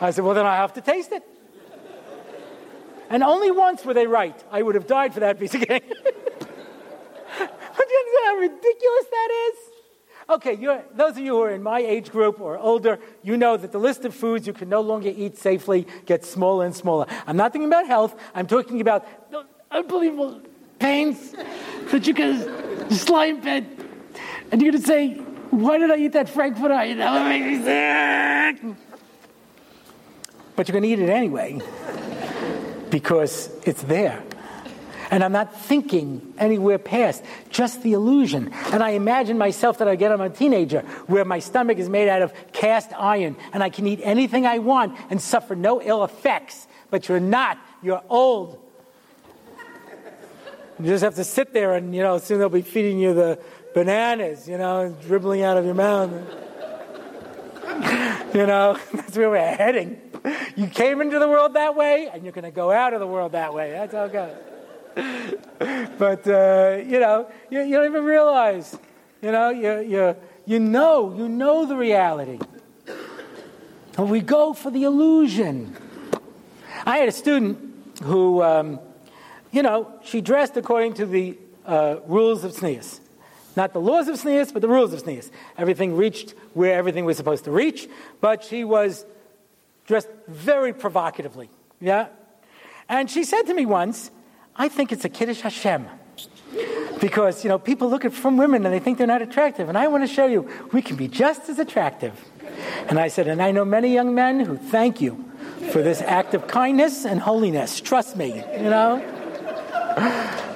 I 0.00 0.10
said, 0.10 0.24
"Well, 0.24 0.34
then 0.34 0.46
I 0.46 0.56
have 0.56 0.72
to 0.72 0.80
taste 0.80 1.12
it." 1.12 1.22
And 3.10 3.22
only 3.22 3.50
once 3.50 3.84
were 3.84 3.94
they 3.94 4.06
right. 4.06 4.42
I 4.50 4.62
would 4.62 4.74
have 4.74 4.86
died 4.86 5.12
for 5.14 5.20
that 5.20 5.38
piece 5.38 5.54
of 5.54 5.60
cake. 5.60 5.84
how 8.24 8.36
ridiculous 8.36 9.06
that 9.10 9.50
is? 9.50 9.58
Okay, 10.30 10.56
those 10.94 11.12
of 11.12 11.18
you 11.18 11.32
who 11.34 11.42
are 11.42 11.50
in 11.50 11.62
my 11.62 11.80
age 11.80 12.10
group 12.10 12.40
or 12.40 12.56
older, 12.56 12.98
you 13.22 13.36
know 13.36 13.56
that 13.56 13.72
the 13.72 13.78
list 13.78 14.04
of 14.04 14.14
foods 14.14 14.46
you 14.46 14.52
can 14.52 14.68
no 14.68 14.80
longer 14.80 15.12
eat 15.14 15.36
safely 15.36 15.86
gets 16.06 16.28
smaller 16.30 16.64
and 16.64 16.74
smaller. 16.74 17.06
I'm 17.26 17.36
not 17.36 17.52
talking 17.52 17.66
about 17.66 17.86
health, 17.86 18.18
I'm 18.34 18.46
talking 18.46 18.80
about 18.80 19.06
unbelievable 19.70 20.40
pains 20.78 21.32
that 21.90 22.06
you 22.06 22.14
can 22.14 22.88
just 22.88 23.08
lie 23.08 23.32
bed 23.32 23.66
and 24.52 24.60
you're 24.60 24.72
going 24.72 24.82
to 24.82 24.86
say, 24.86 25.14
Why 25.50 25.78
did 25.78 25.90
I 25.90 25.96
eat 25.96 26.12
that 26.12 26.28
Frankfurter? 26.28 26.74
Know, 26.74 26.80
it 26.80 27.28
made 27.28 27.58
me 27.58 27.64
sick. 27.64 28.76
But 30.54 30.68
you're 30.68 30.72
going 30.72 30.82
to 30.82 30.88
eat 30.88 30.98
it 30.98 31.08
anyway 31.08 31.58
because 32.90 33.50
it's 33.64 33.82
there 33.84 34.22
and 35.12 35.22
I'm 35.22 35.30
not 35.30 35.54
thinking 35.54 36.34
anywhere 36.38 36.78
past, 36.78 37.22
just 37.50 37.82
the 37.82 37.92
illusion. 37.92 38.52
And 38.72 38.82
I 38.82 38.90
imagine 38.90 39.38
myself 39.38 39.78
that 39.78 39.86
I 39.86 39.94
get 39.94 40.10
I'm 40.10 40.20
a 40.20 40.28
teenager, 40.28 40.80
where 41.06 41.24
my 41.24 41.38
stomach 41.38 41.78
is 41.78 41.88
made 41.88 42.08
out 42.08 42.22
of 42.22 42.32
cast 42.52 42.90
iron, 42.98 43.36
and 43.52 43.62
I 43.62 43.70
can 43.70 43.86
eat 43.86 44.00
anything 44.02 44.46
I 44.46 44.58
want 44.58 44.98
and 45.08 45.22
suffer 45.22 45.54
no 45.54 45.80
ill 45.80 46.02
effects 46.02 46.66
but 46.92 47.08
you're 47.08 47.18
not. 47.18 47.58
You're 47.82 48.02
old. 48.10 48.62
You 50.78 50.86
just 50.86 51.02
have 51.02 51.14
to 51.14 51.24
sit 51.24 51.54
there 51.54 51.74
and, 51.74 51.94
you 51.94 52.02
know, 52.02 52.18
soon 52.18 52.38
they'll 52.38 52.50
be 52.50 52.60
feeding 52.60 52.98
you 52.98 53.14
the 53.14 53.40
bananas, 53.74 54.46
you 54.46 54.58
know, 54.58 54.94
dribbling 55.06 55.42
out 55.42 55.56
of 55.56 55.64
your 55.64 55.74
mouth. 55.74 56.10
you 58.34 58.46
know, 58.46 58.78
that's 58.92 59.16
where 59.16 59.30
we're 59.30 59.54
heading. 59.54 59.98
You 60.54 60.66
came 60.66 61.00
into 61.00 61.18
the 61.18 61.28
world 61.28 61.54
that 61.54 61.74
way, 61.74 62.10
and 62.12 62.24
you're 62.24 62.32
going 62.32 62.44
to 62.44 62.50
go 62.50 62.70
out 62.70 62.92
of 62.92 63.00
the 63.00 63.06
world 63.06 63.32
that 63.32 63.54
way. 63.54 63.70
That's 63.70 63.94
how 63.94 64.04
it 64.04 64.12
goes. 64.12 64.36
but, 65.98 66.26
uh, 66.26 66.78
you 66.84 67.00
know, 67.00 67.30
you, 67.50 67.62
you, 67.62 67.76
don't 67.76 67.86
even 67.86 68.04
realize. 68.04 68.76
You 69.20 69.32
know, 69.32 69.50
you, 69.50 69.80
you, 69.80 70.16
you 70.46 70.60
know, 70.60 71.14
you 71.14 71.28
know 71.28 71.66
the 71.66 71.76
reality. 71.76 72.38
And 73.96 74.10
we 74.10 74.20
go 74.20 74.52
for 74.52 74.70
the 74.70 74.84
illusion. 74.84 75.76
I 76.84 76.98
had 76.98 77.08
a 77.08 77.12
student 77.12 77.58
who, 78.02 78.42
um, 78.42 78.80
you 79.50 79.62
know, 79.62 79.92
she 80.02 80.20
dressed 80.20 80.56
according 80.56 80.94
to 80.94 81.06
the 81.06 81.38
uh, 81.66 81.96
rules 82.06 82.44
of 82.44 82.52
tznius. 82.52 83.00
Not 83.54 83.72
the 83.72 83.80
laws 83.80 84.08
of 84.08 84.16
tznius, 84.16 84.52
but 84.52 84.62
the 84.62 84.68
rules 84.68 84.92
of 84.92 85.02
tznius. 85.02 85.30
Everything 85.58 85.94
reached 85.94 86.34
where 86.54 86.74
everything 86.74 87.04
was 87.04 87.16
supposed 87.16 87.44
to 87.44 87.50
reach, 87.50 87.88
but 88.20 88.42
she 88.42 88.64
was 88.64 89.04
dressed 89.86 90.08
very 90.26 90.72
provocatively. 90.72 91.50
Yeah? 91.80 92.08
And 92.88 93.10
she 93.10 93.24
said 93.24 93.42
to 93.42 93.54
me 93.54 93.66
once, 93.66 94.10
I 94.56 94.68
think 94.68 94.92
it's 94.92 95.04
a 95.04 95.08
Kiddush 95.08 95.40
Hashem. 95.40 95.86
Because, 97.00 97.42
you 97.42 97.48
know, 97.48 97.58
people 97.58 97.90
look 97.90 98.04
at 98.04 98.12
from 98.12 98.36
women 98.36 98.64
and 98.64 98.72
they 98.72 98.78
think 98.78 98.98
they're 98.98 99.06
not 99.06 99.22
attractive. 99.22 99.68
And 99.68 99.76
I 99.76 99.88
want 99.88 100.06
to 100.06 100.12
show 100.12 100.26
you, 100.26 100.48
we 100.72 100.82
can 100.82 100.94
be 100.96 101.08
just 101.08 101.48
as 101.48 101.58
attractive. 101.58 102.12
And 102.88 102.98
I 102.98 103.08
said, 103.08 103.26
and 103.26 103.42
I 103.42 103.50
know 103.50 103.64
many 103.64 103.92
young 103.92 104.14
men 104.14 104.40
who 104.40 104.56
thank 104.56 105.00
you 105.00 105.24
for 105.72 105.82
this 105.82 106.00
act 106.02 106.34
of 106.34 106.46
kindness 106.46 107.04
and 107.04 107.18
holiness. 107.20 107.80
Trust 107.80 108.16
me, 108.16 108.36
you 108.36 108.70
know? 108.70 109.02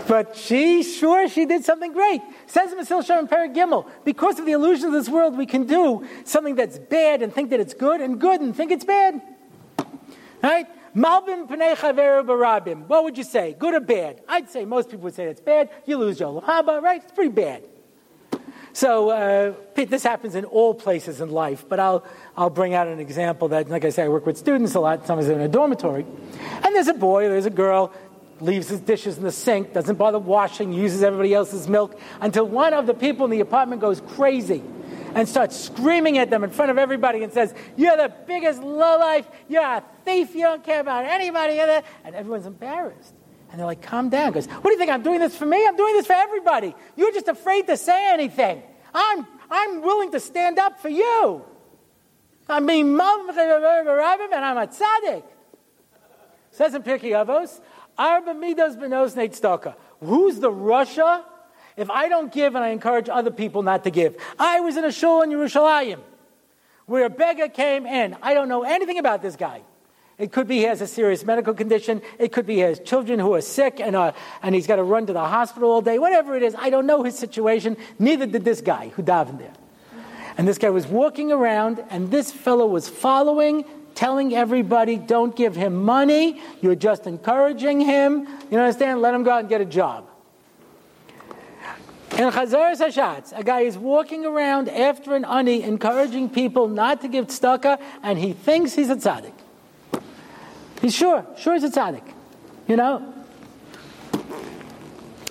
But 0.06 0.36
she, 0.36 0.84
sure, 0.84 1.28
she 1.28 1.46
did 1.46 1.64
something 1.64 1.92
great. 1.92 2.22
Says 2.46 2.72
Mesil 2.74 3.04
Shem 3.04 3.26
Perek 3.26 3.54
Gimel, 3.54 3.88
because 4.04 4.38
of 4.38 4.46
the 4.46 4.52
illusion 4.52 4.86
of 4.86 4.92
this 4.92 5.08
world, 5.08 5.36
we 5.36 5.46
can 5.46 5.66
do 5.66 6.06
something 6.24 6.54
that's 6.54 6.78
bad 6.78 7.22
and 7.22 7.32
think 7.32 7.50
that 7.50 7.58
it's 7.58 7.74
good, 7.74 8.00
and 8.00 8.20
good 8.20 8.40
and 8.40 8.54
think 8.54 8.70
it's 8.70 8.84
bad. 8.84 9.20
Right? 10.42 10.66
Malbin 10.96 11.46
Pnei 11.46 11.76
Chaveru 11.76 12.24
Barabim. 12.24 12.86
What 12.86 13.04
would 13.04 13.18
you 13.18 13.24
say? 13.24 13.54
Good 13.58 13.74
or 13.74 13.80
bad? 13.80 14.22
I'd 14.26 14.48
say 14.48 14.64
most 14.64 14.88
people 14.88 15.04
would 15.04 15.14
say 15.14 15.24
it's 15.24 15.42
bad. 15.42 15.68
You 15.84 15.98
lose 15.98 16.18
your 16.18 16.40
Haba, 16.40 16.80
right? 16.80 17.02
It's 17.02 17.12
pretty 17.12 17.32
bad. 17.32 17.64
So 18.72 19.10
uh, 19.10 19.54
this 19.74 20.02
happens 20.02 20.34
in 20.34 20.46
all 20.46 20.72
places 20.72 21.20
in 21.20 21.30
life, 21.30 21.66
but 21.68 21.80
I'll, 21.80 22.04
I'll 22.34 22.50
bring 22.50 22.72
out 22.72 22.88
an 22.88 22.98
example 22.98 23.48
that, 23.48 23.68
like 23.68 23.84
I 23.84 23.90
say, 23.90 24.04
I 24.04 24.08
work 24.08 24.24
with 24.24 24.38
students 24.38 24.74
a 24.74 24.80
lot, 24.80 25.06
sometimes 25.06 25.28
in 25.28 25.40
a 25.40 25.48
dormitory. 25.48 26.06
And 26.62 26.74
there's 26.74 26.88
a 26.88 26.94
boy, 26.94 27.28
there's 27.28 27.46
a 27.46 27.50
girl, 27.50 27.92
leaves 28.40 28.68
his 28.68 28.80
dishes 28.80 29.18
in 29.18 29.22
the 29.22 29.32
sink, 29.32 29.74
doesn't 29.74 29.96
bother 29.96 30.18
washing, 30.18 30.72
uses 30.72 31.02
everybody 31.02 31.34
else's 31.34 31.68
milk, 31.68 31.98
until 32.22 32.46
one 32.46 32.72
of 32.72 32.86
the 32.86 32.94
people 32.94 33.24
in 33.24 33.30
the 33.30 33.40
apartment 33.40 33.82
goes 33.82 34.00
crazy 34.00 34.62
and 35.16 35.26
starts 35.26 35.58
screaming 35.58 36.18
at 36.18 36.28
them 36.28 36.44
in 36.44 36.50
front 36.50 36.70
of 36.70 36.76
everybody 36.76 37.22
and 37.22 37.32
says, 37.32 37.54
You're 37.74 37.96
the 37.96 38.12
biggest 38.26 38.62
lowlife, 38.62 39.26
you're 39.48 39.62
a 39.62 39.82
thief, 40.04 40.34
you 40.34 40.42
don't 40.42 40.62
care 40.62 40.80
about 40.80 41.06
anybody. 41.06 41.58
And 41.58 42.14
everyone's 42.14 42.44
embarrassed. 42.44 43.14
And 43.50 43.58
they're 43.58 43.66
like, 43.66 43.80
Calm 43.80 44.10
down. 44.10 44.32
Goes, 44.32 44.46
What 44.46 44.64
do 44.64 44.72
you 44.72 44.78
think? 44.78 44.90
I'm 44.90 45.02
doing 45.02 45.20
this 45.20 45.34
for 45.34 45.46
me? 45.46 45.66
I'm 45.66 45.76
doing 45.76 45.94
this 45.94 46.06
for 46.06 46.12
everybody. 46.12 46.74
You're 46.96 47.12
just 47.12 47.28
afraid 47.28 47.66
to 47.68 47.78
say 47.78 48.12
anything. 48.12 48.62
I'm, 48.92 49.26
I'm 49.50 49.80
willing 49.80 50.12
to 50.12 50.20
stand 50.20 50.58
up 50.58 50.80
for 50.80 50.90
you. 50.90 51.42
I 52.46 52.60
mean, 52.60 52.88
and 52.88 53.00
I'm 53.00 54.58
a 54.58 54.66
tzaddik. 54.66 55.24
Says 56.50 56.74
in 56.74 56.82
Pirkei 56.82 57.12
Avos, 57.12 57.60
Arba 57.96 58.34
midos 58.34 58.76
benos 58.76 59.14
tzedakah. 59.14 59.74
Who's 60.00 60.40
the 60.40 60.50
rasha? 60.50 61.24
If 61.76 61.90
I 61.90 62.08
don't 62.08 62.32
give 62.32 62.54
and 62.54 62.64
I 62.64 62.68
encourage 62.68 63.08
other 63.08 63.30
people 63.30 63.62
not 63.62 63.84
to 63.84 63.90
give. 63.90 64.16
I 64.38 64.60
was 64.60 64.76
in 64.76 64.84
a 64.84 64.92
shul 64.92 65.22
in 65.22 65.30
Yerushalayim 65.30 66.00
where 66.86 67.04
a 67.04 67.10
beggar 67.10 67.48
came 67.48 67.86
in. 67.86 68.16
I 68.22 68.34
don't 68.34 68.48
know 68.48 68.62
anything 68.62 68.98
about 68.98 69.22
this 69.22 69.36
guy. 69.36 69.62
It 70.18 70.32
could 70.32 70.48
be 70.48 70.58
he 70.58 70.62
has 70.62 70.80
a 70.80 70.86
serious 70.86 71.24
medical 71.24 71.52
condition. 71.52 72.00
It 72.18 72.32
could 72.32 72.46
be 72.46 72.54
he 72.54 72.60
has 72.60 72.80
children 72.80 73.18
who 73.18 73.34
are 73.34 73.42
sick 73.42 73.80
and, 73.80 73.94
uh, 73.94 74.12
and 74.42 74.54
he's 74.54 74.66
got 74.66 74.76
to 74.76 74.82
run 74.82 75.06
to 75.06 75.12
the 75.12 75.20
hospital 75.20 75.70
all 75.70 75.82
day. 75.82 75.98
Whatever 75.98 76.34
it 76.36 76.42
is, 76.42 76.54
I 76.58 76.70
don't 76.70 76.86
know 76.86 77.02
his 77.02 77.18
situation. 77.18 77.76
Neither 77.98 78.24
did 78.24 78.44
this 78.44 78.62
guy 78.62 78.88
who 78.90 79.02
davened 79.02 79.38
there. 79.38 79.52
And 80.38 80.48
this 80.48 80.56
guy 80.56 80.70
was 80.70 80.86
walking 80.86 81.32
around, 81.32 81.82
and 81.90 82.10
this 82.10 82.30
fellow 82.30 82.66
was 82.66 82.88
following 82.88 83.64
telling 83.96 84.34
everybody, 84.34 84.96
don't 84.96 85.34
give 85.34 85.56
him 85.56 85.74
money, 85.74 86.40
you're 86.60 86.76
just 86.76 87.06
encouraging 87.06 87.80
him. 87.80 88.28
You 88.50 88.58
understand? 88.58 89.00
Let 89.00 89.14
him 89.14 89.24
go 89.24 89.32
out 89.32 89.40
and 89.40 89.48
get 89.48 89.60
a 89.60 89.64
job. 89.64 90.06
In 92.12 92.30
Chazaras 92.30 92.80
Hashatz, 92.80 93.38
a 93.38 93.44
guy 93.44 93.60
is 93.60 93.76
walking 93.76 94.24
around 94.24 94.68
after 94.68 95.14
an 95.14 95.24
ani, 95.24 95.62
encouraging 95.62 96.30
people 96.30 96.68
not 96.68 97.02
to 97.02 97.08
give 97.08 97.26
tzedakah, 97.26 97.80
and 98.02 98.18
he 98.18 98.32
thinks 98.32 98.74
he's 98.74 98.88
a 98.88 98.96
tzaddik. 98.96 99.34
He's 100.80 100.94
sure, 100.94 101.26
sure 101.36 101.54
he's 101.54 101.64
a 101.64 101.70
tzaddik. 101.70 102.04
You 102.68 102.76
know? 102.76 103.12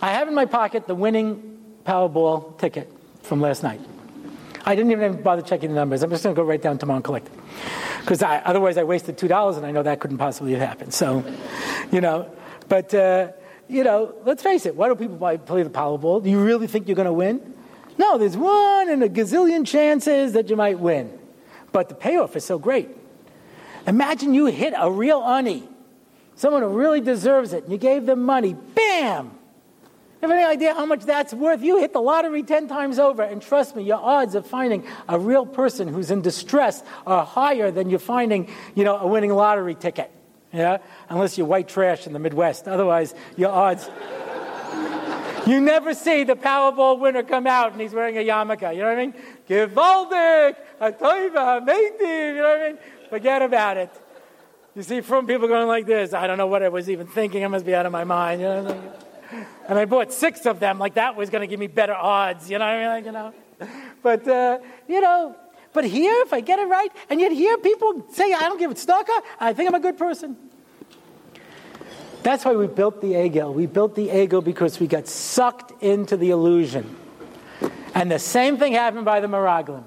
I 0.01 0.11
have 0.11 0.27
in 0.27 0.35
my 0.35 0.45
pocket 0.45 0.85
the 0.85 0.95
winning 0.95 1.59
Powerball 1.85 2.57
ticket 2.59 2.91
from 3.23 3.41
last 3.41 3.63
night. 3.63 3.81
I 4.65 4.75
didn't 4.75 4.91
even 4.91 5.21
bother 5.21 5.41
checking 5.41 5.69
the 5.69 5.75
numbers. 5.75 6.03
I'm 6.03 6.09
just 6.09 6.23
going 6.23 6.35
to 6.35 6.39
go 6.39 6.45
right 6.45 6.61
down 6.61 6.77
tomorrow 6.77 6.97
and 6.97 7.03
collect 7.03 7.27
it 7.27 7.33
because 8.01 8.21
otherwise 8.21 8.77
I 8.77 8.83
wasted 8.83 9.17
two 9.17 9.27
dollars, 9.27 9.57
and 9.57 9.65
I 9.65 9.71
know 9.71 9.81
that 9.81 9.99
couldn't 9.99 10.19
possibly 10.19 10.51
have 10.53 10.61
happened. 10.61 10.93
So, 10.93 11.23
you 11.91 12.01
know, 12.01 12.29
but 12.67 12.93
uh, 12.93 13.29
you 13.67 13.83
know, 13.83 14.15
let's 14.25 14.43
face 14.43 14.65
it. 14.65 14.75
Why 14.75 14.87
do 14.87 14.95
people 14.95 15.17
play 15.17 15.63
the 15.63 15.69
Powerball? 15.69 16.23
Do 16.23 16.29
you 16.29 16.43
really 16.43 16.67
think 16.67 16.87
you're 16.87 16.95
going 16.95 17.05
to 17.05 17.13
win? 17.13 17.53
No, 17.97 18.17
there's 18.17 18.37
one 18.37 18.89
in 18.89 19.01
a 19.03 19.07
gazillion 19.07 19.65
chances 19.65 20.33
that 20.33 20.49
you 20.49 20.55
might 20.55 20.79
win, 20.79 21.17
but 21.71 21.89
the 21.89 21.95
payoff 21.95 22.35
is 22.35 22.43
so 22.43 22.59
great. 22.59 22.89
Imagine 23.87 24.33
you 24.33 24.47
hit 24.47 24.73
a 24.75 24.91
real 24.91 25.21
ani, 25.21 25.63
someone 26.35 26.61
who 26.61 26.69
really 26.69 26.99
deserves 26.99 27.53
it, 27.53 27.63
and 27.63 27.71
you 27.71 27.77
gave 27.77 28.05
them 28.05 28.23
money. 28.23 28.53
Bam! 28.53 29.31
have 30.25 30.31
any 30.31 30.43
idea 30.43 30.73
how 30.73 30.85
much 30.85 31.03
that's 31.03 31.33
worth? 31.33 31.61
You 31.61 31.79
hit 31.79 31.93
the 31.93 32.01
lottery 32.01 32.43
10 32.43 32.67
times 32.67 32.99
over, 32.99 33.21
and 33.21 33.41
trust 33.41 33.75
me, 33.75 33.83
your 33.83 33.97
odds 33.97 34.35
of 34.35 34.45
finding 34.45 34.83
a 35.07 35.19
real 35.19 35.45
person 35.45 35.87
who's 35.87 36.11
in 36.11 36.21
distress 36.21 36.83
are 37.05 37.25
higher 37.25 37.71
than 37.71 37.89
you're 37.89 37.99
finding, 37.99 38.49
you 38.73 38.83
know, 38.83 38.97
a 38.97 39.07
winning 39.07 39.31
lottery 39.31 39.75
ticket. 39.75 40.11
Yeah? 40.55 40.77
Unless 41.09 41.37
you're 41.37 41.47
white 41.47 41.67
trash 41.67 42.07
in 42.07 42.13
the 42.13 42.19
Midwest. 42.19 42.67
Otherwise, 42.67 43.13
your 43.35 43.51
odds. 43.51 43.89
you 45.47 45.59
never 45.59 45.93
see 45.93 46.23
the 46.23 46.35
Powerball 46.35 46.99
winner 46.99 47.23
come 47.23 47.45
out 47.45 47.73
and 47.73 47.81
he's 47.81 47.93
wearing 47.93 48.17
a 48.17 48.21
yarmulke. 48.21 48.73
You 48.73 48.81
know 48.81 48.89
what 48.89 48.97
I 48.97 49.05
mean? 49.05 49.13
Gewaldig, 49.49 50.55
Atoiva, 50.79 51.65
Meitiv, 51.65 52.35
you 52.35 52.41
know 52.41 52.49
what 52.49 52.61
I 52.61 52.67
mean? 52.69 52.77
Forget 53.09 53.41
about 53.41 53.77
it. 53.77 53.91
You 54.75 54.83
see 54.83 55.01
from 55.01 55.27
people 55.27 55.47
going 55.47 55.67
like 55.67 55.85
this, 55.85 56.13
I 56.13 56.27
don't 56.27 56.37
know 56.37 56.47
what 56.47 56.63
I 56.63 56.69
was 56.69 56.89
even 56.89 57.07
thinking. 57.07 57.43
I 57.43 57.47
must 57.47 57.65
be 57.65 57.75
out 57.75 57.85
of 57.85 57.91
my 57.91 58.03
mind. 58.03 58.41
You 58.41 58.47
know 58.47 58.63
what 58.63 58.71
I 58.71 58.75
mean? 58.75 58.91
and 59.67 59.79
I 59.79 59.85
bought 59.85 60.13
six 60.13 60.45
of 60.45 60.59
them, 60.59 60.79
like 60.79 60.95
that 60.95 61.15
was 61.15 61.29
going 61.29 61.41
to 61.41 61.47
give 61.47 61.59
me 61.59 61.67
better 61.67 61.93
odds, 61.93 62.49
you 62.49 62.59
know 62.59 62.65
what 62.65 62.73
I 62.73 62.79
mean? 62.79 62.87
Like, 62.87 63.05
you 63.05 63.11
know? 63.11 63.33
But, 64.03 64.27
uh, 64.27 64.59
you 64.87 65.01
know, 65.01 65.35
but 65.75 65.83
here, 65.83 66.15
if 66.21 66.31
I 66.31 66.39
get 66.39 66.57
it 66.57 66.67
right, 66.67 66.89
and 67.09 67.19
yet 67.19 67.33
here 67.33 67.57
people 67.57 68.07
say, 68.11 68.33
I 68.33 68.39
don't 68.39 68.57
give 68.57 68.71
it 68.71 68.77
tzedakah, 68.77 69.21
I 69.41 69.51
think 69.53 69.67
I'm 69.67 69.75
a 69.75 69.79
good 69.79 69.97
person. 69.97 70.37
That's 72.23 72.45
why 72.45 72.55
we 72.55 72.65
built 72.65 73.01
the 73.01 73.11
Egel. 73.11 73.53
We 73.53 73.65
built 73.65 73.93
the 73.93 74.07
Egel 74.07 74.41
because 74.43 74.79
we 74.79 74.87
got 74.87 75.05
sucked 75.05 75.83
into 75.83 76.15
the 76.15 76.31
illusion. 76.31 76.95
And 77.93 78.09
the 78.09 78.19
same 78.19 78.57
thing 78.57 78.71
happened 78.71 79.03
by 79.03 79.19
the 79.19 79.27
Meraglim. 79.27 79.83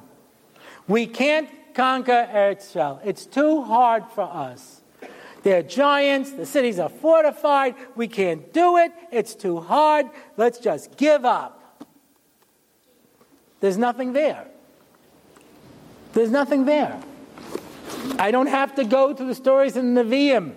We 0.87 1.07
can't 1.07 1.49
conquer 1.75 2.29
Eretz 2.33 3.01
It's 3.05 3.25
too 3.25 3.63
hard 3.63 4.05
for 4.15 4.25
us. 4.25 4.83
They're 5.43 5.63
giants. 5.63 6.33
The 6.33 6.45
cities 6.45 6.79
are 6.79 6.91
fortified. 6.91 7.77
We 7.97 8.09
can't 8.09 8.53
do 8.53 8.77
it. 8.77 8.93
It's 9.11 9.35
too 9.35 9.61
hard. 9.61 10.07
Let's 10.37 10.59
just 10.59 10.99
give 10.99 11.25
up. 11.25 11.87
There's 13.61 13.79
nothing 13.79 14.13
there. 14.13 14.49
There's 16.13 16.31
nothing 16.31 16.65
there. 16.65 17.01
I 18.19 18.31
don't 18.31 18.47
have 18.47 18.75
to 18.77 18.85
go 18.85 19.13
to 19.13 19.25
the 19.25 19.35
stories 19.35 19.77
in 19.77 19.95
the 19.95 20.03
Nevi'im. 20.03 20.55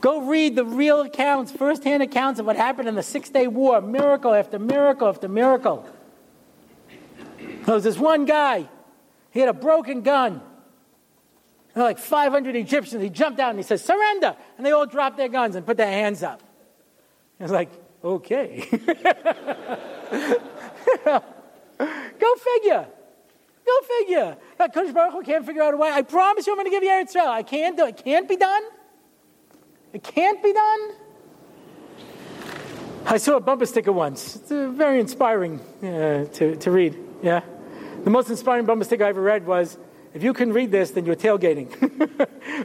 Go 0.00 0.22
read 0.22 0.56
the 0.56 0.64
real 0.64 1.02
accounts, 1.02 1.52
first-hand 1.52 2.02
accounts 2.02 2.40
of 2.40 2.46
what 2.46 2.56
happened 2.56 2.88
in 2.88 2.94
the 2.94 3.02
Six-Day 3.02 3.46
War, 3.46 3.80
miracle 3.80 4.32
after 4.34 4.58
miracle 4.58 5.08
after 5.08 5.28
miracle. 5.28 5.86
There 7.66 7.74
was 7.74 7.84
this 7.84 7.98
one 7.98 8.24
guy. 8.24 8.68
He 9.30 9.40
had 9.40 9.48
a 9.48 9.54
broken 9.54 10.02
gun 10.02 10.40
like 11.76 11.98
500 11.98 12.56
Egyptians. 12.56 13.02
He 13.02 13.10
jumped 13.10 13.38
out 13.40 13.50
and 13.50 13.58
he 13.58 13.62
says, 13.62 13.84
Surrender! 13.84 14.36
And 14.56 14.66
they 14.66 14.72
all 14.72 14.86
dropped 14.86 15.16
their 15.16 15.28
guns 15.28 15.54
and 15.54 15.64
put 15.64 15.76
their 15.76 15.86
hands 15.86 16.22
up. 16.22 16.42
He 17.38 17.44
was 17.44 17.52
like, 17.52 17.70
Okay. 18.02 18.66
Go 22.18 22.34
figure. 22.36 22.86
Go 23.70 23.86
figure. 23.98 24.36
Kadosh 24.58 24.92
Baruch 24.92 25.12
Hu 25.12 25.22
can't 25.22 25.46
figure 25.46 25.62
out 25.62 25.74
a 25.74 25.76
way. 25.76 25.90
I 25.90 26.02
promise 26.02 26.46
you 26.46 26.52
I'm 26.52 26.58
going 26.58 26.66
to 26.66 26.70
give 26.70 26.82
you 26.82 26.90
Eretz 26.90 27.14
I 27.16 27.42
can't 27.42 27.76
do 27.76 27.86
it. 27.86 28.02
Can't 28.04 28.28
be 28.28 28.36
done. 28.36 28.62
It 29.92 30.02
can't 30.02 30.42
be 30.42 30.52
done? 30.52 30.80
I 33.06 33.16
saw 33.16 33.36
a 33.36 33.40
bumper 33.40 33.66
sticker 33.66 33.92
once. 33.92 34.36
It's 34.36 34.48
very 34.50 35.00
inspiring 35.00 35.60
uh, 35.82 36.24
to, 36.24 36.56
to 36.56 36.70
read. 36.70 36.98
Yeah? 37.22 37.42
The 38.04 38.10
most 38.10 38.30
inspiring 38.30 38.66
bumper 38.66 38.84
sticker 38.84 39.04
I 39.04 39.08
ever 39.08 39.22
read 39.22 39.46
was 39.46 39.78
if 40.14 40.22
you 40.22 40.32
can 40.32 40.52
read 40.52 40.70
this, 40.70 40.90
then 40.92 41.06
you're 41.06 41.16
tailgating. 41.16 41.68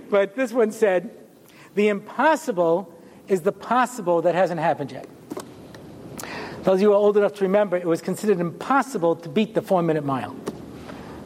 but 0.09 0.35
this 0.35 0.51
one 0.51 0.71
said, 0.71 1.11
The 1.75 1.89
impossible 1.89 2.91
is 3.27 3.41
the 3.41 3.51
possible 3.51 4.21
that 4.23 4.33
hasn't 4.33 4.59
happened 4.59 4.91
yet. 4.91 5.07
Those 6.63 6.75
of 6.75 6.81
you 6.81 6.87
who 6.87 6.93
are 6.93 6.97
old 6.97 7.17
enough 7.17 7.33
to 7.35 7.43
remember, 7.43 7.77
it 7.77 7.85
was 7.85 8.01
considered 8.01 8.39
impossible 8.39 9.15
to 9.17 9.29
beat 9.29 9.53
the 9.53 9.61
four 9.61 9.83
minute 9.83 10.03
mile. 10.03 10.35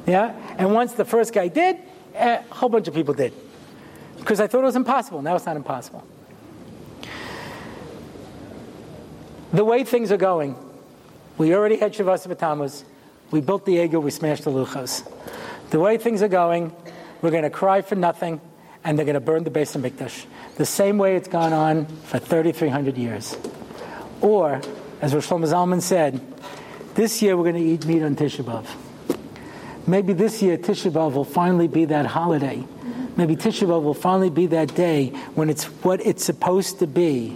Yeah? 0.05 0.35
And 0.57 0.73
once 0.73 0.93
the 0.93 1.05
first 1.05 1.33
guy 1.33 1.47
did, 1.47 1.77
a 2.15 2.41
whole 2.49 2.69
bunch 2.69 2.87
of 2.87 2.93
people 2.93 3.13
did. 3.13 3.33
Because 4.17 4.39
I 4.39 4.47
thought 4.47 4.61
it 4.61 4.65
was 4.65 4.75
impossible. 4.75 5.21
Now 5.21 5.35
it's 5.35 5.45
not 5.45 5.55
impossible. 5.55 6.05
The 9.51 9.65
way 9.65 9.83
things 9.83 10.11
are 10.11 10.17
going, 10.17 10.55
we 11.37 11.55
already 11.55 11.77
had 11.77 11.93
Shavas 11.93 12.27
B'Tammuz. 12.27 12.83
We 13.31 13.41
built 13.41 13.65
the 13.65 13.77
Egel, 13.77 14.01
we 14.01 14.11
smashed 14.11 14.43
the 14.43 14.51
Luchos. 14.51 15.09
The 15.69 15.79
way 15.79 15.97
things 15.97 16.21
are 16.21 16.27
going, 16.27 16.75
we're 17.21 17.31
going 17.31 17.43
to 17.43 17.49
cry 17.49 17.81
for 17.81 17.95
nothing, 17.95 18.41
and 18.83 18.97
they're 18.97 19.05
going 19.05 19.15
to 19.15 19.19
burn 19.19 19.43
the 19.43 19.51
Beis 19.51 19.75
Hamikdash. 19.75 20.25
The 20.55 20.65
same 20.65 20.97
way 20.97 21.15
it's 21.15 21.27
gone 21.27 21.53
on 21.53 21.85
for 21.85 22.19
3,300 22.19 22.97
years. 22.97 23.37
Or, 24.21 24.61
as 25.01 25.13
Rosh 25.13 25.27
Zalman 25.27 25.81
said, 25.81 26.21
this 26.95 27.21
year 27.21 27.37
we're 27.37 27.51
going 27.51 27.63
to 27.63 27.69
eat 27.69 27.85
meat 27.85 28.03
on 28.03 28.15
Tisha 28.15 28.43
B'Av. 28.43 28.67
Maybe 29.89 30.13
this 30.13 30.43
year 30.43 30.55
Tisha 30.55 30.91
B'Av 30.91 31.13
will 31.13 31.23
finally 31.23 31.67
be 31.67 31.85
that 31.85 32.05
holiday. 32.05 32.63
Maybe 33.17 33.35
Tisha 33.35 33.67
B'Av 33.67 33.81
will 33.81 33.95
finally 33.95 34.29
be 34.29 34.45
that 34.45 34.75
day 34.75 35.07
when 35.33 35.49
it's 35.49 35.63
what 35.63 35.99
it's 36.05 36.23
supposed 36.23 36.77
to 36.79 36.85
be. 36.85 37.35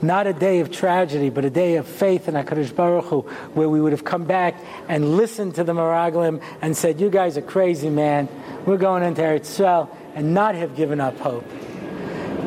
Not 0.00 0.28
a 0.28 0.32
day 0.32 0.60
of 0.60 0.70
tragedy, 0.70 1.30
but 1.30 1.44
a 1.44 1.50
day 1.50 1.74
of 1.74 1.88
faith 1.88 2.28
in 2.28 2.34
HaKadosh 2.34 2.76
Baruch 2.76 3.06
Hu, 3.06 3.20
where 3.54 3.68
we 3.68 3.80
would 3.80 3.90
have 3.90 4.04
come 4.04 4.22
back 4.22 4.54
and 4.88 5.16
listened 5.16 5.56
to 5.56 5.64
the 5.64 5.72
Meraglim 5.72 6.40
and 6.62 6.76
said, 6.76 7.00
you 7.00 7.10
guys 7.10 7.36
are 7.36 7.42
crazy, 7.42 7.90
man. 7.90 8.28
We're 8.66 8.76
going 8.76 9.02
into 9.02 9.22
Eretz 9.22 9.40
Yisrael, 9.40 9.88
and 10.14 10.32
not 10.32 10.54
have 10.54 10.76
given 10.76 11.00
up 11.00 11.18
hope. 11.18 11.44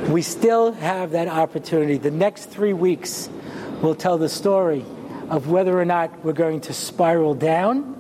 We 0.08 0.22
still 0.22 0.72
have 0.72 1.12
that 1.12 1.28
opportunity. 1.28 1.98
The 1.98 2.12
next 2.12 2.46
three 2.46 2.72
weeks 2.72 3.28
will 3.82 3.96
tell 3.96 4.18
the 4.18 4.30
story 4.30 4.86
of 5.30 5.50
whether 5.50 5.78
or 5.78 5.84
not 5.84 6.24
we're 6.24 6.32
going 6.32 6.62
to 6.62 6.74
spiral 6.74 7.34
down 7.34 7.97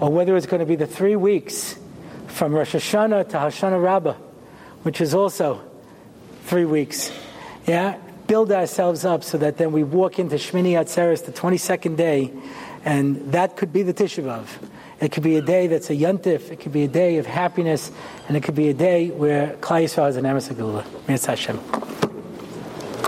or 0.00 0.10
whether 0.10 0.36
it's 0.36 0.46
going 0.46 0.60
to 0.60 0.66
be 0.66 0.76
the 0.76 0.86
three 0.86 1.16
weeks 1.16 1.78
from 2.26 2.52
Rosh 2.52 2.74
Hashanah 2.74 3.28
to 3.30 3.36
Hoshana 3.36 3.82
Rabbah, 3.82 4.14
which 4.82 5.00
is 5.00 5.14
also 5.14 5.60
three 6.44 6.64
weeks. 6.64 7.10
Yeah? 7.66 7.98
Build 8.26 8.52
ourselves 8.52 9.04
up 9.04 9.24
so 9.24 9.38
that 9.38 9.56
then 9.56 9.72
we 9.72 9.82
walk 9.82 10.18
into 10.18 10.36
Shmini 10.36 10.72
Atzeres, 10.72 11.24
the 11.24 11.32
22nd 11.32 11.96
day, 11.96 12.32
and 12.84 13.32
that 13.32 13.56
could 13.56 13.72
be 13.72 13.82
the 13.82 13.94
Tisha 13.94 14.22
B'Av. 14.22 14.46
It 15.00 15.12
could 15.12 15.22
be 15.22 15.36
a 15.36 15.42
day 15.42 15.66
that's 15.66 15.90
a 15.90 15.94
yontif, 15.94 16.50
it 16.50 16.60
could 16.60 16.72
be 16.72 16.84
a 16.84 16.88
day 16.88 17.18
of 17.18 17.26
happiness, 17.26 17.90
and 18.26 18.36
it 18.36 18.42
could 18.42 18.56
be 18.56 18.68
a 18.68 18.74
day 18.74 19.10
where 19.10 19.54
Klal 19.60 19.84
Yisrael 19.84 20.08
is 20.08 20.16
an 20.16 20.24
Emes 20.24 20.52
Agula. 20.52 20.84
Hashem. 21.26 21.87